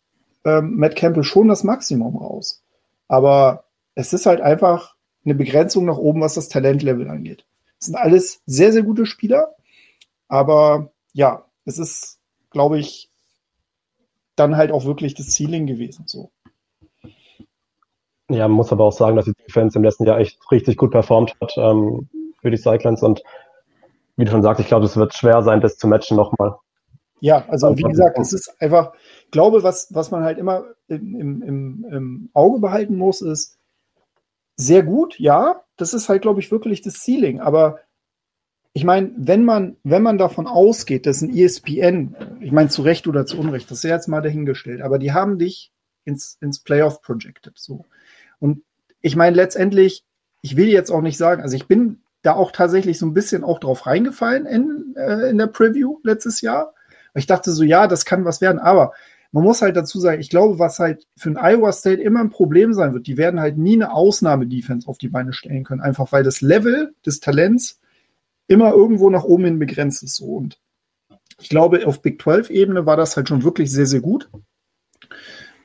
ähm, 0.45 0.76
Matt 0.76 0.95
Campbell 0.95 1.23
schon 1.23 1.47
das 1.47 1.63
Maximum 1.63 2.15
raus. 2.15 2.62
Aber 3.08 3.63
es 3.95 4.13
ist 4.13 4.28
halt 4.28 4.41
einfach 4.41 4.95
eine 5.26 5.34
Begrenzung 5.34 5.86
nach 5.86 5.97
oben, 5.97 6.21
was 6.21 6.36
das 6.36 6.49
Talentlevel 6.49 7.10
angeht. 7.10 7.45
Sind 7.86 7.96
alles 7.96 8.41
sehr, 8.46 8.72
sehr 8.72 8.84
gute 8.84 9.06
Spieler. 9.06 9.56
Aber 10.28 10.91
ja, 11.13 11.46
es 11.65 11.78
ist, 11.78 12.19
glaube 12.50 12.80
ich, 12.80 13.10
dann 14.36 14.58
halt 14.58 14.72
auch 14.72 14.86
wirklich 14.86 15.13
das 15.13 15.36
Ceiling 15.36 15.67
gewesen. 15.67 16.06
So. 16.08 16.32
Ja, 18.30 18.48
man 18.48 18.58
muss 18.58 18.72
aber 18.72 18.86
auch 18.86 18.93
sagen, 18.93 19.15
dass 19.15 19.26
die 19.26 19.34
Defense 19.34 19.78
im 19.78 19.84
letzten 19.84 20.06
Jahr 20.06 20.19
echt 20.19 20.39
richtig 20.52 20.78
gut 20.78 20.91
performt 20.91 21.36
hat 21.41 21.54
ähm, 21.58 22.10
für 22.41 22.50
die 22.50 22.58
Cyclones 22.58 23.04
und 23.04 23.22
wie 24.15 24.26
du 24.26 24.32
schon 24.32 24.43
sagst, 24.43 24.62
ich 24.62 24.67
glaube, 24.67 24.86
es 24.86 24.96
wird 24.96 25.13
schwer 25.13 25.41
sein, 25.41 25.62
das 25.62 25.78
zu 25.78 25.88
matchen 25.88 26.17
nochmal. 26.17 26.56
Ja, 27.19 27.46
also 27.48 27.78
wie 27.78 27.84
gesagt, 27.84 28.19
es 28.19 28.34
ist 28.34 28.54
einfach, 28.60 28.93
ich 29.26 29.32
glaube, 29.32 29.63
was, 29.63 29.88
was 29.93 30.12
man 30.12 30.24
halt 30.24 30.38
immer 30.38 30.65
im, 30.88 31.41
im, 31.41 31.86
im 31.89 32.30
Auge 32.34 32.60
behalten 32.60 32.98
muss, 32.98 33.22
ist 33.22 33.58
sehr 34.56 34.84
gut, 34.84 35.20
ja, 35.20 35.63
das 35.78 35.94
ist 35.94 36.10
halt, 36.10 36.22
glaube 36.22 36.39
ich, 36.39 36.52
wirklich 36.52 36.82
das 36.82 37.04
Ceiling, 37.04 37.39
aber 37.39 37.80
ich 38.74 38.84
meine, 38.84 39.12
wenn 39.16 39.46
man, 39.46 39.78
wenn 39.84 40.02
man 40.02 40.18
davon 40.18 40.48
ausgeht, 40.48 41.06
dass 41.06 41.22
ein 41.22 41.36
ESPN, 41.36 42.16
ich 42.42 42.52
meine, 42.52 42.70
zu 42.70 42.82
Recht 42.82 43.08
oder 43.08 43.26
zu 43.26 43.38
Unrecht, 43.38 43.70
das 43.70 43.80
ist 43.80 43.84
ja 43.84 43.96
jetzt 43.96 44.08
mal 44.08 44.22
dahingestellt, 44.22 44.82
aber 44.82 44.98
die 44.98 45.13
haben 45.13 45.38
dich 45.38 45.72
ins, 46.06 46.38
ins 46.42 46.60
Playoff 46.60 47.02
projected, 47.02 47.54
so. 47.58 47.86
Und 48.39 48.63
ich 49.02 49.16
meine, 49.16 49.36
letztendlich, 49.36 50.04
ich 50.42 50.58
will 50.58 50.68
jetzt 50.68 50.92
auch 50.92 51.02
nicht 51.02 51.18
sagen, 51.18 51.42
also 51.42 51.56
ich 51.56 51.68
bin 51.68 52.02
da 52.24 52.34
auch 52.34 52.52
tatsächlich 52.52 52.98
so 52.98 53.06
ein 53.06 53.13
bisschen 53.13 53.44
auch 53.44 53.60
drauf 53.60 53.86
reingefallen 53.86 54.46
in, 54.46 54.96
äh, 54.98 55.30
in 55.30 55.38
der 55.38 55.48
Preview 55.48 56.00
letztes 56.04 56.42
Jahr. 56.42 56.74
Ich 57.13 57.28
dachte 57.28 57.52
so, 57.52 57.63
ja, 57.63 57.88
das 57.88 58.06
kann 58.06 58.26
was 58.26 58.42
werden, 58.42 58.60
aber 58.60 58.94
man 59.34 59.43
muss 59.43 59.63
halt 59.63 59.76
dazu 59.76 60.00
sagen, 60.00 60.22
ich 60.22 60.30
glaube, 60.30 60.60
was 60.60 60.78
halt 60.78 61.08
für 61.17 61.32
ein 61.32 61.38
Iowa 61.38 61.72
State 61.72 62.02
immer 62.02 62.19
ein 62.19 62.30
Problem 62.30 62.72
sein 62.74 62.93
wird, 62.93 63.08
die 63.08 63.17
werden 63.17 63.39
halt 63.39 63.58
nie 63.58 63.74
eine 63.74 63.91
Ausnahme-Defense 63.91 64.88
auf 64.88 65.00
die 65.00 65.10
Beine 65.10 65.34
stellen 65.34 65.63
können, 65.63 65.82
einfach 65.82 66.12
weil 66.12 66.24
das 66.24 66.41
Level 66.41 66.93
des 67.04 67.19
Talents 67.19 67.82
immer 68.48 68.72
irgendwo 68.74 69.10
nach 69.10 69.24
oben 69.24 69.46
hin 69.46 69.60
begrenzt 69.60 70.04
ist. 70.04 70.17
So. 70.17 70.26
Und 70.26 70.60
ich 71.39 71.50
glaube, 71.50 71.88
auf 71.88 72.04
Big 72.04 72.22
12-Ebene 72.22 72.86
war 72.86 72.96
das 72.96 73.17
halt 73.17 73.28
schon 73.28 73.43
wirklich 73.43 73.72
sehr, 73.72 73.88
sehr 73.88 74.02
gut. 74.02 74.30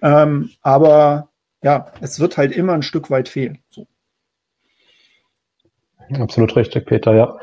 Ähm, 0.00 0.50
aber 0.62 1.28
ja, 1.62 1.92
es 2.00 2.20
wird 2.20 2.38
halt 2.38 2.52
immer 2.52 2.72
ein 2.72 2.82
Stück 2.82 3.10
weit 3.10 3.28
fehlen. 3.28 3.58
So. 3.68 3.86
Absolut 6.18 6.56
richtig, 6.56 6.86
Peter, 6.86 7.14
ja. 7.14 7.38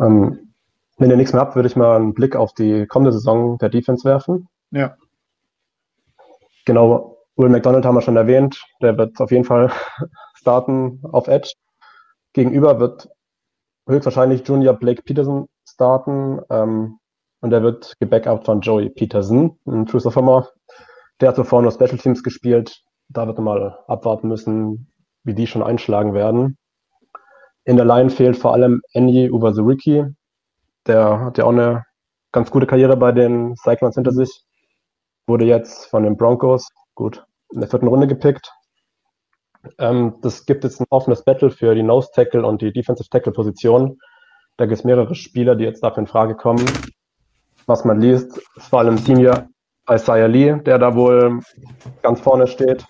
Ähm, 0.00 0.52
wenn 0.98 1.10
ihr 1.10 1.16
nichts 1.16 1.32
mehr 1.32 1.42
habt, 1.42 1.56
würde 1.56 1.68
ich 1.68 1.74
mal 1.74 1.96
einen 1.96 2.14
Blick 2.14 2.36
auf 2.36 2.54
die 2.54 2.86
kommende 2.86 3.12
Saison 3.12 3.58
der 3.58 3.68
Defense 3.68 4.04
werfen. 4.04 4.48
Ja. 4.70 4.96
Genau, 6.70 7.18
Will 7.34 7.48
McDonald 7.48 7.84
haben 7.84 7.96
wir 7.96 8.00
schon 8.00 8.16
erwähnt. 8.16 8.64
Der 8.80 8.96
wird 8.96 9.20
auf 9.20 9.32
jeden 9.32 9.42
Fall 9.42 9.72
starten 10.36 11.00
auf 11.02 11.26
Edge. 11.26 11.54
Gegenüber 12.32 12.78
wird 12.78 13.08
höchstwahrscheinlich 13.88 14.46
Junior 14.46 14.74
Blake 14.74 15.02
Peterson 15.02 15.48
starten. 15.68 16.40
Ähm, 16.48 17.00
und 17.40 17.50
der 17.50 17.64
wird 17.64 17.94
gebackupt 17.98 18.44
von 18.46 18.60
Joey 18.60 18.88
Peterson, 18.88 19.58
ein 19.66 19.84
True 19.86 19.98
Sophomore. 20.00 20.48
Der 21.20 21.30
hat 21.30 21.34
zuvor 21.34 21.60
nur 21.60 21.72
Special 21.72 21.98
Teams 21.98 22.22
gespielt. 22.22 22.84
Da 23.08 23.26
wird 23.26 23.38
man 23.38 23.46
mal 23.46 23.78
abwarten 23.88 24.28
müssen, 24.28 24.92
wie 25.24 25.34
die 25.34 25.48
schon 25.48 25.64
einschlagen 25.64 26.14
werden. 26.14 26.56
In 27.64 27.78
der 27.78 27.84
Line 27.84 28.10
fehlt 28.10 28.36
vor 28.36 28.52
allem 28.52 28.80
Enyi 28.92 29.28
Ubazuriki. 29.28 30.04
Der 30.86 31.18
hat 31.18 31.36
ja 31.36 31.46
auch 31.46 31.52
eine 31.52 31.84
ganz 32.30 32.48
gute 32.52 32.68
Karriere 32.68 32.96
bei 32.96 33.10
den 33.10 33.56
Cyclones 33.56 33.96
hinter 33.96 34.12
sich. 34.12 34.44
Wurde 35.30 35.44
jetzt 35.44 35.86
von 35.86 36.02
den 36.02 36.16
Broncos, 36.16 36.66
gut, 36.96 37.24
in 37.52 37.60
der 37.60 37.70
vierten 37.70 37.86
Runde 37.86 38.08
gepickt. 38.08 38.52
Ähm, 39.78 40.16
das 40.22 40.44
gibt 40.44 40.64
jetzt 40.64 40.80
ein 40.80 40.86
offenes 40.90 41.22
Battle 41.22 41.52
für 41.52 41.72
die 41.76 41.84
Nose 41.84 42.08
Tackle 42.12 42.44
und 42.44 42.60
die 42.62 42.72
Defensive 42.72 43.08
Tackle 43.08 43.30
Position. 43.30 44.00
Da 44.56 44.66
gibt 44.66 44.80
es 44.80 44.84
mehrere 44.84 45.14
Spieler, 45.14 45.54
die 45.54 45.62
jetzt 45.62 45.84
dafür 45.84 46.00
in 46.00 46.08
Frage 46.08 46.34
kommen. 46.34 46.64
Was 47.66 47.84
man 47.84 48.00
liest, 48.00 48.38
ist 48.56 48.70
vor 48.70 48.80
allem 48.80 48.98
Senior 48.98 49.46
Isaiah 49.88 50.26
Lee, 50.26 50.60
der 50.62 50.80
da 50.80 50.96
wohl 50.96 51.38
ganz 52.02 52.20
vorne 52.20 52.48
steht. 52.48 52.84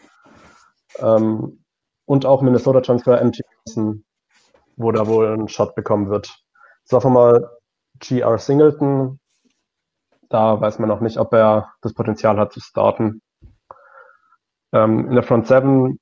Ähm, 0.99 1.63
und 2.07 2.25
auch 2.25 2.41
Minnesota 2.41 2.81
Transfer 2.81 3.23
MT 3.23 3.41
Wilson, 3.67 4.03
wo 4.77 4.93
da 4.93 5.07
wohl 5.07 5.27
ein 5.27 5.49
Shot 5.49 5.75
bekommen 5.75 6.09
wird. 6.09 6.35
Sagen 6.85 7.05
wir 7.05 7.11
mal 7.11 7.51
GR 7.99 8.39
Singleton. 8.39 9.20
Da 10.31 10.61
weiß 10.61 10.79
man 10.79 10.89
noch 10.89 11.01
nicht, 11.01 11.19
ob 11.19 11.35
er 11.35 11.73
das 11.83 11.93
Potenzial 11.93 12.39
hat 12.39 12.53
zu 12.53 12.61
starten. 12.61 13.21
Ähm, 14.73 15.09
in 15.09 15.15
der 15.15 15.25
Front 15.25 15.49
7 15.49 15.99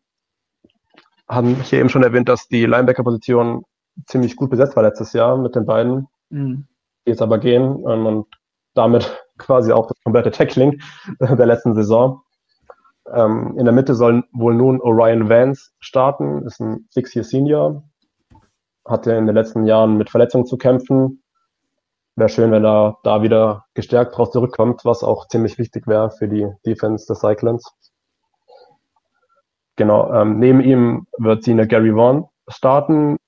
haben 1.29 1.55
hier 1.63 1.81
eben 1.81 1.89
schon 1.89 2.03
erwähnt, 2.03 2.29
dass 2.29 2.47
die 2.47 2.67
Linebacker-Position 2.67 3.65
ziemlich 4.07 4.37
gut 4.37 4.51
besetzt 4.51 4.77
war 4.77 4.83
letztes 4.83 5.15
Jahr 5.15 5.37
mit 5.39 5.55
den 5.55 5.67
beiden, 5.67 6.09
mhm. 6.29 6.67
die 7.07 7.11
jetzt 7.11 7.23
aber 7.23 7.39
gehen 7.39 7.85
ähm, 7.89 8.07
und 8.07 8.27
damit 8.75 9.19
quasi 9.39 9.73
auch 9.73 9.87
das 9.87 9.97
komplette 10.05 10.31
Tackling 10.31 10.81
der 11.21 11.47
letzten 11.47 11.75
Saison. 11.75 12.23
Ähm, 13.11 13.57
in 13.59 13.65
der 13.65 13.73
Mitte 13.73 13.95
soll 13.95 14.25
wohl 14.33 14.55
nun 14.55 14.81
Orion 14.83 15.31
Vance 15.31 15.71
starten, 15.81 16.43
ist 16.45 16.61
ein 16.61 16.87
Six-Year-Senior, 16.91 17.83
hatte 18.87 19.15
in 19.15 19.27
den 19.27 19.35
letzten 19.35 19.65
Jahren 19.65 19.97
mit 19.97 20.11
Verletzungen 20.11 20.45
zu 20.45 20.59
kämpfen. 20.59 21.23
Wäre 22.19 22.29
schön, 22.29 22.51
wenn 22.51 22.65
er 22.65 22.99
da 23.05 23.23
wieder 23.23 23.67
gestärkt 23.75 24.19
draus 24.19 24.33
zurückkommt, 24.33 24.85
was 24.85 25.05
auch 25.05 25.29
ziemlich 25.29 25.57
wichtig 25.57 25.87
wäre 25.87 26.11
für 26.11 26.27
die 26.27 26.49
Defense 26.67 27.07
des 27.07 27.21
Cyclones. 27.21 27.65
Genau, 29.77 30.13
ähm, 30.13 30.41
neben 30.41 30.61
ihm 30.61 31.07
wird 31.17 31.45
sie 31.45 31.53
eine 31.53 31.69
Gary 31.69 31.93
Vaughn 31.93 32.27
starten. 32.49 33.19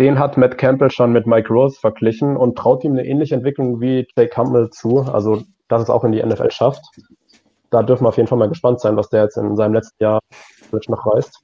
Den 0.00 0.18
hat 0.18 0.38
Matt 0.38 0.56
Campbell 0.56 0.90
schon 0.90 1.12
mit 1.12 1.26
Mike 1.26 1.52
Rose 1.52 1.78
verglichen 1.78 2.38
und 2.38 2.56
traut 2.56 2.84
ihm 2.84 2.92
eine 2.92 3.04
ähnliche 3.04 3.34
Entwicklung 3.34 3.82
wie 3.82 4.08
Jake 4.16 4.30
Campbell 4.30 4.70
zu, 4.70 5.00
also 5.00 5.42
dass 5.68 5.82
es 5.82 5.90
auch 5.90 6.04
in 6.04 6.12
die 6.12 6.24
NFL 6.24 6.50
schafft. 6.50 6.82
Da 7.68 7.82
dürfen 7.82 8.04
wir 8.04 8.08
auf 8.08 8.16
jeden 8.16 8.28
Fall 8.28 8.38
mal 8.38 8.48
gespannt 8.48 8.80
sein, 8.80 8.96
was 8.96 9.10
der 9.10 9.24
jetzt 9.24 9.36
in 9.36 9.56
seinem 9.56 9.74
letzten 9.74 10.02
Jahr 10.02 10.20
noch 10.72 11.06
reißt. 11.06 11.38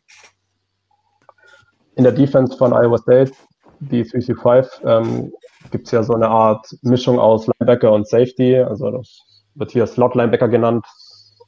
In 1.96 2.04
der 2.04 2.12
Defense 2.12 2.56
von 2.56 2.72
Iowa 2.72 2.96
State, 2.96 3.32
die 3.80 4.04
335, 4.04 4.84
ähm, 4.86 5.32
gibt 5.70 5.86
es 5.86 5.92
ja 5.92 6.02
so 6.02 6.14
eine 6.14 6.28
Art 6.28 6.66
Mischung 6.82 7.18
aus 7.18 7.46
Linebacker 7.46 7.92
und 7.92 8.08
Safety. 8.08 8.56
Also 8.58 8.90
das 8.90 9.20
wird 9.54 9.70
hier 9.70 9.86
Slot-Linebacker 9.86 10.48
genannt. 10.48 10.86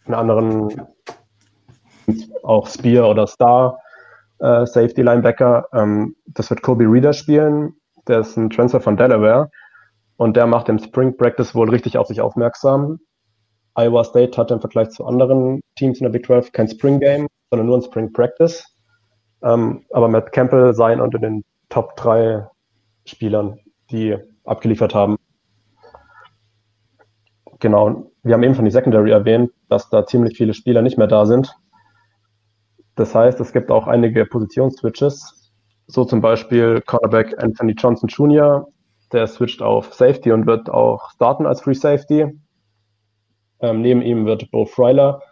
In 0.07 0.15
anderen 0.15 0.83
auch 2.43 2.69
Spear 2.69 3.09
oder 3.09 3.27
Star 3.27 3.79
äh, 4.39 4.67
Safety 4.67 5.03
Linebacker. 5.03 5.69
Ähm, 5.73 6.17
das 6.27 6.51
wird 6.51 6.63
Kobe 6.63 6.85
Reader 6.85 7.13
spielen. 7.13 7.75
Der 8.09 8.21
ist 8.21 8.37
ein 8.37 8.51
Transfer 8.51 8.81
von 8.81 8.97
Delaware 8.97 9.51
und 10.17 10.37
der 10.37 10.47
macht 10.47 10.69
im 10.69 10.79
Spring 10.79 11.17
Practice 11.17 11.55
wohl 11.55 11.71
richtig 11.71 11.99
auf 11.99 12.07
sich 12.07 12.21
aufmerksam. 12.21 13.01
Iowa 13.75 14.05
State 14.05 14.37
hatte 14.39 14.55
im 14.55 14.61
Vergleich 14.61 14.91
zu 14.91 15.05
anderen 15.05 15.61
Teams 15.77 15.99
in 15.99 16.05
der 16.05 16.11
Big 16.11 16.25
12 16.25 16.53
kein 16.53 16.69
Spring 16.69 17.01
Game, 17.01 17.27
sondern 17.51 17.67
nur 17.67 17.79
ein 17.79 17.83
Spring 17.83 18.13
Practice. 18.13 18.65
Ähm, 19.43 19.85
aber 19.91 20.09
Matt 20.09 20.33
Campbell 20.33 20.73
sei 20.75 21.01
unter 21.01 21.19
den 21.19 21.45
Top 21.69 21.97
3 21.97 22.47
Spielern, 23.05 23.59
die 23.91 24.17
abgeliefert 24.45 24.95
haben. 24.95 25.17
Genau. 27.59 28.11
Wir 28.23 28.35
haben 28.35 28.43
eben 28.43 28.55
schon 28.55 28.65
die 28.65 28.71
Secondary 28.71 29.11
erwähnt, 29.11 29.51
dass 29.69 29.89
da 29.89 30.07
ziemlich 30.07 30.37
viele 30.37 30.55
Spieler 30.55 30.83
nicht 30.83 30.99
mehr 30.99 31.07
da 31.07 31.27
sind. 31.27 31.55
Das 32.97 33.15
heißt, 33.15 33.41
es 33.41 33.53
gibt 33.53 33.71
auch 33.71 33.87
einige 33.87 34.27
Positionsswitches. 34.27 35.53
So 35.87 36.05
zum 36.05 36.21
Beispiel 36.21 36.81
Cornerback 36.81 37.41
Anthony 37.43 37.73
Johnson 37.73 38.09
Jr., 38.09 38.67
der 39.13 39.27
switcht 39.27 39.63
auf 39.63 39.95
Safety 39.95 40.33
und 40.33 40.47
wird 40.47 40.69
auch 40.69 41.11
starten 41.11 41.47
als 41.47 41.61
Free 41.61 41.75
Safety. 41.75 42.27
Ähm, 43.61 43.81
neben 43.83 44.03
ihm 44.03 44.27
wird 44.27 44.51
Bo 44.51 44.67
Freiler 44.67 45.23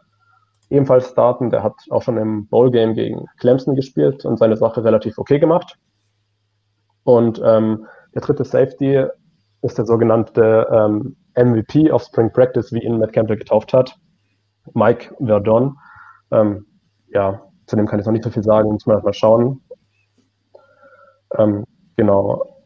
ebenfalls 0.71 1.09
starten. 1.11 1.51
Der 1.51 1.63
hat 1.63 1.75
auch 1.91 2.03
schon 2.03 2.17
im 2.17 2.47
Bowl 2.47 2.71
Game 2.71 2.95
gegen 2.95 3.27
Clemson 3.39 3.75
gespielt 3.75 4.25
und 4.25 4.39
seine 4.39 4.57
Sache 4.57 4.85
relativ 4.85 5.19
okay 5.19 5.39
gemacht. 5.39 5.77
Und 7.03 7.41
ähm, 7.45 7.87
der 8.15 8.23
dritte 8.23 8.45
Safety 8.45 9.07
ist 9.63 9.79
der 9.79 9.87
sogenannte 9.87 10.67
ähm, 10.71 11.17
MVP 11.37 11.91
of 11.91 12.03
Spring 12.03 12.31
Practice, 12.33 12.73
wie 12.73 12.83
ihn 12.85 12.99
Matt 12.99 13.13
Campbell 13.13 13.37
getauft 13.37 13.73
hat, 13.73 13.97
Mike 14.75 15.15
Verdon. 15.19 15.77
Ähm, 16.31 16.67
ja, 17.09 17.43
zu 17.67 17.77
dem 17.77 17.87
kann 17.87 17.99
ich 17.99 18.07
noch 18.07 18.13
nicht 18.13 18.25
so 18.25 18.31
viel 18.31 18.43
sagen, 18.43 18.71
muss 18.71 18.87
man 18.87 18.97
erstmal 18.97 19.15
schauen. 19.15 19.61
Ähm, 21.39 21.65
genau. 21.97 22.65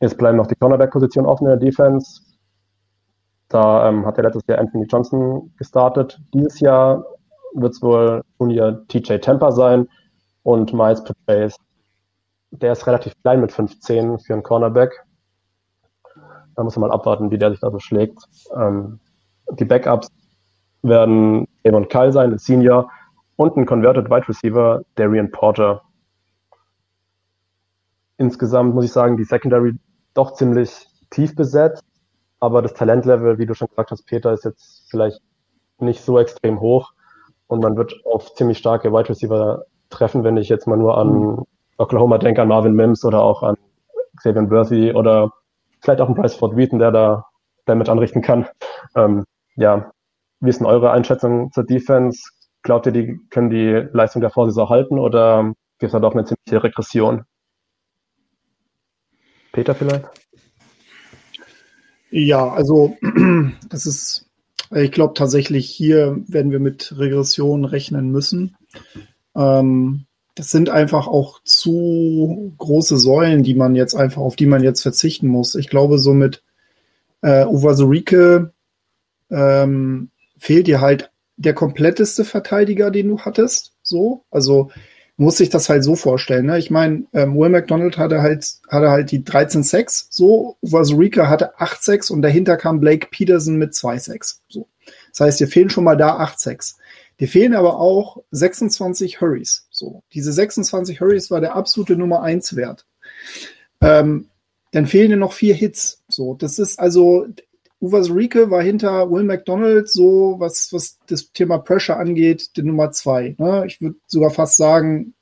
Jetzt 0.00 0.18
bleiben 0.18 0.36
noch 0.36 0.46
die 0.46 0.56
Cornerback-Position 0.56 1.26
offen 1.26 1.44
in 1.44 1.50
der 1.50 1.58
Defense. 1.58 2.22
Da 3.48 3.88
ähm, 3.88 4.04
hat 4.04 4.16
ja 4.16 4.24
letztes 4.24 4.42
Jahr 4.48 4.58
Anthony 4.58 4.86
Johnson 4.86 5.52
gestartet. 5.56 6.20
Dieses 6.34 6.58
Jahr 6.60 7.04
wird 7.54 7.74
es 7.74 7.82
wohl 7.82 8.22
Junior 8.40 8.86
TJ 8.88 9.18
Temper 9.18 9.52
sein 9.52 9.88
und 10.42 10.72
Miles 10.72 11.04
Patrace. 11.04 11.56
Der 12.52 12.72
ist 12.72 12.86
relativ 12.86 13.14
klein 13.22 13.40
mit 13.40 13.50
15 13.50 14.18
für 14.20 14.32
einen 14.32 14.42
Cornerback. 14.42 15.04
Da 16.54 16.62
muss 16.62 16.76
man 16.76 16.88
mal 16.88 16.94
abwarten, 16.94 17.30
wie 17.30 17.38
der 17.38 17.50
sich 17.50 17.60
da 17.60 17.70
so 17.70 17.78
schlägt. 17.78 18.18
Ähm, 18.54 19.00
die 19.52 19.64
Backups 19.64 20.08
werden 20.82 21.48
Eamon 21.64 21.88
Kyle 21.88 22.12
sein, 22.12 22.32
ein 22.32 22.38
Senior, 22.38 22.90
und 23.36 23.56
ein 23.56 23.66
Converted 23.66 24.10
Wide 24.10 24.28
Receiver, 24.28 24.82
Darian 24.94 25.30
Porter. 25.30 25.82
Insgesamt 28.18 28.74
muss 28.74 28.84
ich 28.84 28.92
sagen, 28.92 29.16
die 29.16 29.24
Secondary 29.24 29.74
doch 30.14 30.34
ziemlich 30.34 30.86
tief 31.10 31.34
besetzt, 31.34 31.82
aber 32.40 32.62
das 32.62 32.74
Talentlevel, 32.74 33.38
wie 33.38 33.46
du 33.46 33.54
schon 33.54 33.68
gesagt 33.68 33.90
hast, 33.90 34.04
Peter, 34.04 34.32
ist 34.32 34.44
jetzt 34.44 34.86
vielleicht 34.90 35.20
nicht 35.78 36.02
so 36.02 36.18
extrem 36.18 36.60
hoch 36.60 36.92
und 37.46 37.62
man 37.62 37.76
wird 37.76 37.94
auf 38.04 38.34
ziemlich 38.34 38.58
starke 38.58 38.92
Wide 38.92 39.08
Receiver 39.08 39.64
treffen, 39.90 40.24
wenn 40.24 40.36
ich 40.36 40.48
jetzt 40.48 40.66
mal 40.66 40.76
nur 40.76 40.98
an 40.98 41.08
mhm. 41.08 41.42
Oklahoma 41.78 42.18
denke, 42.18 42.42
an 42.42 42.48
Marvin 42.48 42.74
Mims 42.74 43.04
oder 43.04 43.22
auch 43.22 43.42
an 43.42 43.56
Xavier 44.16 44.50
Worthy 44.50 44.92
oder 44.92 45.32
vielleicht 45.80 46.00
auch 46.00 46.08
ein 46.08 46.14
Bryce 46.14 46.34
Ford 46.34 46.56
Wheaton, 46.56 46.78
der 46.78 46.90
da 46.90 47.26
damit 47.64 47.88
anrichten 47.88 48.22
kann. 48.22 48.46
Ähm, 48.94 49.24
ja, 49.56 49.92
wie 50.40 50.50
ist 50.50 50.58
denn 50.58 50.66
eure 50.66 50.90
Einschätzung 50.90 51.52
zur 51.52 51.64
Defense? 51.64 52.20
Glaubt 52.62 52.86
ihr, 52.86 52.92
die 52.92 53.18
können 53.30 53.50
die 53.50 53.88
Leistung 53.92 54.20
der 54.20 54.30
Vorsaison 54.30 54.68
halten 54.68 54.98
oder 54.98 55.52
gibt 55.78 55.88
es 55.88 55.92
da 55.92 56.00
doch 56.00 56.14
eine 56.14 56.24
ziemliche 56.24 56.62
Regression? 56.62 57.24
Peter 59.52 59.74
vielleicht? 59.74 60.08
Ja, 62.10 62.48
also 62.48 62.96
das 63.68 63.86
ist, 63.86 64.30
ich 64.70 64.92
glaube 64.92 65.14
tatsächlich, 65.14 65.68
hier 65.68 66.16
werden 66.26 66.50
wir 66.52 66.60
mit 66.60 66.94
Regression 66.98 67.64
rechnen 67.64 68.10
müssen. 68.10 68.56
Ähm, 69.34 70.06
das 70.34 70.50
sind 70.50 70.70
einfach 70.70 71.06
auch 71.06 71.40
zu 71.44 72.54
große 72.58 72.98
Säulen, 72.98 73.42
die 73.42 73.54
man 73.54 73.74
jetzt 73.74 73.94
einfach, 73.94 74.22
auf 74.22 74.36
die 74.36 74.46
man 74.46 74.62
jetzt 74.62 74.82
verzichten 74.82 75.28
muss. 75.28 75.54
Ich 75.54 75.68
glaube, 75.68 75.98
so 75.98 76.14
mit 76.14 76.42
äh, 77.20 77.44
Uvazurike 77.44 78.52
ähm, 79.30 80.10
fehlt 80.38 80.66
dir 80.66 80.80
halt 80.80 81.10
der 81.36 81.54
kompletteste 81.54 82.24
Verteidiger, 82.24 82.90
den 82.90 83.08
du 83.08 83.18
hattest. 83.20 83.72
So, 83.82 84.24
also 84.30 84.70
muss 85.16 85.36
sich 85.36 85.50
das 85.50 85.68
halt 85.68 85.84
so 85.84 85.96
vorstellen. 85.96 86.46
Ne? 86.46 86.58
Ich 86.58 86.70
meine, 86.70 87.04
ähm, 87.12 87.36
Will 87.36 87.50
McDonald 87.50 87.98
hatte 87.98 88.22
halt, 88.22 88.46
hatte 88.68 88.90
halt 88.90 89.10
die 89.10 89.20
13-6, 89.20 90.06
so, 90.10 90.56
Wazurika 90.62 91.28
hatte 91.28 91.58
8-6 91.58 92.10
und 92.10 92.22
dahinter 92.22 92.56
kam 92.56 92.80
Blake 92.80 93.08
Peterson 93.10 93.56
mit 93.56 93.72
2-6. 93.72 94.38
So. 94.48 94.68
Das 95.10 95.20
heißt, 95.20 95.40
dir 95.40 95.48
fehlen 95.48 95.70
schon 95.70 95.84
mal 95.84 95.96
da 95.96 96.18
8-6. 96.18 96.76
Dir 97.20 97.28
fehlen 97.28 97.54
aber 97.54 97.78
auch 97.78 98.22
26 98.30 99.20
Hurries. 99.20 99.66
So. 99.82 100.04
Diese 100.14 100.32
26 100.32 101.00
Hurries 101.00 101.32
war 101.32 101.40
der 101.40 101.56
absolute 101.56 101.96
Nummer 101.96 102.22
1 102.22 102.54
Wert. 102.54 102.86
Ähm, 103.80 104.28
dann 104.70 104.86
fehlen 104.86 105.10
dir 105.10 105.16
noch 105.16 105.32
vier 105.32 105.56
Hits. 105.56 106.04
So, 106.08 106.34
das 106.34 106.60
ist 106.60 106.78
also, 106.78 107.26
Uwe 107.80 108.14
Rieke 108.14 108.48
war 108.48 108.62
hinter 108.62 109.10
Will 109.10 109.24
McDonald 109.24 109.88
so, 109.88 110.36
was, 110.38 110.72
was 110.72 111.00
das 111.08 111.32
Thema 111.32 111.58
Pressure 111.58 111.96
angeht, 111.96 112.56
die 112.56 112.62
Nummer 112.62 112.92
zwei. 112.92 113.34
Ne? 113.38 113.64
Ich 113.66 113.80
würde 113.80 113.96
sogar 114.06 114.30
fast 114.30 114.56
sagen, 114.56 115.14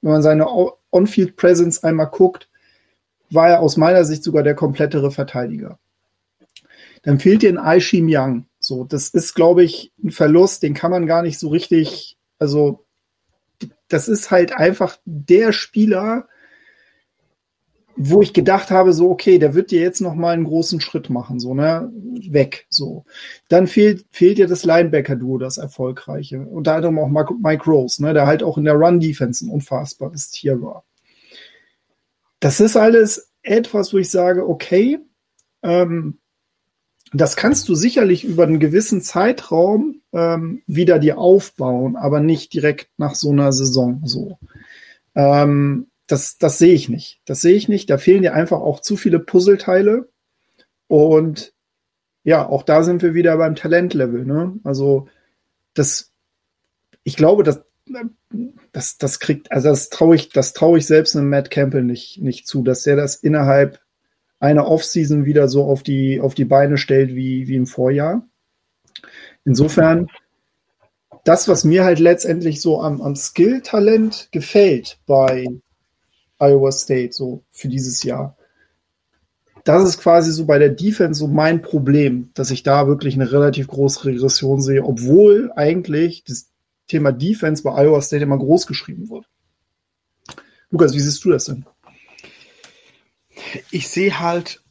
wenn 0.00 0.12
man 0.12 0.22
seine 0.22 0.46
On-Field 0.92 1.34
Presence 1.34 1.82
einmal 1.82 2.06
guckt, 2.06 2.48
war 3.30 3.48
er 3.48 3.60
aus 3.60 3.76
meiner 3.76 4.04
Sicht 4.04 4.22
sogar 4.22 4.44
der 4.44 4.54
komplettere 4.54 5.10
Verteidiger. 5.10 5.80
Dann 7.02 7.18
fehlt 7.18 7.42
dir 7.42 7.50
ein 7.50 7.58
Aishim 7.58 8.06
Young. 8.08 8.46
So, 8.60 8.84
das 8.84 9.08
ist, 9.08 9.34
glaube 9.34 9.64
ich, 9.64 9.92
ein 10.04 10.12
Verlust, 10.12 10.62
den 10.62 10.72
kann 10.72 10.92
man 10.92 11.08
gar 11.08 11.22
nicht 11.22 11.40
so 11.40 11.48
richtig, 11.48 12.16
also, 12.38 12.81
das 13.92 14.08
ist 14.08 14.30
halt 14.30 14.52
einfach 14.52 14.96
der 15.04 15.52
Spieler, 15.52 16.28
wo 17.94 18.22
ich 18.22 18.32
gedacht 18.32 18.70
habe, 18.70 18.94
so, 18.94 19.10
okay, 19.10 19.38
der 19.38 19.54
wird 19.54 19.70
dir 19.70 19.82
jetzt 19.82 20.00
noch 20.00 20.14
mal 20.14 20.32
einen 20.32 20.44
großen 20.44 20.80
Schritt 20.80 21.10
machen, 21.10 21.38
so, 21.38 21.52
ne, 21.52 21.92
weg, 22.30 22.66
so. 22.70 23.04
Dann 23.48 23.66
fehlt, 23.66 24.06
fehlt 24.10 24.38
dir 24.38 24.46
das 24.46 24.64
Linebacker-Duo, 24.64 25.36
das 25.36 25.58
erfolgreiche. 25.58 26.40
Unter 26.40 26.74
anderem 26.74 26.98
auch 26.98 27.08
Mike 27.08 27.64
Rose, 27.70 28.02
ne, 28.02 28.14
der 28.14 28.26
halt 28.26 28.42
auch 28.42 28.56
in 28.56 28.64
der 28.64 28.74
Run-Defense 28.74 29.44
ein 29.44 29.50
unfassbares 29.50 30.30
Tier 30.30 30.62
war. 30.62 30.84
Das 32.40 32.60
ist 32.60 32.76
alles 32.76 33.30
etwas, 33.42 33.92
wo 33.92 33.98
ich 33.98 34.10
sage, 34.10 34.48
okay, 34.48 34.98
ähm, 35.62 36.18
das 37.12 37.36
kannst 37.36 37.68
du 37.68 37.74
sicherlich 37.74 38.24
über 38.24 38.44
einen 38.44 38.58
gewissen 38.58 39.02
Zeitraum 39.02 40.00
ähm, 40.12 40.62
wieder 40.66 40.98
dir 40.98 41.18
aufbauen, 41.18 41.96
aber 41.96 42.20
nicht 42.20 42.54
direkt 42.54 42.88
nach 42.96 43.14
so 43.14 43.30
einer 43.30 43.52
Saison 43.52 44.00
so. 44.04 44.38
Ähm, 45.14 45.88
das, 46.06 46.38
das 46.38 46.58
sehe 46.58 46.74
ich 46.74 46.88
nicht. 46.88 47.20
Das 47.24 47.40
sehe 47.40 47.54
ich 47.54 47.68
nicht. 47.68 47.90
Da 47.90 47.98
fehlen 47.98 48.22
dir 48.22 48.34
einfach 48.34 48.60
auch 48.60 48.80
zu 48.80 48.96
viele 48.96 49.18
Puzzleteile. 49.18 50.08
Und 50.88 51.52
ja, 52.24 52.46
auch 52.46 52.62
da 52.62 52.82
sind 52.82 53.02
wir 53.02 53.14
wieder 53.14 53.36
beim 53.36 53.54
Talentlevel. 53.54 54.24
Ne? 54.24 54.58
Also 54.64 55.08
das, 55.74 56.12
ich 57.02 57.16
glaube, 57.16 57.42
das, 57.42 57.62
das, 58.72 58.98
das 58.98 59.20
kriegt, 59.20 59.52
also 59.52 59.68
das 59.68 59.88
traue 59.90 60.16
ich, 60.16 60.28
das 60.30 60.52
traue 60.52 60.78
ich 60.78 60.86
selbst 60.86 61.16
einem 61.16 61.28
Matt 61.28 61.50
Campbell 61.50 61.82
nicht, 61.82 62.20
nicht 62.22 62.46
zu, 62.46 62.62
dass 62.62 62.86
er 62.86 62.96
das 62.96 63.16
innerhalb 63.16 63.80
einer 64.42 64.66
Offseason 64.66 65.24
wieder 65.24 65.48
so 65.48 65.64
auf 65.64 65.82
die, 65.82 66.20
auf 66.20 66.34
die 66.34 66.44
Beine 66.44 66.76
stellt 66.76 67.14
wie, 67.14 67.48
wie 67.48 67.56
im 67.56 67.66
Vorjahr. 67.66 68.26
Insofern, 69.44 70.08
das, 71.24 71.48
was 71.48 71.64
mir 71.64 71.84
halt 71.84 72.00
letztendlich 72.00 72.60
so 72.60 72.80
am, 72.80 73.00
am 73.00 73.14
Skill-Talent 73.14 74.28
gefällt 74.32 74.98
bei, 75.06 75.46
Iowa 76.42 76.72
State 76.72 77.12
so 77.12 77.44
für 77.52 77.68
dieses 77.68 78.02
Jahr. 78.02 78.36
Das 79.64 79.84
ist 79.88 80.00
quasi 80.00 80.32
so 80.32 80.44
bei 80.44 80.58
der 80.58 80.70
Defense 80.70 81.20
so 81.20 81.28
mein 81.28 81.62
Problem, 81.62 82.30
dass 82.34 82.50
ich 82.50 82.64
da 82.64 82.88
wirklich 82.88 83.14
eine 83.14 83.30
relativ 83.30 83.68
große 83.68 84.04
Regression 84.06 84.60
sehe, 84.60 84.82
obwohl 84.82 85.52
eigentlich 85.54 86.24
das 86.24 86.50
Thema 86.88 87.12
Defense 87.12 87.62
bei 87.62 87.70
Iowa 87.84 88.02
State 88.02 88.24
immer 88.24 88.38
groß 88.38 88.66
geschrieben 88.66 89.08
wird. 89.08 89.26
Lukas, 90.70 90.94
wie 90.94 91.00
siehst 91.00 91.24
du 91.24 91.30
das 91.30 91.44
denn? 91.44 91.64
Ich 93.70 93.88
sehe 93.88 94.18
halt 94.18 94.62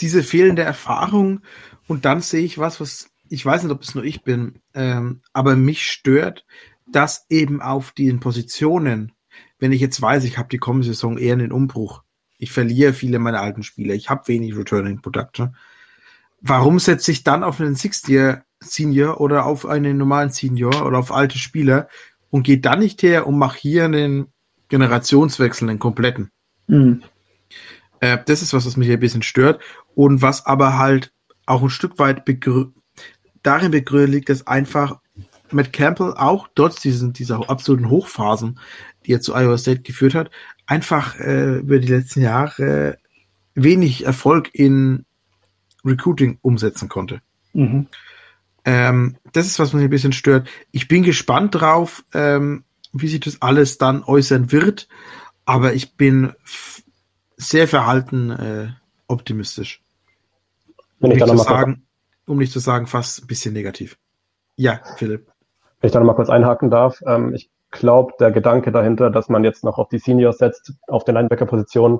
diese 0.00 0.22
fehlende 0.22 0.62
Erfahrung 0.62 1.40
und 1.86 2.04
dann 2.04 2.20
sehe 2.20 2.44
ich 2.44 2.58
was, 2.58 2.80
was 2.80 3.10
ich 3.28 3.44
weiß 3.44 3.62
nicht, 3.62 3.72
ob 3.72 3.82
es 3.82 3.94
nur 3.94 4.04
ich 4.04 4.22
bin, 4.22 4.60
ähm, 4.74 5.22
aber 5.32 5.56
mich 5.56 5.90
stört, 5.90 6.44
dass 6.86 7.24
eben 7.30 7.62
auf 7.62 7.92
den 7.92 8.20
Positionen 8.20 9.12
wenn 9.62 9.70
ich 9.70 9.80
jetzt 9.80 10.02
weiß, 10.02 10.24
ich 10.24 10.38
habe 10.38 10.48
die 10.48 10.58
kommende 10.58 10.88
Saison 10.88 11.16
eher 11.16 11.34
einen 11.34 11.52
Umbruch, 11.52 12.02
ich 12.36 12.50
verliere 12.50 12.92
viele 12.92 13.20
meiner 13.20 13.40
alten 13.40 13.62
Spieler, 13.62 13.94
ich 13.94 14.10
habe 14.10 14.26
wenig 14.26 14.56
Returning 14.56 15.00
Production, 15.00 15.54
warum 16.40 16.80
setze 16.80 17.12
ich 17.12 17.22
dann 17.22 17.44
auf 17.44 17.60
einen 17.60 17.76
Sixth-Year 17.76 18.44
Senior 18.58 19.20
oder 19.20 19.46
auf 19.46 19.64
einen 19.64 19.98
normalen 19.98 20.30
Senior 20.30 20.84
oder 20.84 20.98
auf 20.98 21.12
alte 21.12 21.38
Spieler 21.38 21.86
und 22.28 22.42
gehe 22.42 22.58
dann 22.58 22.80
nicht 22.80 23.04
her 23.04 23.28
und 23.28 23.38
mache 23.38 23.56
hier 23.56 23.84
einen 23.84 24.32
Generationswechsel, 24.68 25.70
einen 25.70 25.78
kompletten. 25.78 26.32
Mhm. 26.66 27.04
Äh, 28.00 28.18
das 28.26 28.42
ist 28.42 28.52
was, 28.52 28.66
was 28.66 28.76
mich 28.76 28.90
ein 28.90 29.00
bisschen 29.00 29.22
stört 29.22 29.60
und 29.94 30.22
was 30.22 30.46
aber 30.46 30.78
halt 30.78 31.12
auch 31.46 31.62
ein 31.62 31.70
Stück 31.70 31.98
weit 31.98 32.24
begrü 32.24 32.66
darin 33.42 33.72
begründet 33.72 34.10
liegt, 34.10 34.28
dass 34.28 34.46
einfach 34.46 35.00
Matt 35.50 35.72
Campbell 35.72 36.14
auch 36.16 36.48
trotz 36.54 36.80
diesen, 36.80 37.12
dieser 37.12 37.50
absoluten 37.50 37.90
Hochphasen 37.90 38.58
die 39.06 39.12
er 39.12 39.20
zu 39.20 39.34
Iowa 39.34 39.58
State 39.58 39.82
geführt 39.82 40.14
hat, 40.14 40.30
einfach 40.66 41.18
äh, 41.18 41.58
über 41.58 41.78
die 41.78 41.88
letzten 41.88 42.20
Jahre 42.20 42.98
wenig 43.54 44.06
Erfolg 44.06 44.50
in 44.52 45.04
Recruiting 45.84 46.38
umsetzen 46.42 46.88
konnte. 46.88 47.20
Mhm. 47.52 47.86
Ähm, 48.64 49.16
das 49.32 49.46
ist, 49.46 49.58
was 49.58 49.72
mich 49.72 49.84
ein 49.84 49.90
bisschen 49.90 50.12
stört. 50.12 50.48
Ich 50.70 50.88
bin 50.88 51.02
gespannt 51.02 51.56
drauf, 51.56 52.04
ähm, 52.14 52.64
wie 52.92 53.08
sich 53.08 53.20
das 53.20 53.42
alles 53.42 53.78
dann 53.78 54.04
äußern 54.04 54.52
wird, 54.52 54.88
aber 55.44 55.74
ich 55.74 55.96
bin 55.96 56.32
sehr 57.48 57.68
verhalten 57.68 58.30
äh, 58.30 58.68
optimistisch. 59.08 59.82
Um 61.00 61.10
nicht, 61.10 61.26
zu 61.26 61.36
sagen, 61.36 61.82
um 62.26 62.38
nicht 62.38 62.52
zu 62.52 62.60
sagen, 62.60 62.86
fast 62.86 63.22
ein 63.22 63.26
bisschen 63.26 63.52
negativ. 63.52 63.98
Ja, 64.56 64.80
Philipp. 64.96 65.26
Wenn 65.80 65.88
ich 65.88 65.92
da 65.92 65.98
nochmal 65.98 66.14
kurz 66.14 66.30
einhaken 66.30 66.70
darf, 66.70 67.00
ähm, 67.06 67.34
ich 67.34 67.50
glaube, 67.72 68.12
der 68.20 68.30
Gedanke 68.30 68.70
dahinter, 68.70 69.10
dass 69.10 69.28
man 69.28 69.42
jetzt 69.42 69.64
noch 69.64 69.78
auf 69.78 69.88
die 69.88 69.98
Seniors 69.98 70.38
setzt, 70.38 70.74
auf 70.86 71.04
den 71.04 71.16
Linebacker-Positionen, 71.16 71.98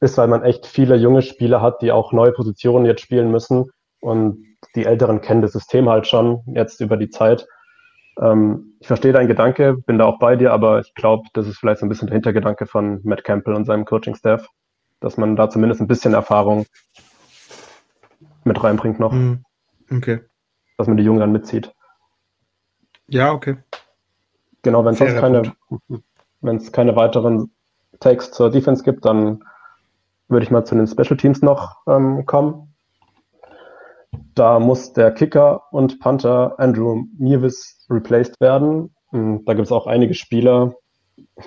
ist, 0.00 0.18
weil 0.18 0.28
man 0.28 0.42
echt 0.42 0.66
viele 0.66 0.96
junge 0.96 1.22
Spieler 1.22 1.62
hat, 1.62 1.80
die 1.80 1.92
auch 1.92 2.12
neue 2.12 2.32
Positionen 2.32 2.84
jetzt 2.84 3.00
spielen 3.00 3.30
müssen. 3.30 3.70
Und 4.00 4.44
die 4.74 4.84
Älteren 4.84 5.20
kennen 5.20 5.40
das 5.40 5.52
System 5.52 5.88
halt 5.88 6.06
schon 6.06 6.42
jetzt 6.46 6.80
über 6.80 6.96
die 6.96 7.08
Zeit. 7.08 7.46
Ähm, 8.20 8.74
ich 8.80 8.86
verstehe 8.86 9.12
deinen 9.12 9.28
Gedanke, 9.28 9.74
bin 9.74 9.98
da 9.98 10.04
auch 10.04 10.18
bei 10.18 10.36
dir, 10.36 10.52
aber 10.52 10.80
ich 10.80 10.94
glaube, 10.94 11.28
das 11.32 11.46
ist 11.46 11.58
vielleicht 11.58 11.80
so 11.80 11.86
ein 11.86 11.88
bisschen 11.88 12.08
der 12.08 12.14
Hintergedanke 12.14 12.66
von 12.66 13.00
Matt 13.02 13.24
Campbell 13.24 13.54
und 13.54 13.64
seinem 13.64 13.84
Coaching-Staff, 13.84 14.46
dass 15.04 15.18
man 15.18 15.36
da 15.36 15.50
zumindest 15.50 15.82
ein 15.82 15.86
bisschen 15.86 16.14
Erfahrung 16.14 16.64
mit 18.44 18.64
reinbringt 18.64 18.98
noch. 18.98 19.12
Hm, 19.12 19.44
okay. 19.92 20.20
Dass 20.78 20.86
man 20.88 20.96
die 20.96 21.02
Jungen 21.02 21.20
dann 21.20 21.30
mitzieht. 21.30 21.74
Ja, 23.08 23.32
okay. 23.32 23.58
Genau, 24.62 24.82
wenn 24.82 24.94
es 24.94 24.98
sonst 24.98 25.16
keine, 25.16 25.52
wenn 26.40 26.56
es 26.56 26.72
keine 26.72 26.96
weiteren 26.96 27.52
Takes 28.00 28.32
zur 28.32 28.50
Defense 28.50 28.82
gibt, 28.82 29.04
dann 29.04 29.44
würde 30.28 30.44
ich 30.44 30.50
mal 30.50 30.64
zu 30.64 30.74
den 30.74 30.86
Special 30.86 31.18
Teams 31.18 31.42
noch 31.42 31.86
ähm, 31.86 32.24
kommen. 32.24 32.74
Da 34.34 34.58
muss 34.58 34.94
der 34.94 35.12
Kicker 35.12 35.70
und 35.70 36.00
Panther 36.00 36.58
Andrew 36.58 37.04
Mirvis 37.18 37.86
replaced 37.90 38.40
werden. 38.40 38.94
Hm, 39.10 39.44
da 39.44 39.52
gibt 39.52 39.66
es 39.66 39.72
auch 39.72 39.86
einige 39.86 40.14
Spieler, 40.14 40.72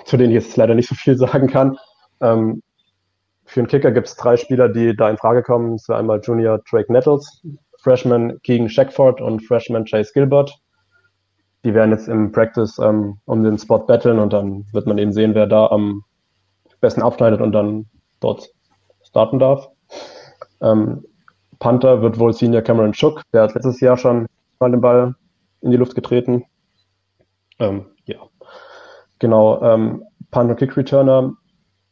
zu 0.04 0.16
denen 0.16 0.30
ich 0.30 0.44
jetzt 0.44 0.56
leider 0.56 0.76
nicht 0.76 0.88
so 0.88 0.94
viel 0.94 1.16
sagen 1.18 1.48
kann. 1.48 1.76
Ähm, 2.20 2.62
für 3.48 3.60
den 3.60 3.66
Kicker 3.66 3.90
gibt 3.92 4.08
es 4.08 4.14
drei 4.14 4.36
Spieler, 4.36 4.68
die 4.68 4.94
da 4.94 5.08
in 5.08 5.16
Frage 5.16 5.42
kommen. 5.42 5.72
Das 5.72 5.88
wäre 5.88 5.98
einmal 5.98 6.20
Junior 6.22 6.60
Drake 6.70 6.92
Nettles, 6.92 7.42
Freshman 7.80 8.38
Keegan 8.42 8.68
Shackford 8.68 9.22
und 9.22 9.40
Freshman 9.40 9.86
Chase 9.86 10.12
Gilbert. 10.12 10.54
die 11.64 11.74
werden 11.74 11.90
jetzt 11.90 12.08
im 12.08 12.30
Practice 12.30 12.78
ähm, 12.78 13.18
um 13.24 13.42
den 13.42 13.58
Spot 13.58 13.78
battlen 13.78 14.18
und 14.18 14.32
dann 14.32 14.66
wird 14.72 14.86
man 14.86 14.98
eben 14.98 15.12
sehen, 15.12 15.34
wer 15.34 15.46
da 15.46 15.66
am 15.68 16.04
besten 16.80 17.02
abschneidet 17.02 17.40
und 17.40 17.52
dann 17.52 17.86
dort 18.20 18.50
starten 19.02 19.38
darf. 19.38 19.68
Ähm, 20.60 21.04
Panther 21.58 22.02
wird 22.02 22.18
wohl 22.18 22.34
Senior 22.34 22.62
Cameron 22.62 22.94
Shook, 22.94 23.22
der 23.32 23.42
hat 23.42 23.54
letztes 23.54 23.80
Jahr 23.80 23.96
schon 23.96 24.26
mal 24.60 24.70
den 24.70 24.82
Ball 24.82 25.14
in 25.62 25.70
die 25.70 25.76
Luft 25.78 25.94
getreten. 25.94 26.44
Ähm, 27.58 27.86
ja, 28.04 28.18
genau. 29.18 29.60
Ähm, 29.62 30.04
Punt 30.30 30.56
Kick 30.58 30.76
Returner 30.76 31.34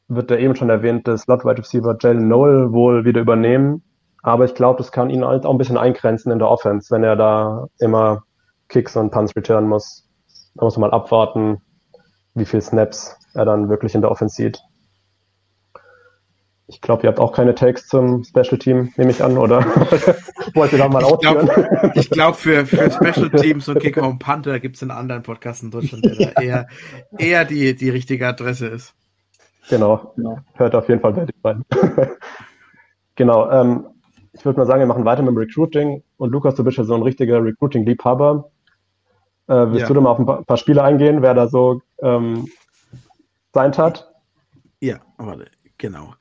wird 0.08 0.30
der 0.30 0.38
eben 0.38 0.54
schon 0.54 0.70
erwähnte 0.70 1.16
Slot 1.18 1.44
Wide 1.44 1.58
Receiver 1.58 1.96
Jalen 2.00 2.28
Noel 2.28 2.72
wohl 2.72 3.04
wieder 3.04 3.20
übernehmen. 3.20 3.82
Aber 4.22 4.44
ich 4.44 4.54
glaube, 4.54 4.78
das 4.78 4.92
kann 4.92 5.10
ihn 5.10 5.24
halt 5.24 5.46
auch 5.46 5.52
ein 5.52 5.58
bisschen 5.58 5.78
eingrenzen 5.78 6.32
in 6.32 6.38
der 6.38 6.48
Offense, 6.48 6.90
wenn 6.94 7.04
er 7.04 7.16
da 7.16 7.66
immer 7.78 8.24
Kicks 8.68 8.96
und 8.96 9.10
Punts 9.10 9.34
returnen 9.36 9.68
muss. 9.68 10.08
Da 10.54 10.64
muss 10.64 10.76
man 10.76 10.90
mal 10.90 10.96
abwarten, 10.96 11.60
wie 12.34 12.44
viel 12.44 12.60
Snaps 12.60 13.16
er 13.34 13.44
dann 13.44 13.68
wirklich 13.68 13.94
in 13.94 14.00
der 14.00 14.10
Offense 14.10 14.36
sieht. 14.36 14.60
Ich 16.68 16.80
glaube, 16.80 17.04
ihr 17.04 17.08
habt 17.08 17.20
auch 17.20 17.32
keine 17.32 17.54
Takes 17.54 17.86
zum 17.86 18.24
Special 18.24 18.58
Team, 18.58 18.92
nehme 18.96 19.12
ich 19.12 19.22
an, 19.22 19.38
oder 19.38 19.60
wollt 20.54 20.72
ihr 20.72 20.78
da 20.78 20.88
mal 20.88 21.04
ausführen? 21.04 21.48
ich 21.94 22.10
glaube, 22.10 22.36
für, 22.36 22.66
für 22.66 22.90
Special 22.90 23.30
Teams 23.36 23.68
und 23.68 23.78
Kicker 23.78 24.08
und 24.08 24.18
Panther 24.18 24.58
gibt 24.58 24.74
es 24.74 24.82
einen 24.82 24.90
anderen 24.90 25.22
Podcast 25.22 25.62
in 25.62 25.70
Deutschland, 25.70 26.04
der 26.04 26.16
da 26.16 26.40
eher, 26.40 26.66
eher 27.16 27.44
die, 27.44 27.76
die 27.76 27.90
richtige 27.90 28.26
Adresse 28.26 28.66
ist. 28.66 28.94
Genau, 29.68 30.12
genau. 30.16 30.38
hört 30.54 30.74
auf 30.74 30.88
jeden 30.88 31.00
Fall 31.00 31.12
bei 31.12 31.24
den 31.24 31.40
beiden. 31.42 31.64
genau, 33.14 33.50
ähm, 33.50 33.86
ich 34.32 34.44
würde 34.44 34.58
mal 34.60 34.66
sagen, 34.66 34.80
wir 34.80 34.86
machen 34.86 35.04
weiter 35.04 35.22
mit 35.22 35.30
dem 35.30 35.38
Recruiting. 35.38 36.02
Und 36.18 36.30
Lukas, 36.30 36.54
du 36.54 36.64
bist 36.64 36.78
ja 36.78 36.84
so 36.84 36.94
ein 36.94 37.02
richtiger 37.02 37.42
Recruiting-Liebhaber. 37.42 38.50
Äh, 39.48 39.54
willst 39.54 39.80
ja. 39.80 39.86
du 39.88 39.94
da 39.94 40.00
mal 40.00 40.10
auf 40.10 40.18
ein 40.18 40.26
paar, 40.26 40.44
paar 40.44 40.56
Spiele 40.56 40.82
eingehen, 40.82 41.22
wer 41.22 41.34
da 41.34 41.48
so 41.48 41.80
ähm, 42.02 42.48
sein 43.52 43.76
hat? 43.76 44.12
Ja, 44.80 44.98
warte, 45.16 45.46
genau. 45.78 46.14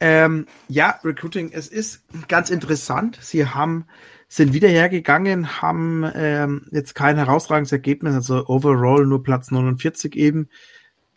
Ähm, 0.00 0.46
ja, 0.68 0.98
Recruiting, 1.02 1.50
es 1.52 1.68
ist 1.68 2.04
ganz 2.28 2.50
interessant. 2.50 3.18
Sie 3.20 3.46
haben, 3.46 3.86
sind 4.28 4.52
wieder 4.52 4.68
hergegangen, 4.68 5.60
haben 5.60 6.08
ähm, 6.14 6.66
jetzt 6.70 6.94
kein 6.94 7.16
herausragendes 7.16 7.72
Ergebnis, 7.72 8.14
also 8.14 8.46
overall 8.46 9.06
nur 9.06 9.24
Platz 9.24 9.50
49 9.50 10.14
eben, 10.14 10.48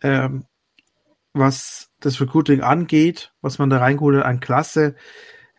ähm, 0.02 0.46
was 1.34 1.90
das 2.00 2.20
Recruiting 2.20 2.62
angeht, 2.62 3.34
was 3.42 3.60
man 3.60 3.70
da 3.70 3.78
reingeholt 3.78 4.18
hat 4.18 4.26
an 4.26 4.40
Klasse. 4.40 4.96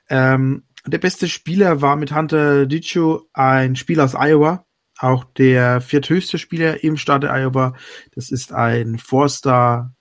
Ähm, 0.09 0.65
der 0.87 0.99
beste 0.99 1.29
Spieler 1.29 1.81
war 1.81 1.97
mit 1.97 2.15
Hunter 2.15 2.67
Dichu 2.67 3.21
ein 3.33 3.77
Spieler 3.77 4.05
aus 4.05 4.15
Iowa, 4.15 4.67
auch 4.99 5.25
der 5.25 5.81
vierthöchste 5.81 6.39
Spieler 6.39 6.83
im 6.83 6.97
Staat 6.97 7.25
Iowa. 7.25 7.75
Das 8.15 8.31
ist 8.31 8.53
ein 8.53 8.99
Four-Star 8.99 9.95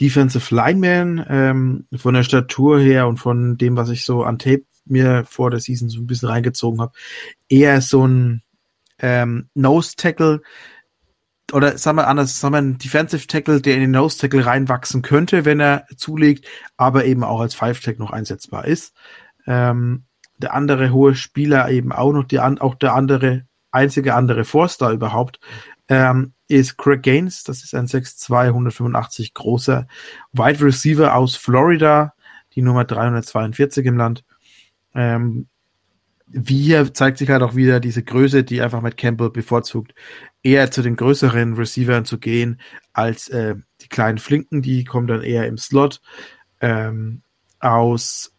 Defensive 0.00 0.54
Lineman, 0.54 1.24
ähm, 1.28 1.86
von 1.96 2.14
der 2.14 2.22
Statur 2.22 2.78
her 2.78 3.08
und 3.08 3.16
von 3.16 3.56
dem, 3.56 3.76
was 3.76 3.88
ich 3.88 4.04
so 4.04 4.24
an 4.24 4.38
Tape 4.38 4.64
mir 4.84 5.24
vor 5.24 5.50
der 5.50 5.60
Season 5.60 5.88
so 5.88 6.00
ein 6.00 6.06
bisschen 6.06 6.28
reingezogen 6.28 6.80
habe, 6.80 6.92
eher 7.48 7.80
so 7.80 8.06
ein 8.06 8.42
ähm, 8.98 9.48
Nose 9.54 9.96
Tackle 9.96 10.42
oder 11.52 11.78
sagen 11.78 11.98
wir 11.98 12.08
anders, 12.08 12.40
sagen 12.40 12.54
wir 12.54 12.58
ein 12.58 12.78
Defensive 12.78 13.26
Tackle, 13.26 13.60
der 13.60 13.74
in 13.74 13.80
den 13.80 13.90
Nose 13.92 14.18
Tackle 14.18 14.44
reinwachsen 14.46 15.02
könnte, 15.02 15.44
wenn 15.44 15.60
er 15.60 15.86
zulegt, 15.96 16.46
aber 16.76 17.04
eben 17.04 17.22
auch 17.22 17.40
als 17.40 17.54
Five 17.54 17.80
Tack 17.80 17.98
noch 17.98 18.10
einsetzbar 18.10 18.64
ist. 18.64 18.94
Ähm, 19.46 20.04
der 20.38 20.54
andere 20.54 20.92
hohe 20.92 21.14
Spieler 21.14 21.70
eben 21.70 21.92
auch 21.92 22.12
noch, 22.12 22.24
die, 22.24 22.40
auch 22.40 22.74
der 22.74 22.94
andere, 22.94 23.46
einzige 23.70 24.14
andere 24.14 24.44
Forster 24.44 24.90
überhaupt, 24.90 25.40
ähm, 25.88 26.34
ist 26.48 26.76
Craig 26.78 27.02
Gaines. 27.02 27.44
Das 27.44 27.62
ist 27.62 27.74
ein 27.74 27.86
6'2, 27.86 28.48
185 28.48 29.34
großer 29.34 29.86
Wide 30.32 30.64
Receiver 30.64 31.14
aus 31.14 31.36
Florida, 31.36 32.14
die 32.54 32.62
Nummer 32.62 32.84
342 32.84 33.86
im 33.86 33.96
Land. 33.96 34.24
Ähm, 34.94 35.48
wie 36.26 36.62
hier 36.62 36.92
zeigt 36.92 37.18
sich 37.18 37.30
halt 37.30 37.42
auch 37.42 37.54
wieder 37.54 37.80
diese 37.80 38.02
Größe, 38.02 38.44
die 38.44 38.60
einfach 38.60 38.80
mit 38.80 38.96
Campbell 38.96 39.30
bevorzugt, 39.30 39.94
eher 40.42 40.70
zu 40.70 40.82
den 40.82 40.96
größeren 40.96 41.54
Receivern 41.54 42.04
zu 42.04 42.18
gehen, 42.18 42.60
als 42.92 43.28
äh, 43.28 43.54
die 43.80 43.88
kleinen 43.88 44.18
Flinken, 44.18 44.62
die 44.62 44.84
kommen 44.84 45.06
dann 45.06 45.22
eher 45.22 45.46
im 45.46 45.58
Slot. 45.58 46.00
Ähm, 46.60 47.22
aus 47.60 48.32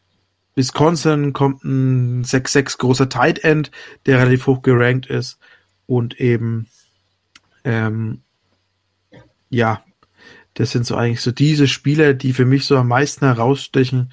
Wisconsin 0.56 1.34
kommt 1.34 1.64
ein 1.64 2.24
6-6 2.24 2.78
großer 2.78 3.10
Tight 3.10 3.44
End, 3.44 3.72
der 4.06 4.20
relativ 4.20 4.48
hoch 4.48 4.62
gerankt 4.62 5.06
ist 5.06 5.40
und 5.86 6.20
eben 6.20 6.68
ähm, 7.64 8.22
ja, 9.50 9.84
das 10.54 10.72
sind 10.72 10.86
so 10.86 10.96
eigentlich 10.96 11.22
so 11.22 11.32
diese 11.32 11.68
Spieler, 11.68 12.14
die 12.14 12.34
für 12.34 12.46
mich 12.46 12.66
so 12.66 12.78
am 12.78 12.88
meisten 12.88 13.26
herausstechen 13.26 14.12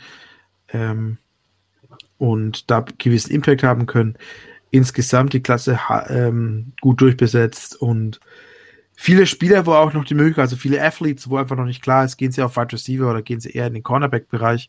ähm, 0.68 1.18
und 2.18 2.70
da 2.70 2.84
gewissen 2.98 3.32
Impact 3.32 3.62
haben 3.62 3.86
können. 3.86 4.16
Insgesamt 4.70 5.32
die 5.32 5.42
Klasse 5.42 5.78
ähm, 6.08 6.72
gut 6.80 7.00
durchbesetzt 7.00 7.80
und 7.80 8.20
viele 8.94 9.26
Spieler, 9.26 9.66
wo 9.66 9.72
auch 9.72 9.92
noch 9.92 10.04
die 10.04 10.14
Möglichkeit, 10.14 10.44
also 10.44 10.56
viele 10.56 10.82
Athletes, 10.82 11.28
wo 11.28 11.36
einfach 11.36 11.56
noch 11.56 11.64
nicht 11.64 11.82
klar 11.82 12.04
ist, 12.04 12.16
gehen 12.16 12.32
sie 12.32 12.42
auf 12.42 12.56
Wide 12.56 12.72
Receiver 12.72 13.10
oder 13.10 13.22
gehen 13.22 13.40
sie 13.40 13.50
eher 13.50 13.66
in 13.66 13.74
den 13.74 13.82
Cornerback-Bereich. 13.82 14.68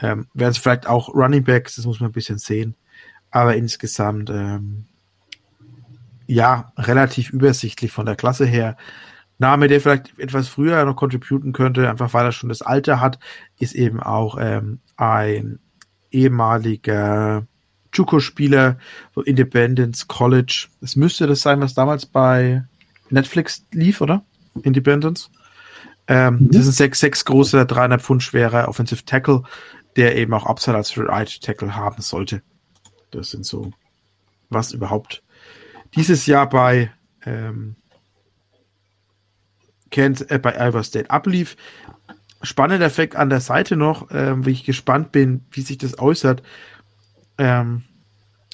Ähm, 0.00 0.26
Werden 0.34 0.52
es 0.52 0.58
vielleicht 0.58 0.86
auch 0.86 1.14
Running 1.14 1.44
Backs, 1.44 1.76
das 1.76 1.86
muss 1.86 2.00
man 2.00 2.10
ein 2.10 2.12
bisschen 2.12 2.38
sehen. 2.38 2.76
Aber 3.30 3.56
insgesamt, 3.56 4.30
ähm, 4.30 4.84
ja, 6.26 6.72
relativ 6.76 7.30
übersichtlich 7.30 7.92
von 7.92 8.06
der 8.06 8.16
Klasse 8.16 8.46
her. 8.46 8.76
Name, 9.38 9.66
der 9.66 9.80
vielleicht 9.80 10.18
etwas 10.18 10.48
früher 10.48 10.84
noch 10.84 10.96
contributen 10.96 11.52
könnte, 11.52 11.88
einfach 11.88 12.14
weil 12.14 12.26
er 12.26 12.32
schon 12.32 12.48
das 12.48 12.62
Alter 12.62 13.00
hat, 13.00 13.18
ist 13.58 13.74
eben 13.74 14.00
auch 14.00 14.38
ähm, 14.40 14.80
ein 14.96 15.58
ehemaliger 16.12 17.46
Juco-Spieler 17.92 18.78
von 19.12 19.24
Independence 19.24 20.08
College. 20.08 20.68
Es 20.80 20.96
müsste 20.96 21.26
das 21.26 21.42
sein, 21.42 21.60
was 21.60 21.74
damals 21.74 22.06
bei 22.06 22.64
Netflix 23.10 23.64
lief, 23.72 24.00
oder? 24.00 24.24
Independence. 24.62 25.30
Ähm, 26.08 26.34
mhm. 26.34 26.50
Das 26.50 26.66
ist 26.66 26.80
ein 26.80 26.90
6'6 26.90 27.24
großer, 27.24 27.64
300 27.64 28.02
Pfund 28.02 28.22
schwerer 28.22 28.68
Offensive 28.68 29.04
Tackle, 29.04 29.42
der 29.96 30.16
eben 30.16 30.32
auch 30.34 30.46
Upside 30.46 30.76
als 30.76 30.96
Right 30.96 31.40
Tackle 31.42 31.76
haben 31.76 32.02
sollte. 32.02 32.42
Das 33.10 33.30
sind 33.30 33.44
so, 33.44 33.72
was 34.48 34.72
überhaupt 34.72 35.22
dieses 35.94 36.26
Jahr 36.26 36.48
bei 36.48 36.90
ähm, 37.24 37.76
Kent, 39.90 40.30
äh, 40.30 40.38
bei 40.38 40.58
Iowa 40.58 40.82
State 40.82 41.10
ablief. 41.10 41.56
Spannender 42.42 42.86
Effekt 42.86 43.16
an 43.16 43.30
der 43.30 43.40
Seite 43.40 43.76
noch, 43.76 44.08
ähm, 44.10 44.44
wie 44.46 44.50
ich 44.50 44.64
gespannt 44.64 45.12
bin, 45.12 45.44
wie 45.50 45.62
sich 45.62 45.78
das 45.78 45.98
äußert. 45.98 46.42
Ähm, 47.38 47.84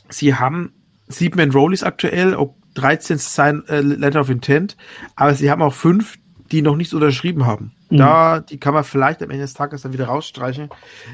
sie 0.08 0.34
haben 0.34 0.72
sieben 1.08 1.38
Enrollees 1.38 1.82
aktuell, 1.82 2.34
ob 2.34 2.56
13 2.74 3.18
sein 3.18 3.66
äh, 3.68 3.80
Letter 3.80 4.20
of 4.20 4.30
Intent, 4.30 4.76
aber 5.16 5.34
sie 5.34 5.50
haben 5.50 5.62
auch 5.62 5.74
fünf, 5.74 6.18
die 6.50 6.62
noch 6.62 6.76
nichts 6.76 6.94
unterschrieben 6.94 7.46
haben. 7.46 7.72
Mhm. 7.90 7.96
Da, 7.98 8.40
die 8.40 8.58
kann 8.58 8.74
man 8.74 8.84
vielleicht 8.84 9.22
am 9.22 9.30
Ende 9.30 9.42
des 9.42 9.54
Tages 9.54 9.82
dann 9.82 9.92
wieder 9.92 10.06
rausstreichen. 10.06 10.68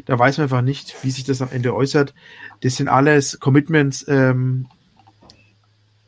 Da 0.07 0.19
weiß 0.19 0.39
man 0.39 0.45
einfach 0.45 0.63
nicht, 0.63 0.95
wie 1.03 1.11
sich 1.11 1.25
das 1.25 1.43
am 1.43 1.49
Ende 1.51 1.75
äußert. 1.75 2.15
Das 2.61 2.77
sind 2.77 2.89
alles 2.89 3.39
Commitments 3.41 4.05
ähm, 4.09 4.67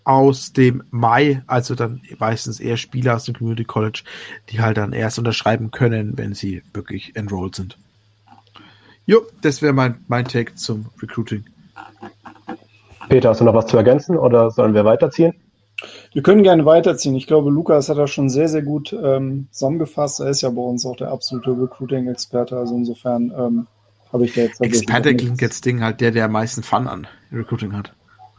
aus 0.07 0.53
dem 0.53 0.85
Mai, 0.91 1.43
also 1.49 1.75
dann 1.75 2.01
meistens 2.21 2.61
eher 2.61 2.77
Spieler 2.77 3.17
aus 3.17 3.25
dem 3.25 3.35
Community 3.35 3.65
College, 3.65 4.05
die 4.49 4.61
halt 4.61 4.77
dann 4.77 4.93
erst 4.93 5.19
unterschreiben 5.19 5.73
können, 5.73 6.17
wenn 6.17 6.33
sie 6.33 6.63
wirklich 6.73 7.17
enrolled 7.17 7.57
sind. 7.57 7.77
Jo, 9.05 9.23
das 9.43 9.63
wäre 9.63 9.73
mein, 9.73 10.05
mein 10.07 10.25
Take 10.25 10.55
zum 10.55 10.87
Recruiting. 11.03 11.45
Peter, 13.09 13.31
hast 13.31 13.41
du 13.41 13.45
noch 13.45 13.55
was 13.55 13.67
zu 13.67 13.77
ergänzen 13.77 14.17
oder 14.17 14.53
sollen 14.53 14.75
wir 14.75 14.85
weiterziehen? 14.85 15.35
Wir 16.13 16.23
können 16.23 16.45
gerne 16.45 16.65
weiterziehen. 16.65 17.17
Ich 17.17 17.27
glaube, 17.27 17.51
Lukas 17.51 17.89
hat 17.89 17.99
das 17.99 18.11
schon 18.11 18.31
sehr, 18.31 18.49
sehr 18.49 18.63
gut 18.63 18.93
ähm, 18.93 19.49
zusammengefasst. 19.51 20.21
Er 20.21 20.31
ist 20.31 20.41
ja 20.41 20.51
bei 20.51 20.63
uns 20.63 20.87
auch 20.87 20.97
der 20.97 21.11
absolute 21.11 21.51
Recruiting-Experte. 21.51 22.57
Also 22.57 22.77
insofern 22.77 23.33
ähm, 23.37 23.67
habe 24.13 24.25
ich 24.25 24.35
da 24.35 24.43
jetzt. 24.43 24.61
Experte 24.61 25.15
klingt 25.17 25.43
jetzt 25.43 25.65
Ding 25.65 25.83
halt 25.83 26.01
der, 26.01 26.13
der 26.13 26.27
am 26.27 26.33
meisten 26.33 26.63
Fun 26.63 26.87
an 26.87 27.09
Recruiting 27.33 27.73
hat. 27.73 27.93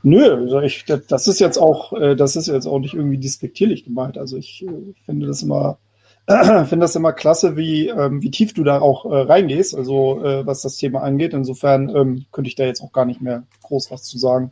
Nö, 0.03 0.61
ich, 0.63 0.85
das 0.85 1.27
ist 1.27 1.39
jetzt 1.39 1.57
auch, 1.57 1.93
äh, 1.93 2.15
das 2.15 2.35
ist 2.35 2.47
jetzt 2.47 2.67
auch 2.67 2.79
nicht 2.79 2.93
irgendwie 2.93 3.17
despektierlich 3.17 3.83
gemeint. 3.83 4.17
Also 4.17 4.37
ich 4.37 4.63
äh, 4.65 4.93
finde 5.05 5.27
das 5.27 5.41
immer, 5.41 5.79
finde 6.27 6.79
das 6.79 6.95
immer 6.95 7.13
klasse, 7.13 7.57
wie, 7.57 7.89
ähm, 7.89 8.21
wie 8.21 8.31
tief 8.31 8.53
du 8.53 8.63
da 8.63 8.79
auch 8.79 9.05
äh, 9.05 9.21
reingehst, 9.21 9.75
also 9.75 10.19
was 10.45 10.61
das 10.61 10.77
Thema 10.77 11.01
angeht. 11.01 11.33
Insofern 11.33 11.89
ähm, 11.95 12.25
könnte 12.31 12.47
ich 12.49 12.55
da 12.55 12.65
jetzt 12.65 12.81
auch 12.81 12.91
gar 12.91 13.05
nicht 13.05 13.21
mehr 13.21 13.43
groß 13.63 13.91
was 13.91 14.03
zu 14.03 14.17
sagen. 14.17 14.51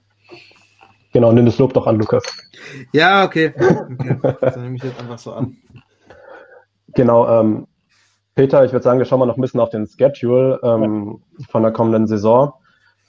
Genau, 1.14 1.32
nimm 1.32 1.46
das 1.46 1.58
Lob 1.60 1.74
doch 1.74 1.88
an, 1.88 1.98
Lukas. 1.98 2.24
Ja, 2.92 3.24
okay. 3.24 3.54
okay. 3.56 4.18
Dann 4.42 4.64
nehme 4.64 4.76
ich 4.76 4.84
jetzt 4.84 5.00
einfach 5.00 5.18
so 5.18 5.32
an. 5.32 5.56
Genau, 6.94 7.28
ähm, 7.30 7.68
Peter, 8.36 8.66
ich 8.66 8.74
würde 8.74 8.84
sagen, 8.84 9.00
wir 9.00 9.06
schauen 9.06 9.20
mal 9.20 9.26
noch 9.26 9.38
ein 9.38 9.42
bisschen 9.42 9.62
auf 9.62 9.70
den 9.70 9.88
Schedule 9.88 10.60
ähm, 10.62 11.22
von 11.50 11.64
der 11.64 11.72
kommenden 11.72 12.06
Saison. 12.08 12.54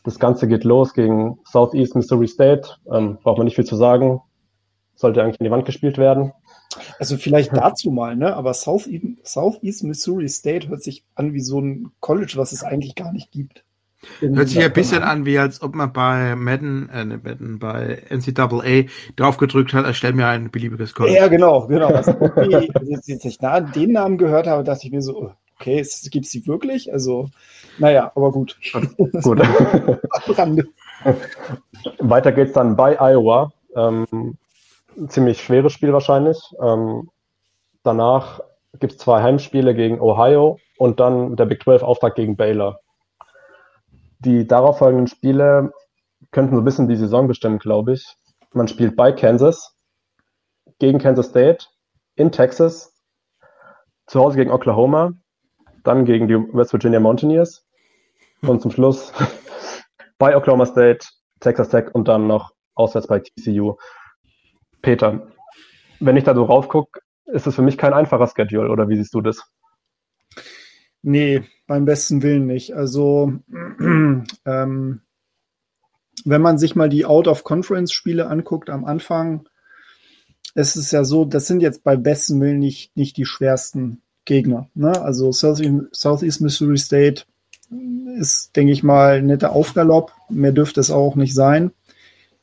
Das 0.07 0.21
Ganze 0.21 0.47
geht 0.47 0.63
los 0.63 0.95
gegen 0.95 1.41
Southeast 1.45 1.97
Missouri 1.97 2.29
State. 2.29 2.69
Ähm, 2.91 3.19
braucht 3.23 3.39
man 3.39 3.45
nicht 3.45 3.57
viel 3.57 3.65
zu 3.65 3.77
sagen. 3.77 4.23
sollte 4.95 5.21
eigentlich 5.21 5.41
in 5.41 5.45
die 5.45 5.51
Wand 5.51 5.67
gespielt 5.67 5.99
werden. 5.99 6.33
Also 6.99 7.17
vielleicht 7.17 7.55
dazu 7.55 7.91
mal, 7.91 8.17
ne? 8.17 8.35
Aber 8.37 8.55
Southeast, 8.55 9.05
Southeast 9.25 9.83
Missouri 9.83 10.29
State 10.29 10.69
hört 10.69 10.83
sich 10.83 11.05
an 11.17 11.35
wie 11.35 11.41
so 11.41 11.61
ein 11.61 11.91
College, 12.01 12.35
was 12.37 12.53
es 12.53 12.63
eigentlich 12.63 12.95
gar 12.95 13.13
nicht 13.13 13.33
gibt. 13.33 13.65
Hört 14.21 14.49
sich 14.49 14.63
ein 14.63 14.73
bisschen 14.73 15.03
an, 15.03 15.27
wie 15.27 15.39
als 15.39 15.61
ob 15.61 15.75
man 15.75 15.93
bei 15.93 16.37
Madden, 16.37 16.89
äh, 16.91 17.05
ne, 17.05 17.21
Madden, 17.23 17.59
bei 17.59 18.05
NCAA 18.09 18.89
draufgedrückt 19.17 19.75
hat, 19.75 19.87
erstell 19.87 20.13
mir 20.13 20.29
ein 20.29 20.53
beliebiges 20.53 20.95
College. 20.95 21.17
Ja, 21.17 21.27
genau, 21.27 21.67
genau. 21.67 21.89
Also, 21.89 22.13
okay, 22.13 22.71
als 22.75 23.09
ich 23.09 23.39
den 23.39 23.93
Namen 23.93 24.19
gehört 24.19 24.47
habe, 24.47 24.63
dachte 24.63 24.87
ich 24.87 24.93
mir 24.93 25.03
so, 25.03 25.33
okay, 25.59 25.87
gibt 26.11 26.27
es 26.27 26.33
die 26.33 26.47
wirklich? 26.47 26.93
Also, 26.93 27.29
naja, 27.79 28.13
aber 28.15 28.33
gut. 28.33 28.59
gut. 29.23 29.41
Weiter 31.99 32.33
geht's 32.33 32.53
dann 32.53 32.77
bei 32.77 32.99
Iowa. 33.01 33.53
Ähm, 33.75 34.37
ziemlich 35.09 35.43
schweres 35.43 35.73
Spiel 35.73 35.93
wahrscheinlich. 35.93 36.39
Ähm, 36.61 37.11
danach 37.83 38.41
gibt 38.79 38.95
es 38.95 38.99
zwei 38.99 39.23
Heimspiele 39.23 39.75
gegen 39.75 40.01
Ohio 40.01 40.59
und 40.79 41.01
dann 41.01 41.37
der 41.37 41.47
Big 41.47 41.63
12 41.63 41.83
Auftakt 41.83 42.17
gegen 42.17 42.37
Baylor. 42.37 42.81
Die 44.19 44.47
darauffolgenden 44.47 45.07
Spiele 45.07 45.73
könnten 46.31 46.55
so 46.55 46.63
ein 46.63 46.65
bisschen 46.65 46.89
die 46.89 46.97
Saison 46.97 47.29
bestimmen, 47.29 47.59
glaube 47.59 47.93
ich. 47.93 48.17
Man 48.53 48.69
spielt 48.69 48.97
bei 48.97 49.13
Kansas, 49.13 49.77
gegen 50.79 50.99
Kansas 50.99 51.27
State, 51.27 51.67
in 52.15 52.33
Texas, 52.33 52.95
zu 54.07 54.21
Hause 54.21 54.37
gegen 54.37 54.51
Oklahoma, 54.51 55.13
dann 55.87 56.05
gegen 56.05 56.29
die 56.29 56.35
West 56.35 56.73
Virginia 56.73 57.01
Mountaineers 57.01 57.67
und 58.43 58.61
zum 58.61 58.71
Schluss 58.71 59.13
bei 60.19 60.37
Oklahoma 60.37 60.67
State, 60.67 61.07
Texas 61.41 61.69
Tech 61.69 61.95
und 61.95 62.09
dann 62.09 62.27
noch 62.27 62.53
auswärts 62.75 63.07
bei 63.07 63.21
TCU. 63.21 63.77
Peter, 64.83 65.29
wenn 66.01 66.17
ich 66.17 66.25
da 66.25 66.35
so 66.35 66.45
raufgucke, 66.45 67.01
ist 67.27 67.47
es 67.47 67.55
für 67.55 67.63
mich 67.63 67.79
kein 67.79 67.93
einfacher 67.93 68.27
Schedule, 68.29 68.71
oder 68.71 68.89
wie 68.89 68.97
siehst 68.97 69.15
du 69.15 69.21
das? 69.21 69.43
Nee, 71.03 71.45
beim 71.67 71.85
besten 71.85 72.23
Willen 72.23 72.47
nicht. 72.47 72.75
Also, 72.75 73.33
ähm, 73.81 75.01
wenn 76.25 76.43
man 76.43 76.59
sich 76.59 76.77
mal 76.77 76.89
die 76.89 77.05
Out-of-Conference-Spiele 77.05 78.27
anguckt 78.27 78.71
am 78.71 78.85
Anfang, 78.85 79.49
ist 80.55 80.77
es 80.77 80.91
ja 80.91 81.05
so, 81.05 81.25
das 81.25 81.47
sind 81.47 81.61
jetzt 81.61 81.85
bei 81.85 81.97
besten 81.97 82.41
Willen 82.41 82.59
nicht, 82.59 82.97
nicht 82.97 83.17
die 83.17 83.27
schwersten 83.27 84.03
Gegner. 84.27 84.69
Ne? 84.75 85.01
Also 85.01 85.33
Southeast 85.33 86.41
Missouri 86.43 86.77
State 86.77 87.23
ist, 88.19 88.55
denke 88.55 88.73
ich 88.73 88.83
mal, 88.83 89.19
ein 89.19 89.27
netter 89.27 89.53
Aufgalopp. 89.53 90.13
Mehr 90.29 90.53
dürfte 90.53 90.81
es 90.81 90.91
auch 90.91 91.15
nicht 91.17 91.35
sein. 91.35 91.73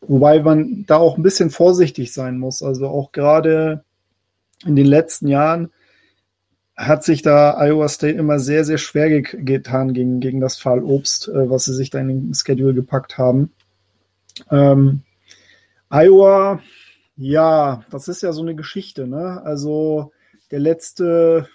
Wobei 0.02 0.42
man 0.42 0.86
da 0.88 0.98
auch 0.98 1.18
ein 1.18 1.24
bisschen 1.24 1.52
vorsichtig 1.52 2.12
sein 2.12 2.40
muss. 2.40 2.64
Also 2.64 2.88
auch 2.88 3.12
gerade 3.12 3.84
in 4.66 4.76
den 4.76 4.88
letzten 4.88 5.28
Jahren 5.28 5.70
hat 6.76 7.04
sich 7.04 7.22
da 7.22 7.56
Iowa 7.60 7.88
State 7.88 8.18
immer 8.18 8.40
sehr, 8.40 8.66
sehr 8.66 8.80
schwer 8.80 9.10
ge 9.10 9.44
getan 9.44 9.94
gegen, 9.94 10.20
gegen 10.20 10.40
das 10.40 10.58
Fallobst, 10.58 11.28
äh, 11.28 11.50
was 11.50 11.66
sie 11.66 11.74
sich 11.74 11.92
da 11.92 12.00
in 12.00 12.08
den 12.08 12.34
Schedule 12.34 12.74
gepackt 12.74 13.18
haben. 13.18 13.52
Ähm, 14.50 15.02
Iowa, 15.90 16.62
ja, 17.16 17.84
das 17.92 18.08
ist 18.08 18.24
ja 18.24 18.32
so 18.32 18.42
eine 18.42 18.56
Geschichte, 18.56 19.08
ne? 19.08 19.42
Also 19.44 20.12
der 20.50 20.60
letzte, 20.60 21.48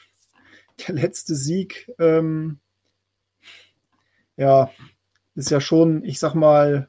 der 0.87 0.95
letzte 0.95 1.35
Sieg, 1.35 1.91
ähm, 1.99 2.59
ja, 4.37 4.71
ist 5.35 5.51
ja 5.51 5.61
schon, 5.61 6.05
ich 6.05 6.19
sag 6.19 6.35
mal, 6.35 6.89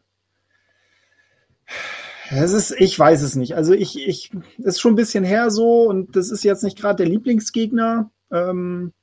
es 2.32 2.54
ist, 2.54 2.76
ich 2.78 2.98
weiß 2.98 3.22
es 3.24 3.36
nicht. 3.36 3.56
Also 3.56 3.74
ich, 3.74 4.08
ich, 4.08 4.32
ist 4.60 4.80
schon 4.80 4.94
ein 4.94 4.98
bisschen 4.98 5.24
her 5.24 5.50
so 5.50 5.84
und 5.84 6.16
das 6.16 6.30
ist 6.30 6.44
jetzt 6.44 6.64
nicht 6.64 6.78
gerade 6.78 7.04
der 7.04 7.12
Lieblingsgegner. 7.12 8.12
Ähm, 8.32 8.94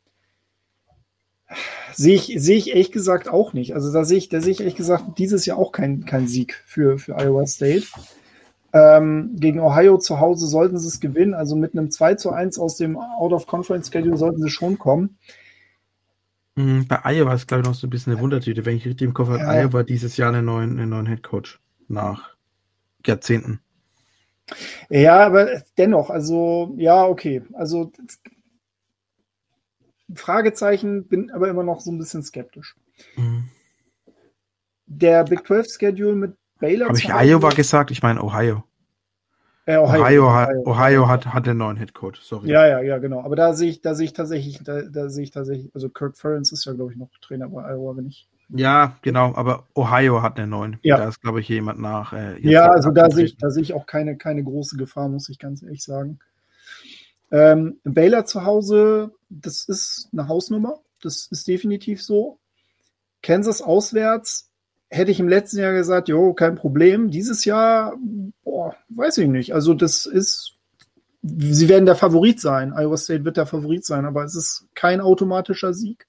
sehe 1.92 2.14
ich, 2.14 2.34
sehe 2.36 2.56
ich 2.56 2.70
ehrlich 2.70 2.92
gesagt 2.92 3.28
auch 3.28 3.52
nicht. 3.52 3.74
Also 3.74 3.92
da 3.92 4.04
sehe 4.04 4.18
ich, 4.18 4.28
da 4.28 4.40
sehe 4.40 4.52
ich 4.52 4.60
ehrlich 4.60 4.76
gesagt 4.76 5.18
dieses 5.18 5.44
Jahr 5.46 5.58
auch 5.58 5.72
kein, 5.72 6.04
kein 6.04 6.28
Sieg 6.28 6.54
für, 6.66 6.98
für 6.98 7.16
Iowa 7.16 7.46
State. 7.46 7.86
Ähm, 8.72 9.36
gegen 9.36 9.60
Ohio 9.60 9.98
zu 9.98 10.20
Hause 10.20 10.46
sollten 10.46 10.78
sie 10.78 10.88
es 10.88 11.00
gewinnen. 11.00 11.34
Also 11.34 11.56
mit 11.56 11.72
einem 11.72 11.90
2 11.90 12.16
zu 12.16 12.30
1 12.30 12.58
aus 12.58 12.76
dem 12.76 12.96
Out-of-Conference-Schedule 12.98 14.16
sollten 14.16 14.42
sie 14.42 14.50
schon 14.50 14.78
kommen. 14.78 15.18
Mhm, 16.56 16.86
bei 16.86 17.00
Iowa 17.04 17.34
ist, 17.34 17.46
glaube 17.46 17.62
ich, 17.62 17.66
noch 17.68 17.74
so 17.74 17.86
ein 17.86 17.90
bisschen 17.90 18.12
eine 18.12 18.22
Wundertüte. 18.22 18.64
Wenn 18.64 18.76
ich 18.76 18.86
richtig 18.86 19.06
im 19.06 19.14
Kopf 19.14 19.28
habe, 19.28 19.40
ja. 19.40 19.62
Iowa 19.62 19.82
dieses 19.82 20.16
Jahr 20.16 20.32
einen 20.32 20.44
neuen, 20.44 20.78
einen 20.78 20.90
neuen 20.90 21.06
Head 21.06 21.22
Coach 21.22 21.60
nach 21.88 22.34
Jahrzehnten. 23.04 23.60
Ja, 24.88 25.26
aber 25.26 25.62
dennoch, 25.76 26.10
also 26.10 26.74
ja, 26.78 27.04
okay. 27.04 27.42
Also 27.52 27.92
Fragezeichen, 30.14 31.06
bin 31.08 31.30
aber 31.30 31.48
immer 31.48 31.64
noch 31.64 31.80
so 31.80 31.90
ein 31.90 31.98
bisschen 31.98 32.22
skeptisch. 32.22 32.76
Mhm. 33.16 33.48
Der 34.86 35.24
Big 35.24 35.46
12 35.46 35.66
Schedule 35.78 36.14
mit 36.14 36.36
Baylor. 36.58 36.88
Habe 36.88 36.98
ich 36.98 37.12
Iowa 37.12 37.50
gesagt? 37.50 37.90
Ich 37.90 38.02
meine 38.02 38.22
Ohio. 38.22 38.64
Äh, 39.66 39.78
Ohio, 39.78 40.02
Ohio, 40.02 40.32
hat, 40.32 40.48
Ohio 40.64 41.08
hat, 41.08 41.26
hat 41.26 41.46
den 41.46 41.56
neuen 41.56 41.76
Headcoach, 41.76 42.20
sorry. 42.22 42.48
Ja, 42.48 42.66
ja, 42.68 42.80
ja, 42.80 42.98
genau. 42.98 43.24
Aber 43.24 43.34
da 43.34 43.52
sehe 43.52 43.68
ich, 43.68 43.80
da 43.80 43.94
sehe 43.94 44.06
ich 44.06 44.12
tatsächlich, 44.12 44.62
da, 44.62 44.82
da 44.82 45.08
sehe 45.08 45.24
ich 45.24 45.32
tatsächlich, 45.32 45.72
also 45.74 45.88
Kirk 45.88 46.16
Ferentz 46.16 46.52
ist 46.52 46.64
ja, 46.66 46.72
glaube 46.72 46.92
ich, 46.92 46.98
noch 46.98 47.10
Trainer 47.20 47.48
bei 47.48 47.62
Iowa, 47.62 47.96
wenn 47.96 48.06
ich 48.06 48.28
ja, 48.48 48.96
genau, 49.02 49.34
aber 49.34 49.66
Ohio 49.74 50.22
hat 50.22 50.38
einen 50.38 50.50
neuen. 50.50 50.78
Ja. 50.82 50.98
Da 50.98 51.08
ist, 51.08 51.20
glaube 51.20 51.40
ich, 51.40 51.48
jemand 51.48 51.80
nach. 51.80 52.12
Äh, 52.12 52.38
ja, 52.40 52.70
also 52.70 52.90
da 52.90 53.10
sehe 53.10 53.24
ich, 53.24 53.36
da 53.38 53.50
sehe 53.50 53.62
ich 53.62 53.72
auch 53.72 53.86
keine, 53.86 54.16
keine 54.16 54.44
große 54.44 54.76
Gefahr, 54.76 55.08
muss 55.08 55.28
ich 55.28 55.38
ganz 55.38 55.62
ehrlich 55.62 55.82
sagen. 55.82 56.20
Ähm, 57.32 57.80
Baylor 57.82 58.24
zu 58.24 58.44
Hause, 58.44 59.12
das 59.28 59.64
ist 59.64 60.10
eine 60.12 60.28
Hausnummer. 60.28 60.78
Das 61.02 61.26
ist 61.26 61.48
definitiv 61.48 62.02
so. 62.02 62.38
Kansas 63.20 63.62
auswärts, 63.62 64.45
hätte 64.88 65.10
ich 65.10 65.20
im 65.20 65.28
letzten 65.28 65.58
Jahr 65.58 65.72
gesagt, 65.72 66.08
jo, 66.08 66.32
kein 66.34 66.54
Problem. 66.54 67.10
Dieses 67.10 67.44
Jahr, 67.44 67.96
boah, 68.44 68.74
weiß 68.88 69.18
ich 69.18 69.28
nicht. 69.28 69.54
Also 69.54 69.74
das 69.74 70.06
ist, 70.06 70.56
sie 71.22 71.68
werden 71.68 71.86
der 71.86 71.96
Favorit 71.96 72.40
sein. 72.40 72.72
Iowa 72.76 72.96
State 72.96 73.24
wird 73.24 73.36
der 73.36 73.46
Favorit 73.46 73.84
sein, 73.84 74.04
aber 74.04 74.24
es 74.24 74.34
ist 74.34 74.68
kein 74.74 75.00
automatischer 75.00 75.74
Sieg. 75.74 76.06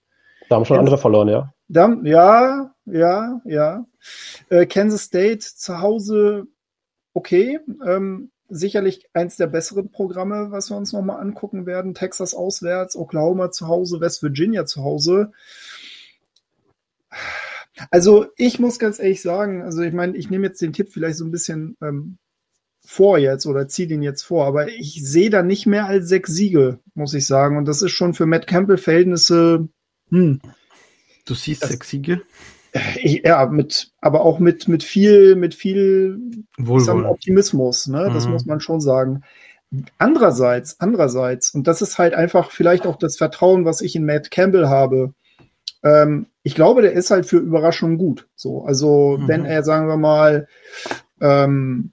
Da 0.49 0.55
haben 0.55 0.65
schon 0.65 0.79
andere 0.79 0.97
verloren, 0.97 1.27
ja. 1.27 1.53
Da, 1.67 1.97
ja, 2.03 2.71
ja, 2.85 3.41
ja. 3.43 3.85
Äh, 4.49 4.65
Kansas 4.65 5.03
State 5.03 5.39
zu 5.39 5.81
Hause, 5.81 6.47
okay. 7.13 7.59
Ähm, 7.85 8.31
sicherlich 8.49 9.09
eins 9.13 9.35
der 9.35 9.47
besseren 9.47 9.91
Programme, 9.91 10.51
was 10.51 10.69
wir 10.69 10.77
uns 10.77 10.93
nochmal 10.93 11.19
angucken 11.19 11.65
werden. 11.65 11.93
Texas 11.93 12.33
auswärts, 12.33 12.95
Oklahoma 12.95 13.51
zu 13.51 13.67
Hause, 13.67 13.99
West 13.99 14.23
Virginia 14.23 14.65
zu 14.65 14.83
Hause. 14.83 15.33
Also 17.91 18.27
ich 18.37 18.59
muss 18.59 18.79
ganz 18.79 18.99
ehrlich 18.99 19.21
sagen, 19.21 19.61
also 19.61 19.81
ich 19.81 19.93
meine, 19.93 20.17
ich 20.17 20.29
nehme 20.29 20.47
jetzt 20.47 20.61
den 20.61 20.73
Tipp 20.73 20.89
vielleicht 20.91 21.17
so 21.17 21.25
ein 21.25 21.31
bisschen 21.31 21.77
ähm, 21.81 22.17
vor 22.85 23.17
jetzt 23.17 23.45
oder 23.45 23.67
ziehe 23.67 23.87
den 23.87 24.01
jetzt 24.01 24.23
vor, 24.23 24.45
aber 24.45 24.69
ich 24.69 25.01
sehe 25.03 25.29
da 25.29 25.43
nicht 25.43 25.65
mehr 25.65 25.85
als 25.85 26.07
sechs 26.07 26.33
Siege, 26.33 26.79
muss 26.93 27.13
ich 27.13 27.25
sagen. 27.25 27.57
Und 27.57 27.67
das 27.67 27.81
ist 27.81 27.91
schon 27.91 28.13
für 28.13 28.25
Matt 28.25 28.47
Campbell 28.47 28.77
Verhältnisse 28.77 29.67
hm. 30.09 30.39
Du 31.25 31.33
siehst 31.33 31.63
das, 31.63 31.71
sechs 31.71 31.89
Siege? 31.89 32.21
Ich, 33.01 33.23
ja, 33.25 33.45
mit, 33.47 33.91
aber 34.01 34.21
auch 34.21 34.39
mit, 34.39 34.67
mit 34.67 34.83
viel, 34.83 35.35
mit 35.35 35.55
viel 35.55 36.19
sagen, 36.77 37.05
Optimismus, 37.05 37.87
ne? 37.87 38.09
Das 38.13 38.25
mhm. 38.25 38.33
muss 38.33 38.45
man 38.45 38.59
schon 38.59 38.81
sagen. 38.81 39.23
Andererseits, 39.97 40.79
andererseits, 40.79 41.49
und 41.51 41.67
das 41.67 41.81
ist 41.81 41.97
halt 41.97 42.13
einfach 42.13 42.51
vielleicht 42.51 42.85
auch 42.85 42.97
das 42.97 43.17
Vertrauen, 43.17 43.65
was 43.65 43.81
ich 43.81 43.95
in 43.95 44.05
Matt 44.05 44.31
Campbell 44.31 44.67
habe. 44.67 45.13
Ähm, 45.83 46.27
ich 46.47 46.55
glaube, 46.55 46.81
der 46.81 46.93
ist 46.93 47.11
halt 47.11 47.25
für 47.25 47.39
Überraschungen 47.39 47.97
gut. 47.97 48.29
So, 48.33 48.63
also 48.63 49.17
mhm. 49.17 49.27
wenn 49.27 49.45
er, 49.45 49.63
sagen 49.63 49.89
wir 49.89 49.97
mal, 49.97 50.47
ähm, 51.19 51.91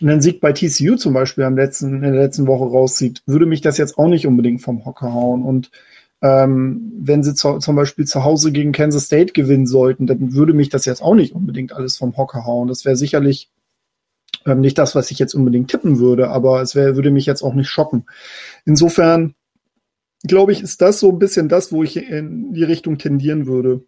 einen 0.00 0.20
Sieg 0.20 0.40
bei 0.40 0.52
TCU 0.52 0.94
zum 0.94 1.14
Beispiel 1.14 1.42
am 1.42 1.56
letzten, 1.56 1.96
in 1.96 2.12
der 2.12 2.12
letzten 2.12 2.46
Woche 2.46 2.64
rauszieht, 2.64 3.24
würde 3.26 3.46
mich 3.46 3.60
das 3.60 3.76
jetzt 3.76 3.98
auch 3.98 4.06
nicht 4.06 4.28
unbedingt 4.28 4.62
vom 4.62 4.84
Hocker 4.84 5.12
hauen. 5.12 5.42
Und 5.42 5.72
ähm, 6.22 6.92
wenn 6.96 7.24
sie 7.24 7.34
zu, 7.34 7.58
zum 7.58 7.74
Beispiel 7.74 8.04
zu 8.04 8.22
Hause 8.22 8.52
gegen 8.52 8.70
Kansas 8.70 9.06
State 9.06 9.32
gewinnen 9.32 9.66
sollten, 9.66 10.06
dann 10.06 10.32
würde 10.32 10.52
mich 10.52 10.68
das 10.68 10.84
jetzt 10.84 11.02
auch 11.02 11.16
nicht 11.16 11.34
unbedingt 11.34 11.72
alles 11.72 11.96
vom 11.96 12.16
Hocker 12.16 12.44
hauen. 12.44 12.68
Das 12.68 12.84
wäre 12.84 12.94
sicherlich 12.94 13.50
ähm, 14.46 14.60
nicht 14.60 14.78
das, 14.78 14.94
was 14.94 15.10
ich 15.10 15.18
jetzt 15.18 15.34
unbedingt 15.34 15.72
tippen 15.72 15.98
würde, 15.98 16.28
aber 16.28 16.62
es 16.62 16.76
wär, 16.76 16.94
würde 16.94 17.10
mich 17.10 17.26
jetzt 17.26 17.42
auch 17.42 17.54
nicht 17.54 17.68
schocken. 17.68 18.06
Insofern 18.64 19.34
glaube 20.26 20.52
ich, 20.52 20.62
ist 20.62 20.80
das 20.80 21.00
so 21.00 21.10
ein 21.10 21.18
bisschen 21.18 21.48
das, 21.48 21.72
wo 21.72 21.82
ich 21.82 21.96
in 21.96 22.52
die 22.52 22.64
Richtung 22.64 22.98
tendieren 22.98 23.46
würde. 23.46 23.84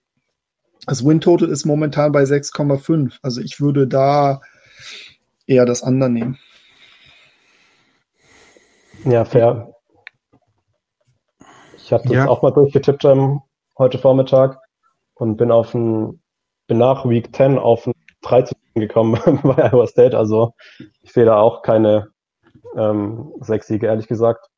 Das 0.87 1.05
Win 1.05 1.20
Total 1.20 1.49
ist 1.49 1.64
momentan 1.64 2.12
bei 2.12 2.22
6,5. 2.22 3.18
Also 3.22 3.41
ich 3.41 3.61
würde 3.61 3.89
da 3.89 4.41
eher 5.47 5.64
das 5.64 5.82
andere 5.82 6.11
nehmen. 6.11 6.39
Ja, 9.05 9.24
fair. 9.24 9.72
Ich 11.76 11.93
habe 11.93 12.05
das 12.05 12.12
ja. 12.12 12.28
auch 12.28 12.43
mal 12.43 12.51
durchgetippt 12.51 13.05
ähm, 13.05 13.41
heute 13.78 13.99
Vormittag 13.99 14.59
und 15.14 15.37
bin 15.37 15.51
auf 15.51 15.74
ein, 15.74 16.20
bin 16.66 16.78
nach 16.78 17.09
Week 17.09 17.34
10 17.34 17.59
auf 17.59 17.87
ein 17.87 17.93
3 18.22 18.43
zu 18.43 18.55
gekommen 18.74 19.20
bei 19.43 19.70
Iowa 19.70 19.87
State. 19.87 20.16
Also 20.16 20.55
ich 21.03 21.12
sehe 21.12 21.24
da 21.24 21.39
auch 21.39 21.62
keine 21.62 22.09
ähm, 22.76 23.32
sechs 23.41 23.68
Siege, 23.68 23.87
ehrlich 23.87 24.09
gesagt. 24.09 24.49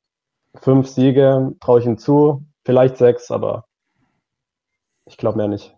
Fünf 0.62 0.88
Siege 0.88 1.54
traue 1.60 1.80
ich 1.80 1.86
ihm 1.86 1.98
zu, 1.98 2.46
vielleicht 2.64 2.96
sechs, 2.96 3.30
aber 3.30 3.66
ich 5.06 5.16
glaube 5.16 5.38
mehr 5.38 5.48
nicht. 5.48 5.74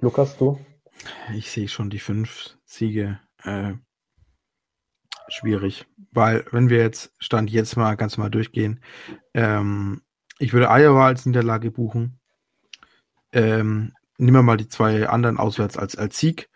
Lukas, 0.00 0.36
du? 0.36 0.58
Ich 1.34 1.50
sehe 1.50 1.68
schon 1.68 1.90
die 1.90 1.98
fünf 1.98 2.56
Siege. 2.64 3.20
Äh, 3.42 3.74
schwierig, 5.28 5.86
weil 6.10 6.44
wenn 6.50 6.68
wir 6.68 6.78
jetzt 6.78 7.12
Stand 7.18 7.50
jetzt 7.50 7.76
mal 7.76 7.96
ganz 7.96 8.16
mal 8.18 8.30
durchgehen, 8.30 8.80
ähm, 9.34 10.02
ich 10.38 10.52
würde 10.52 10.70
Iowa 10.70 11.06
als 11.06 11.26
Niederlage 11.26 11.70
buchen. 11.70 12.18
Ähm, 13.32 13.92
nehmen 14.18 14.36
wir 14.36 14.42
mal 14.42 14.56
die 14.56 14.68
zwei 14.68 15.08
anderen 15.08 15.38
auswärts 15.38 15.76
als, 15.76 15.96
als 15.96 16.18
Sieg. 16.18 16.50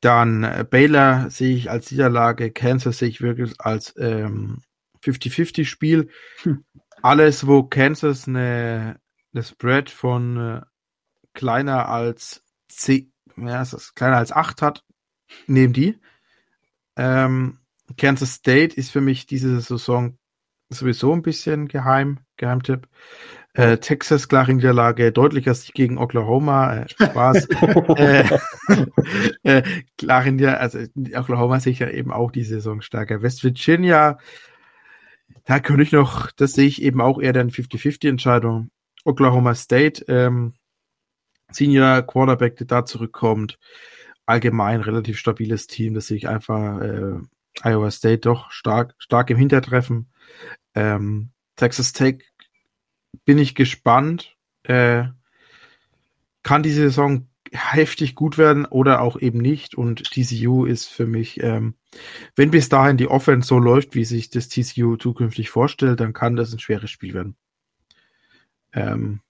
Dann 0.00 0.44
äh, 0.44 0.64
Baylor 0.68 1.30
sehe 1.30 1.54
ich 1.54 1.70
als 1.70 1.90
Niederlage, 1.90 2.50
Kansas 2.52 2.98
sehe 2.98 3.08
ich 3.08 3.20
wirklich 3.20 3.54
als 3.58 3.94
ähm, 3.98 4.62
50-50-Spiel. 5.06 6.08
Hm. 6.42 6.64
Alles, 7.02 7.46
wo 7.46 7.62
Kansas 7.62 8.26
eine, 8.26 8.98
eine 9.32 9.42
Spread 9.42 9.90
von 9.90 10.36
äh, 10.36 10.60
kleiner 11.34 11.88
als 11.88 12.42
10, 12.68 13.12
ja, 13.36 13.62
ist 13.62 13.72
das, 13.72 13.94
kleiner 13.94 14.16
als 14.16 14.32
8 14.32 14.62
hat, 14.62 14.84
nehmen 15.46 15.72
die. 15.72 15.98
Ähm, 16.96 17.58
Kansas 17.96 18.34
State 18.34 18.76
ist 18.76 18.90
für 18.90 19.00
mich 19.00 19.26
diese 19.26 19.60
Saison 19.60 20.18
sowieso 20.68 21.12
ein 21.12 21.22
bisschen 21.22 21.68
geheim, 21.68 22.18
Geheimtipp. 22.36 22.88
Äh, 23.54 23.78
Texas 23.78 24.28
klare 24.28 24.52
Niederlage, 24.52 25.12
deutlicher 25.12 25.54
Sieg 25.54 25.74
gegen 25.74 25.96
Oklahoma, 25.96 26.76
äh, 26.76 26.88
Spaß. 26.88 27.48
äh, 27.96 28.38
äh, 29.44 29.62
klare 29.96 30.32
Niederlage, 30.32 30.60
also 30.60 30.78
Oklahoma 31.14 31.60
sicher 31.60 31.92
eben 31.94 32.12
auch 32.12 32.30
die 32.30 32.44
Saison 32.44 32.82
stärker. 32.82 33.22
West 33.22 33.44
Virginia, 33.44 34.18
da 35.46 35.60
könnte 35.60 35.84
ich 35.84 35.92
noch, 35.92 36.30
das 36.32 36.52
sehe 36.52 36.66
ich 36.66 36.82
eben 36.82 37.00
auch 37.00 37.20
eher 37.20 37.32
dann 37.32 37.50
50-50-Entscheidung. 37.50 38.70
Oklahoma 39.04 39.54
State, 39.54 40.04
ähm, 40.08 40.54
Senior 41.52 42.02
Quarterback, 42.02 42.56
der 42.56 42.66
da 42.66 42.84
zurückkommt. 42.84 43.58
Allgemein 44.26 44.80
relativ 44.80 45.18
stabiles 45.18 45.68
Team, 45.68 45.94
das 45.94 46.08
sehe 46.08 46.16
ich 46.16 46.28
einfach 46.28 46.80
äh, 46.80 47.20
Iowa 47.62 47.92
State 47.92 48.18
doch 48.18 48.50
stark, 48.50 48.96
stark 48.98 49.30
im 49.30 49.36
Hintertreffen. 49.36 50.10
Ähm, 50.74 51.30
Texas 51.54 51.92
Tech 51.92 52.24
bin 53.24 53.38
ich 53.38 53.54
gespannt. 53.54 54.36
Äh, 54.64 55.04
kann 56.42 56.64
die 56.64 56.72
Saison 56.72 57.28
heftig 57.52 58.16
gut 58.16 58.36
werden 58.36 58.64
oder 58.64 59.00
auch 59.00 59.18
eben 59.20 59.38
nicht. 59.38 59.76
Und 59.76 60.10
TCU 60.10 60.64
ist 60.64 60.86
für 60.86 61.06
mich, 61.06 61.40
ähm, 61.42 61.74
wenn 62.34 62.50
bis 62.50 62.68
dahin 62.68 62.96
die 62.96 63.08
Offense 63.08 63.48
so 63.48 63.58
läuft, 63.58 63.94
wie 63.94 64.04
sich 64.04 64.30
das 64.30 64.48
TCU 64.48 64.96
zukünftig 64.96 65.50
vorstellt, 65.50 66.00
dann 66.00 66.12
kann 66.12 66.36
das 66.36 66.52
ein 66.52 66.58
schweres 66.58 66.90
Spiel 66.90 67.14
werden. 67.14 67.36
Ähm, 68.72 69.20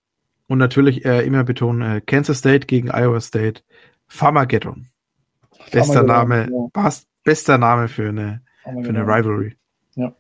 und 0.49 0.59
natürlich 0.59 1.05
äh, 1.05 1.25
immer 1.25 1.45
betonen, 1.45 1.83
äh, 1.83 2.01
Kansas 2.01 2.39
State 2.39 2.67
gegen 2.67 2.91
Iowa 2.91 3.21
State, 3.21 3.63
Farmageddon. 4.07 4.89
Bester 5.73 6.03
Name, 6.03 6.49
ja. 6.75 6.91
bester 7.25 7.59
Name 7.59 7.89
für 7.89 8.09
eine, 8.09 8.43
für 8.63 8.89
eine 8.89 9.03
Rivalry. 9.03 9.57
Ja. 9.95 10.15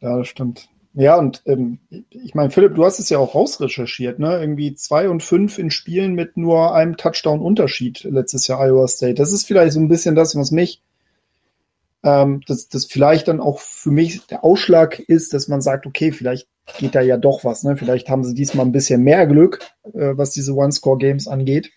Ja, 0.00 0.18
das 0.18 0.28
stimmt. 0.28 0.68
Ja, 0.94 1.16
und 1.16 1.42
ähm, 1.46 1.78
ich 2.10 2.34
meine, 2.34 2.50
Philipp, 2.50 2.74
du 2.74 2.84
hast 2.84 2.98
es 2.98 3.08
ja 3.08 3.18
auch 3.18 3.34
rausrecherchiert, 3.34 4.18
ne? 4.18 4.40
Irgendwie 4.40 4.74
zwei 4.74 5.08
und 5.08 5.22
fünf 5.22 5.58
in 5.58 5.70
Spielen 5.70 6.14
mit 6.14 6.36
nur 6.36 6.74
einem 6.74 6.96
Touchdown-Unterschied 6.96 8.04
letztes 8.04 8.46
Jahr 8.48 8.60
Iowa 8.60 8.88
State. 8.88 9.14
Das 9.14 9.32
ist 9.32 9.46
vielleicht 9.46 9.74
so 9.74 9.80
ein 9.80 9.88
bisschen 9.88 10.14
das, 10.14 10.34
was 10.34 10.50
mich, 10.50 10.82
ähm, 12.02 12.42
das, 12.46 12.68
das 12.68 12.84
vielleicht 12.86 13.28
dann 13.28 13.40
auch 13.40 13.58
für 13.58 13.90
mich 13.90 14.26
der 14.26 14.44
Ausschlag 14.44 14.98
ist, 14.98 15.34
dass 15.34 15.48
man 15.48 15.60
sagt, 15.60 15.86
okay, 15.86 16.12
vielleicht 16.12 16.48
geht 16.78 16.94
da 16.94 17.00
ja 17.00 17.16
doch 17.16 17.44
was, 17.44 17.64
ne? 17.64 17.76
Vielleicht 17.76 18.08
haben 18.08 18.24
sie 18.24 18.34
diesmal 18.34 18.66
ein 18.66 18.72
bisschen 18.72 19.02
mehr 19.02 19.26
Glück, 19.26 19.60
äh, 19.94 20.16
was 20.16 20.30
diese 20.30 20.54
One-Score-Games 20.54 21.26
angeht. 21.28 21.70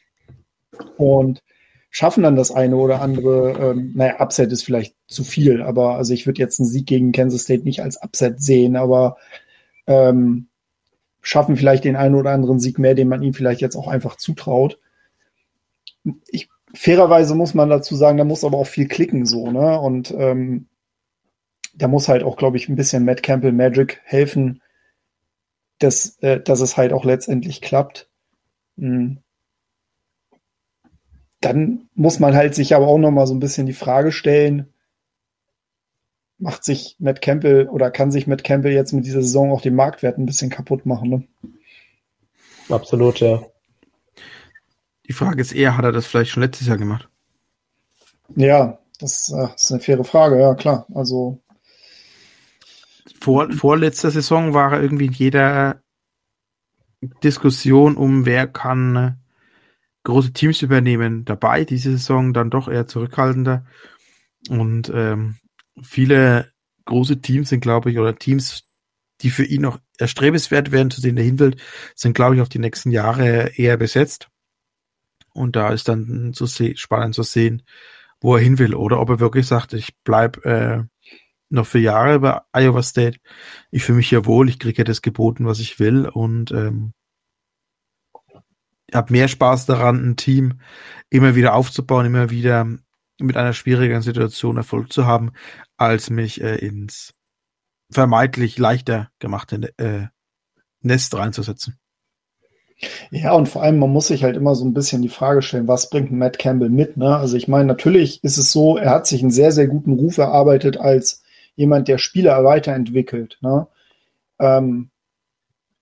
Und 0.98 1.42
schaffen 1.90 2.24
dann 2.24 2.36
das 2.36 2.52
eine 2.52 2.78
oder 2.78 3.02
andere, 3.02 3.72
ähm, 3.72 3.92
naja, 3.96 4.20
Upset 4.20 4.52
ist 4.52 4.64
vielleicht 4.64 4.96
zu 5.08 5.24
viel, 5.24 5.62
aber 5.62 5.96
also 5.96 6.14
ich 6.14 6.26
würde 6.26 6.40
jetzt 6.40 6.60
einen 6.60 6.70
Sieg 6.70 6.88
gegen 6.88 7.12
Kansas 7.12 7.44
State 7.44 7.64
nicht 7.64 7.82
als 7.82 8.02
Upset 8.02 8.42
sehen, 8.42 8.78
aber 8.78 9.18
ähm, 9.88 10.48
schaffen 11.22 11.58
vielleicht 11.58 11.84
den 11.84 11.98
einen 11.98 12.16
oder 12.16 12.32
anderen 12.32 12.60
Sieg 12.60 12.80
mehr, 12.80 12.96
den 12.96 13.10
man 13.10 13.22
ihm 13.22 13.34
vielleicht 13.34 13.62
jetzt 13.62 13.76
auch 13.76 13.88
einfach 13.88 14.16
zutraut. 14.16 14.80
Ich, 16.28 16.50
fairerweise 16.74 17.36
muss 17.36 17.54
man 17.54 17.70
dazu 17.70 17.96
sagen, 17.96 18.18
da 18.18 18.24
muss 18.24 18.44
aber 18.44 18.58
auch 18.58 18.68
viel 18.68 18.88
klicken 18.88 19.26
so, 19.26 19.52
ne? 19.52 19.80
Und 19.80 20.12
ähm, 20.18 20.68
da 21.74 21.88
muss 21.88 22.08
halt 22.08 22.24
auch, 22.24 22.38
glaube 22.38 22.58
ich, 22.58 22.70
ein 22.70 22.76
bisschen 22.76 23.06
Matt 23.06 23.24
Campbell 23.24 23.54
Magic 23.54 24.02
helfen, 24.04 24.62
dass, 25.80 26.18
äh, 26.20 26.40
dass 26.40 26.60
es 26.60 26.78
halt 26.78 26.94
auch 26.94 27.06
letztendlich 27.06 27.62
klappt. 27.62 28.10
Hm 28.78 29.20
dann 31.42 31.90
muss 31.96 32.20
man 32.20 32.36
halt 32.36 32.56
sich 32.56 32.76
aber 32.76 32.88
auch 32.88 33.00
noch 33.00 33.12
mal 33.12 33.28
so 33.28 33.34
ein 33.34 33.40
bisschen 33.40 33.66
die 33.66 33.74
Frage 33.74 34.12
stellen, 34.12 34.72
macht 36.38 36.64
sich 36.64 36.96
Matt 37.00 37.22
Campbell 37.22 37.68
oder 37.68 37.92
kann 37.92 38.12
sich 38.12 38.28
Matt 38.28 38.44
Campbell 38.44 38.72
jetzt 38.72 38.94
mit 38.94 39.06
dieser 39.06 39.22
Saison 39.22 39.52
auch 39.52 39.62
den 39.62 39.76
Marktwert 39.76 40.18
ein 40.18 40.26
bisschen 40.26 40.50
kaputt 40.50 40.86
machen? 40.86 41.10
Ne? 41.10 41.24
Absolut, 42.70 43.20
ja. 43.20 43.42
Die 45.08 45.14
Frage 45.14 45.42
ist 45.42 45.52
eher, 45.52 45.78
hat 45.78 45.86
er 45.86 45.92
das 45.92 46.08
vielleicht 46.08 46.32
schon 46.32 46.44
letztes 46.44 46.68
Jahr 46.68 46.78
gemacht? 46.78 47.10
Ja, 48.36 48.80
das, 49.00 49.30
äh, 49.30 49.48
ist 49.56 49.72
eine 49.72 49.82
faire 49.82 50.04
Frage, 50.04 50.40
ja 50.40 50.56
klar. 50.56 50.86
Also 50.94 51.42
vor, 53.20 53.52
vorletzter 53.52 54.12
Saison 54.12 54.54
war 54.54 54.74
er 54.74 54.82
irgendwie 54.82 55.06
in 55.06 55.14
jeder 55.14 55.82
Diskussion 57.24 57.96
um, 57.96 58.26
wer 58.26 58.48
kann 58.48 59.20
große 60.04 60.34
Teams 60.34 60.62
übernehmen 60.62 61.26
dabei, 61.26 61.64
diese 61.64 61.92
Saison 61.92 62.34
dann 62.34 62.50
doch 62.50 62.68
eher 62.68 62.88
zurückhaltender. 62.88 63.66
Und 64.50 64.92
ähm, 64.94 65.38
viele 65.82 66.52
große 66.86 67.22
Teams 67.22 67.50
sind, 67.50 67.62
glaube 67.62 67.92
ich, 67.92 68.00
oder 68.00 68.16
Teams, 68.16 68.64
die 69.22 69.30
für 69.30 69.46
ihn 69.46 69.62
noch 69.62 69.80
erstrebenswert 70.00 70.72
wären, 70.72 70.90
zu 70.90 71.02
denen 71.02 71.18
er 71.18 71.24
hin 71.24 71.40
will, 71.40 71.56
sind, 71.96 72.14
glaube 72.14 72.36
ich, 72.36 72.42
auf 72.42 72.50
die 72.50 72.60
nächsten 72.60 72.90
Jahre 72.90 73.52
eher 73.56 73.78
besetzt. 73.78 74.31
Und 75.34 75.56
da 75.56 75.72
ist 75.72 75.88
dann 75.88 76.34
zu 76.34 76.46
spannend 76.48 77.16
zu 77.16 77.24
sehen, 77.24 77.64
wo 78.20 78.36
er 78.36 78.42
hin 78.42 78.60
will 78.60 78.76
oder 78.76 79.00
ob 79.00 79.10
er 79.10 79.20
wirklich 79.20 79.48
sagt, 79.48 79.74
ich 79.74 79.96
bleib 80.04 80.46
äh, 80.46 80.84
noch 81.50 81.66
für 81.66 81.80
Jahre 81.80 82.20
bei 82.20 82.42
Iowa 82.54 82.84
State. 82.84 83.20
Ich 83.72 83.84
fühle 83.84 83.98
mich 83.98 84.10
hier 84.10 84.26
wohl, 84.26 84.50
ich 84.50 84.60
kriege 84.60 84.80
ja 84.80 84.84
das 84.84 85.02
geboten, 85.02 85.46
was 85.46 85.60
ich 85.60 85.80
will 85.80 86.08
und 86.08 86.52
ähm, 86.52 86.94
habe 88.94 89.12
mehr 89.14 89.28
Spaß 89.28 89.66
daran, 89.66 90.04
ein 90.04 90.16
Team 90.18 90.60
immer 91.10 91.36
wieder 91.36 91.54
aufzubauen, 91.54 92.06
immer 92.06 92.30
wieder 92.30 92.68
mit 93.20 93.38
einer 93.38 93.54
schwierigen 93.54 94.02
Situation 94.02 94.58
Erfolg 94.58 94.92
zu 94.92 95.06
haben, 95.06 95.32
als 95.78 96.10
mich 96.10 96.42
äh, 96.42 96.56
ins 96.56 97.14
vermeintlich 97.92 98.58
leichter 98.58 99.10
gemachte 99.20 99.74
äh, 99.78 100.08
Nest 100.82 101.14
reinzusetzen. 101.14 101.81
Ja, 103.12 103.34
und 103.34 103.48
vor 103.48 103.64
allem, 103.64 103.78
man 103.80 103.92
muss 103.92 104.08
sich 104.08 104.24
halt 104.24 104.36
immer 104.36 104.56
so 104.56 104.66
ein 104.66 104.74
bisschen 104.74 105.02
die 105.02 105.10
Frage 105.10 105.42
stellen, 105.42 105.68
was 105.68 105.90
bringt 105.90 106.12
Matt 106.12 106.40
Campbell 106.40 106.70
mit? 106.70 106.98
Ne? 106.98 107.16
Also 107.16 107.38
ich 107.38 107.48
meine, 107.48 107.66
natürlich 107.66 108.24
ist 108.24 108.38
es 108.38 108.52
so, 108.52 108.78
er 108.78 108.92
hat 108.92 109.08
sich 109.08 109.22
einen 109.22 109.32
sehr, 109.32 109.52
sehr 109.52 109.68
guten 109.68 109.94
Ruf 109.94 110.18
erarbeitet 110.18 110.78
als 110.78 111.24
jemand, 111.56 111.88
der 111.88 111.98
Spieler 111.98 112.44
weiterentwickelt. 112.44 113.38
Ne? 113.42 113.68
Ähm, 114.40 114.92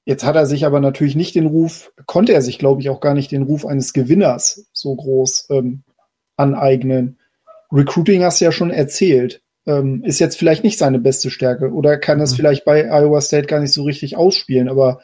Jetzt 0.09 0.25
hat 0.25 0.35
er 0.35 0.47
sich 0.47 0.65
aber 0.65 0.79
natürlich 0.79 1.15
nicht 1.15 1.35
den 1.35 1.45
Ruf, 1.45 1.91
konnte 2.07 2.33
er 2.33 2.41
sich, 2.41 2.57
glaube 2.57 2.81
ich, 2.81 2.89
auch 2.89 2.99
gar 2.99 3.13
nicht 3.13 3.31
den 3.31 3.43
Ruf 3.43 3.63
eines 3.63 3.93
Gewinners 3.93 4.65
so 4.73 4.95
groß 4.95 5.49
ähm, 5.51 5.83
aneignen. 6.35 7.19
Recruiting 7.71 8.23
hast 8.23 8.41
du 8.41 8.45
ja 8.45 8.51
schon 8.51 8.71
erzählt. 8.71 9.43
Ähm, 9.67 10.03
ist 10.03 10.17
jetzt 10.17 10.35
vielleicht 10.35 10.63
nicht 10.63 10.79
seine 10.79 10.97
beste 10.97 11.29
Stärke 11.29 11.71
oder 11.71 11.99
kann 11.99 12.19
es 12.21 12.31
mhm. 12.31 12.37
vielleicht 12.37 12.65
bei 12.65 12.89
Iowa 12.89 13.21
State 13.21 13.45
gar 13.45 13.59
nicht 13.59 13.71
so 13.71 13.83
richtig 13.83 14.17
ausspielen, 14.17 14.67
aber 14.67 15.01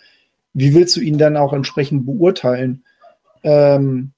wie 0.55 0.73
willst 0.73 0.95
du 0.95 1.01
ihn 1.01 1.17
dann 1.17 1.37
auch 1.37 1.53
entsprechend 1.53 2.05
beurteilen? 2.05 2.85
Ähm, 3.43 4.13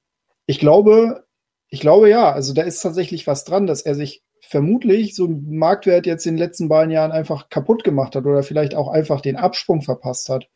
ich 0.46 0.60
glaube, 0.60 1.26
ich 1.68 1.82
glaube 1.82 2.10
ja, 2.10 2.32
also 2.32 2.54
da 2.54 2.62
ist 2.62 2.80
tatsächlich 2.80 3.28
was 3.28 3.44
dran, 3.44 3.68
dass 3.68 3.82
er 3.82 3.96
sich 3.96 4.24
vermutlich 4.40 5.16
so 5.16 5.26
einen 5.26 5.58
Marktwert 5.58 6.06
jetzt 6.06 6.26
in 6.26 6.36
den 6.36 6.40
letzten 6.40 6.70
beiden 6.70 6.92
Jahren 6.92 7.12
einfach 7.12 7.50
kaputt 7.50 7.84
gemacht 7.84 8.16
hat 8.16 8.26
oder 8.26 8.44
vielleicht 8.44 8.76
auch 8.76 8.88
einfach 8.88 9.20
den 9.20 9.36
Absprung 9.36 9.82
verpasst 9.82 10.30
hat. 10.30 10.48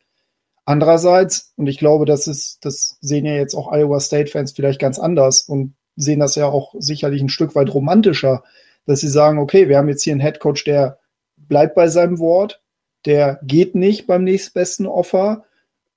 Andererseits, 0.64 1.52
und 1.56 1.66
ich 1.66 1.78
glaube, 1.78 2.04
das 2.06 2.28
ist, 2.28 2.64
das 2.64 2.96
sehen 3.00 3.26
ja 3.26 3.34
jetzt 3.34 3.54
auch 3.54 3.70
Iowa 3.72 3.98
State-Fans 3.98 4.52
vielleicht 4.52 4.80
ganz 4.80 5.00
anders 5.00 5.42
und 5.42 5.74
sehen 5.96 6.20
das 6.20 6.36
ja 6.36 6.46
auch 6.46 6.74
sicherlich 6.78 7.20
ein 7.20 7.28
Stück 7.28 7.56
weit 7.56 7.74
romantischer, 7.74 8.44
dass 8.86 9.00
sie 9.00 9.08
sagen, 9.08 9.40
okay, 9.40 9.68
wir 9.68 9.78
haben 9.78 9.88
jetzt 9.88 10.04
hier 10.04 10.12
einen 10.12 10.20
Headcoach, 10.20 10.62
der 10.64 10.98
bleibt 11.36 11.74
bei 11.74 11.88
seinem 11.88 12.20
Wort, 12.20 12.62
der 13.04 13.40
geht 13.42 13.74
nicht 13.74 14.06
beim 14.06 14.22
nächstbesten 14.22 14.86
Offer. 14.86 15.44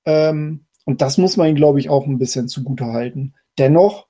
Ähm, 0.06 0.66
und 0.86 1.02
das 1.02 1.18
muss 1.18 1.38
man 1.38 1.50
ihm, 1.50 1.56
glaube 1.56 1.80
ich, 1.80 1.90
auch 1.90 2.06
ein 2.06 2.20
bisschen 2.20 2.48
zugute 2.48 2.86
halten. 2.86 3.34
Dennoch 3.58 4.08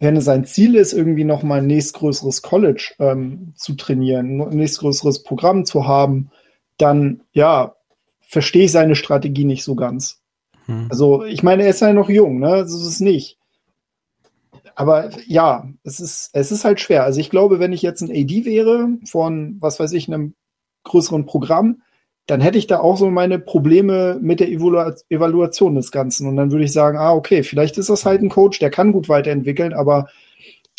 wenn 0.00 0.16
es 0.16 0.24
sein 0.24 0.44
Ziel 0.44 0.74
ist, 0.74 0.92
irgendwie 0.92 1.24
noch 1.24 1.42
mal 1.42 1.58
ein 1.58 1.66
nächstgrößeres 1.66 2.42
College 2.42 2.94
ähm, 2.98 3.52
zu 3.56 3.74
trainieren, 3.74 4.40
ein 4.40 4.56
nächstgrößeres 4.56 5.22
Programm 5.22 5.64
zu 5.64 5.86
haben, 5.86 6.30
dann 6.76 7.22
ja, 7.32 7.76
verstehe 8.20 8.64
ich 8.64 8.72
seine 8.72 8.96
Strategie 8.96 9.44
nicht 9.44 9.64
so 9.64 9.74
ganz. 9.74 10.20
Hm. 10.66 10.88
Also, 10.90 11.24
ich 11.24 11.42
meine, 11.42 11.62
er 11.62 11.70
ist 11.70 11.80
ja 11.80 11.92
noch 11.92 12.10
jung, 12.10 12.40
ne? 12.40 12.66
So 12.66 12.78
ist 12.78 12.86
es 12.86 13.00
nicht. 13.00 13.38
Aber 14.74 15.10
ja, 15.26 15.68
es 15.84 16.00
ist, 16.00 16.30
es 16.32 16.50
ist 16.50 16.64
halt 16.64 16.80
schwer. 16.80 17.04
Also 17.04 17.20
ich 17.20 17.30
glaube, 17.30 17.60
wenn 17.60 17.72
ich 17.72 17.82
jetzt 17.82 18.00
ein 18.00 18.10
AD 18.10 18.44
wäre 18.44 18.88
von, 19.06 19.56
was 19.60 19.78
weiß 19.78 19.92
ich, 19.92 20.08
einem 20.08 20.34
größeren 20.82 21.26
Programm, 21.26 21.82
dann 22.26 22.40
hätte 22.40 22.58
ich 22.58 22.66
da 22.66 22.80
auch 22.80 22.96
so 22.96 23.10
meine 23.10 23.38
Probleme 23.38 24.18
mit 24.20 24.40
der 24.40 24.48
Evalu 24.48 24.92
Evaluation 25.10 25.74
des 25.74 25.90
Ganzen. 25.90 26.26
Und 26.26 26.36
dann 26.36 26.50
würde 26.50 26.64
ich 26.64 26.72
sagen, 26.72 26.96
ah, 26.98 27.12
okay, 27.12 27.42
vielleicht 27.42 27.76
ist 27.78 27.90
das 27.90 28.06
halt 28.06 28.22
ein 28.22 28.30
Coach, 28.30 28.58
der 28.58 28.70
kann 28.70 28.92
gut 28.92 29.08
weiterentwickeln, 29.08 29.74
aber 29.74 30.08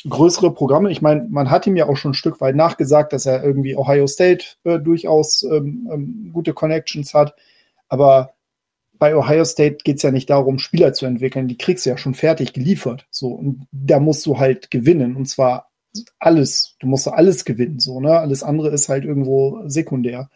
größere 0.08 0.54
Programme, 0.54 0.91
ich 0.91 1.02
meine, 1.02 1.28
man 1.30 1.50
hat 1.50 1.68
ihm 1.68 1.76
ja 1.76 1.88
auch 1.88 1.98
schon 1.98 2.12
ein 2.12 2.16
Stück 2.16 2.41
weit 2.41 2.56
nachgesagt, 2.56 3.14
dass 3.14 3.26
er 3.26 3.43
irgendwie 3.43 3.76
Ohio 3.76 4.08
State 4.08 4.46
äh, 4.64 4.80
durchaus 4.80 5.43
ähm, 5.43 5.89
ähm, 5.91 6.30
gute 6.34 6.54
Connections 6.54 7.14
hat. 7.14 7.36
Aber 7.89 8.34
bei 8.98 9.16
Ohio 9.16 9.46
State 9.46 9.78
geht 9.84 9.98
es 9.98 10.04
ja 10.04 10.12
nicht 10.12 10.30
darum, 10.30 10.60
Spieler 10.60 10.93
zu 10.93 11.06
entwickeln, 11.06 11.48
die 11.48 11.58
kriegst 11.58 11.86
du 11.86 11.89
ja 11.89 11.98
schon 11.98 12.14
fertig 12.14 12.54
geliefert. 12.54 13.08
So, 13.12 13.30
und 13.30 13.68
da 13.72 14.00
musst 14.00 14.26
du 14.26 14.39
halt 14.39 14.72
gewinnen. 14.72 15.16
Und 15.16 15.26
zwar 15.28 15.70
alles. 16.20 16.76
Du 16.80 16.88
musst 16.88 17.08
alles 17.08 17.46
gewinnen, 17.46 17.80
so, 17.80 18.00
ne? 18.00 18.20
Alles 18.20 18.43
andere 18.43 18.70
ist 18.70 18.89
halt 18.89 19.06
irgendwo 19.06 19.62
sekundär. 19.68 20.30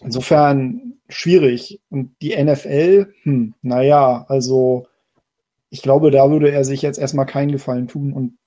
Insofern 0.00 0.94
schwierig. 1.08 1.80
Und 1.90 2.16
die 2.22 2.36
NFL, 2.42 3.12
hm, 3.22 3.54
naja, 3.62 4.24
also 4.28 4.86
ich 5.70 5.82
glaube, 5.82 6.10
da 6.10 6.30
würde 6.30 6.50
er 6.50 6.64
sich 6.64 6.82
jetzt 6.82 6.98
erstmal 6.98 7.26
keinen 7.26 7.52
Gefallen 7.52 7.88
tun. 7.88 8.12
Und 8.12 8.38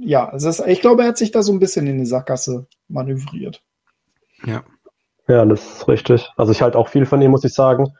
ja, 0.00 0.30
es 0.34 0.44
ist, 0.44 0.60
ich 0.66 0.80
glaube, 0.80 1.02
er 1.02 1.08
hat 1.08 1.18
sich 1.18 1.30
da 1.30 1.42
so 1.42 1.52
ein 1.52 1.58
bisschen 1.58 1.86
in 1.86 1.98
die 1.98 2.06
Sackgasse 2.06 2.66
manövriert. 2.88 3.62
Ja. 4.44 4.64
Ja, 5.28 5.44
das 5.44 5.78
ist 5.78 5.88
richtig. 5.88 6.28
Also 6.36 6.52
ich 6.52 6.62
halte 6.62 6.78
auch 6.78 6.88
viel 6.88 7.04
von 7.04 7.20
ihm, 7.20 7.32
muss 7.32 7.44
ich 7.44 7.52
sagen. 7.52 7.94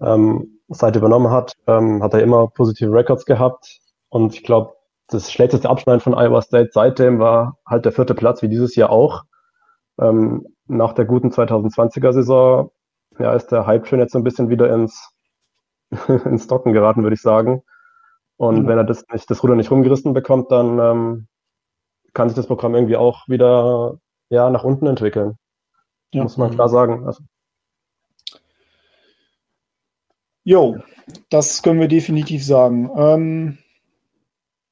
Ähm, 0.00 0.58
seit 0.68 0.96
er 0.96 0.98
übernommen 0.98 1.30
hat, 1.30 1.54
ähm, 1.68 2.02
hat 2.02 2.14
er 2.14 2.22
immer 2.22 2.48
positive 2.48 2.92
Records 2.92 3.24
gehabt. 3.24 3.78
Und 4.08 4.34
ich 4.34 4.42
glaube, 4.42 4.74
das 5.08 5.30
schlechteste 5.30 5.68
Abschneiden 5.68 6.00
von 6.00 6.14
Iowa 6.14 6.42
State 6.42 6.70
seitdem 6.72 7.18
war 7.18 7.58
halt 7.66 7.84
der 7.84 7.92
vierte 7.92 8.14
Platz, 8.14 8.42
wie 8.42 8.48
dieses 8.48 8.74
Jahr 8.74 8.90
auch. 8.90 9.24
Ähm, 10.00 10.46
nach 10.66 10.92
der 10.92 11.04
guten 11.04 11.28
2020er 11.28 12.12
Saison 12.12 12.70
ja, 13.18 13.34
ist 13.34 13.48
der 13.48 13.66
Hype 13.66 13.86
schon 13.86 13.98
jetzt 13.98 14.12
so 14.12 14.18
ein 14.18 14.24
bisschen 14.24 14.48
wieder 14.48 14.72
ins, 14.72 15.12
ins 16.24 16.44
Stocken 16.44 16.72
geraten, 16.72 17.02
würde 17.02 17.14
ich 17.14 17.22
sagen. 17.22 17.62
Und 18.36 18.62
mhm. 18.62 18.68
wenn 18.68 18.78
er 18.78 18.84
das, 18.84 19.04
nicht, 19.12 19.30
das 19.30 19.42
Ruder 19.42 19.54
nicht 19.54 19.70
rumgerissen 19.70 20.14
bekommt, 20.14 20.50
dann 20.50 20.78
ähm, 20.78 21.28
kann 22.14 22.28
sich 22.28 22.36
das 22.36 22.46
Programm 22.46 22.74
irgendwie 22.74 22.96
auch 22.96 23.28
wieder 23.28 23.98
ja, 24.30 24.50
nach 24.50 24.64
unten 24.64 24.86
entwickeln. 24.86 25.36
Ja. 26.12 26.22
Muss 26.22 26.36
man 26.36 26.50
klar 26.50 26.68
sagen. 26.68 27.06
Also. 27.06 27.22
Jo, 30.44 30.78
das 31.30 31.62
können 31.62 31.80
wir 31.80 31.88
definitiv 31.88 32.44
sagen. 32.44 32.90
Ähm, 32.96 33.58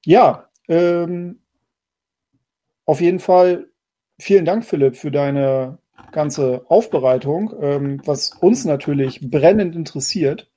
ja, 0.05 0.49
ähm, 0.69 1.41
auf 2.87 3.01
jeden 3.01 3.21
Fall 3.21 3.70
vielen 4.21 4.45
Dank, 4.45 4.65
Philipp, 4.65 4.97
für 4.97 5.11
deine 5.11 5.79
ganze 6.13 6.65
Aufbereitung, 6.69 7.53
ähm, 7.61 8.03
was 8.05 8.33
uns 8.41 8.65
natürlich 8.65 9.31
brennend 9.31 9.75
interessiert, 9.75 10.51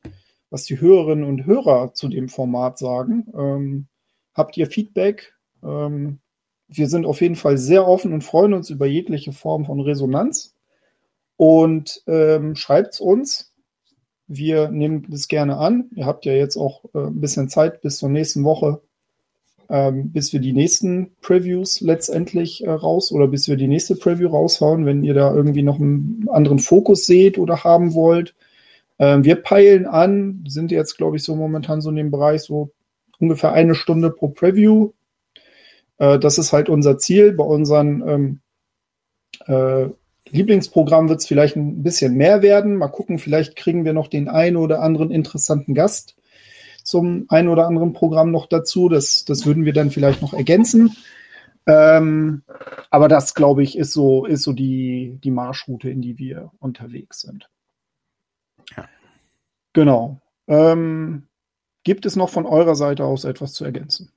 was 0.50 0.66
die 0.66 0.80
Hörerinnen 0.80 1.26
und 1.26 1.46
Hörer 1.46 1.94
zu 1.94 2.08
dem 2.08 2.30
Format 2.30 2.78
sagen. 2.78 3.28
Ähm, 3.38 3.88
habt 4.34 4.58
ihr 4.58 4.68
Feedback? 4.68 5.34
Ähm, 5.64 6.20
wir 6.68 6.88
sind 6.88 7.06
auf 7.06 7.22
jeden 7.22 7.36
Fall 7.36 7.58
sehr 7.58 7.88
offen 7.88 8.14
und 8.14 8.24
freuen 8.24 8.54
uns 8.54 8.70
über 8.70 8.86
jegliche 8.86 9.32
Form 9.34 9.66
von 9.66 9.80
Resonanz. 9.80 10.56
Und 11.36 12.02
ähm, 12.08 12.56
schreibt 12.56 12.94
es 12.94 13.00
uns. 13.00 13.54
Wir 14.28 14.70
nehmen 14.70 15.06
das 15.10 15.28
gerne 15.28 15.58
an. 15.58 15.90
Ihr 15.96 16.06
habt 16.06 16.26
ja 16.26 16.34
jetzt 16.34 16.56
auch 16.56 16.86
äh, 16.94 17.08
ein 17.08 17.20
bisschen 17.20 17.50
Zeit 17.50 17.82
bis 17.82 17.98
zur 17.98 18.10
nächsten 18.10 18.44
Woche, 18.44 18.82
ähm, 19.70 20.12
bis 20.12 20.34
wir 20.34 20.40
die 20.40 20.54
nächsten 20.54 21.12
Previews 21.22 21.82
letztendlich 21.82 22.64
äh, 22.64 22.70
raus 22.70 23.12
oder 23.12 23.28
bis 23.28 23.48
wir 23.48 23.56
die 23.56 23.68
nächste 23.68 23.96
Preview 23.96 24.30
raushauen, 24.30 24.86
wenn 24.86 25.04
ihr 25.04 25.14
da 25.14 25.34
irgendwie 25.34 25.64
noch 25.64 25.80
einen 25.80 26.28
anderen 26.30 26.60
Fokus 26.60 27.06
seht 27.06 27.38
oder 27.38 27.64
haben 27.64 27.94
wollt. 27.94 28.36
Ähm, 29.00 29.24
wir 29.24 29.36
peilen 29.36 29.86
an, 29.86 30.44
sind 30.48 30.72
jetzt, 30.72 30.98
glaube 30.98 31.18
ich, 31.18 31.24
so 31.24 31.36
momentan 31.36 31.82
so 31.82 31.90
in 31.90 31.96
dem 31.96 32.12
Bereich 32.12 32.42
so 32.42 32.72
ungefähr 33.20 33.54
eine 33.54 33.76
Stunde 33.76 34.10
pro 34.10 34.30
Preview. 34.30 34.92
Äh, 35.98 36.20
das 36.20 36.38
ist 36.38 36.54
halt 36.54 36.70
unser 36.70 36.98
Ziel. 36.98 37.34
Bei 37.34 37.44
unseren 37.44 38.04
ähm, 38.08 38.40
äh, 39.48 39.90
Lieblingsprogramm 40.30 41.10
wird 41.10 41.22
es 41.22 41.28
vielleicht 41.28 41.56
ein 41.56 41.84
bisschen 41.84 42.16
mehr 42.16 42.42
werden. 42.42 42.76
Mal 42.76 42.88
gucken, 42.88 43.20
vielleicht 43.20 43.56
kriegen 43.56 43.86
wir 43.86 43.94
noch 43.94 44.08
den 44.08 44.28
einen 44.28 44.58
oder 44.58 44.82
anderen 44.82 45.12
interessanten 45.12 45.74
Gast 45.74 46.16
zum 46.84 47.26
einen 47.30 47.50
oder 47.50 47.68
anderen 47.68 47.94
Programm 47.94 48.32
noch 48.32 48.48
dazu. 48.48 48.90
Das, 48.90 49.26
das 49.26 49.46
würden 49.46 49.66
wir 49.66 49.74
dann 49.74 49.92
vielleicht 49.92 50.22
noch 50.22 50.34
ergänzen. 50.34 50.96
Ähm, 51.66 52.44
aber 52.90 53.08
das, 53.08 53.36
glaube 53.36 53.64
ich, 53.64 53.78
ist 53.78 53.94
so, 53.94 54.26
ist 54.26 54.44
so 54.44 54.54
die, 54.54 55.20
die 55.24 55.32
Marschroute, 55.32 55.90
in 55.90 56.02
die 56.02 56.18
wir 56.18 56.52
unterwegs 56.60 57.22
sind. 57.22 57.50
Ja. 58.76 58.88
Genau. 59.72 60.22
Ähm, 60.48 61.28
gibt 61.84 62.06
es 62.06 62.16
noch 62.16 62.30
von 62.30 62.46
eurer 62.46 62.76
Seite 62.76 63.06
aus 63.06 63.24
etwas 63.24 63.54
zu 63.54 63.64
ergänzen? 63.64 64.12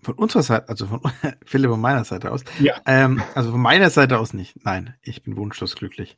Von 0.00 0.14
unserer 0.14 0.44
Seite, 0.44 0.68
also 0.68 0.86
von 0.86 1.00
Philipp 1.44 1.70
von 1.70 1.80
meiner 1.80 2.04
Seite 2.04 2.30
aus? 2.30 2.44
Ja. 2.60 2.80
Ähm, 2.86 3.20
also 3.34 3.50
von 3.50 3.60
meiner 3.60 3.90
Seite 3.90 4.20
aus 4.20 4.32
nicht. 4.32 4.64
Nein, 4.64 4.94
ich 5.02 5.24
bin 5.24 5.36
wunschlos 5.36 5.74
glücklich. 5.74 6.16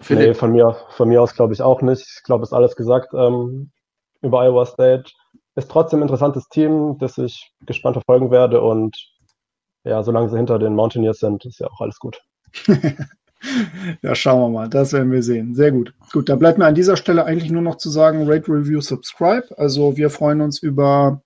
Philipp? 0.00 0.28
Nee, 0.28 0.34
von 0.34 0.52
mir, 0.52 0.76
von 0.90 1.08
mir 1.08 1.22
aus 1.22 1.34
glaube 1.34 1.52
ich 1.52 1.62
auch 1.62 1.82
nicht. 1.82 2.06
Ich 2.16 2.22
glaube, 2.24 2.44
es 2.44 2.50
ist 2.50 2.54
alles 2.54 2.76
gesagt 2.76 3.12
ähm, 3.14 3.70
über 4.22 4.42
Iowa 4.42 4.66
State. 4.66 5.10
Ist 5.54 5.70
trotzdem 5.70 6.00
ein 6.00 6.02
interessantes 6.02 6.48
Team, 6.48 6.96
das 6.98 7.18
ich 7.18 7.52
gespannt 7.66 7.94
verfolgen 7.94 8.30
werde. 8.30 8.60
Und 8.60 8.96
ja, 9.84 10.02
solange 10.02 10.28
sie 10.28 10.36
hinter 10.36 10.58
den 10.58 10.74
Mountaineers 10.74 11.18
sind, 11.18 11.44
ist 11.44 11.60
ja 11.60 11.68
auch 11.68 11.80
alles 11.80 11.98
gut. 11.98 12.20
ja, 14.02 14.14
schauen 14.14 14.40
wir 14.40 14.48
mal. 14.48 14.68
Das 14.68 14.92
werden 14.92 15.10
wir 15.10 15.22
sehen. 15.22 15.54
Sehr 15.54 15.72
gut. 15.72 15.94
Gut, 16.12 16.28
da 16.28 16.36
bleibt 16.36 16.58
mir 16.58 16.66
an 16.66 16.74
dieser 16.74 16.96
Stelle 16.96 17.24
eigentlich 17.24 17.50
nur 17.50 17.62
noch 17.62 17.76
zu 17.76 17.90
sagen, 17.90 18.30
Rate, 18.30 18.48
Review, 18.48 18.80
Subscribe. 18.80 19.46
Also 19.56 19.96
wir 19.96 20.10
freuen 20.10 20.40
uns 20.40 20.62
über 20.62 21.22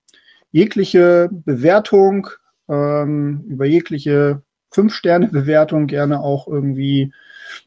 jegliche 0.50 1.28
Bewertung, 1.30 2.28
ähm, 2.68 3.44
über 3.48 3.66
jegliche 3.66 4.42
Fünf-Sterne-Bewertung, 4.70 5.86
gerne 5.86 6.20
auch 6.20 6.48
irgendwie 6.48 7.12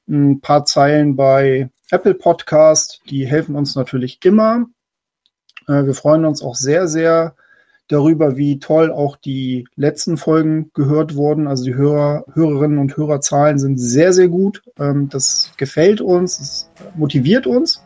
ein 0.07 0.41
paar 0.41 0.65
Zeilen 0.65 1.15
bei 1.15 1.69
Apple 1.91 2.15
Podcast. 2.15 3.01
Die 3.09 3.25
helfen 3.25 3.55
uns 3.55 3.75
natürlich 3.75 4.19
immer. 4.23 4.65
Äh, 5.67 5.86
wir 5.86 5.93
freuen 5.93 6.25
uns 6.25 6.41
auch 6.41 6.55
sehr, 6.55 6.88
sehr 6.88 7.36
darüber, 7.88 8.36
wie 8.38 8.59
toll 8.59 8.91
auch 8.91 9.15
die 9.15 9.67
letzten 9.75 10.17
Folgen 10.17 10.71
gehört 10.73 11.15
wurden. 11.15 11.47
Also 11.47 11.65
die 11.65 11.75
Hörer, 11.75 12.25
Hörerinnen 12.33 12.79
und 12.79 12.97
Hörerzahlen 12.97 13.59
sind 13.59 13.77
sehr, 13.77 14.13
sehr 14.13 14.27
gut. 14.27 14.63
Ähm, 14.79 15.09
das 15.09 15.51
gefällt 15.57 16.01
uns, 16.01 16.39
das 16.39 16.71
motiviert 16.95 17.47
uns. 17.47 17.83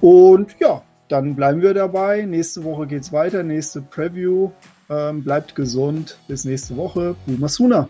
Und 0.00 0.56
ja, 0.60 0.82
dann 1.08 1.36
bleiben 1.36 1.62
wir 1.62 1.74
dabei. 1.74 2.22
Nächste 2.22 2.64
Woche 2.64 2.86
geht's 2.86 3.12
weiter. 3.12 3.42
Nächste 3.42 3.82
Preview. 3.82 4.50
Ähm, 4.90 5.22
bleibt 5.22 5.54
gesund. 5.54 6.18
Bis 6.28 6.44
nächste 6.44 6.76
Woche. 6.76 7.14
Boomer 7.26 7.48
Suna. 7.48 7.88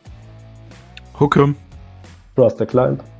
Hucke. 2.34 2.36
Du 2.36 2.44
hast 2.44 2.56
der 2.58 2.66
Client. 2.66 3.13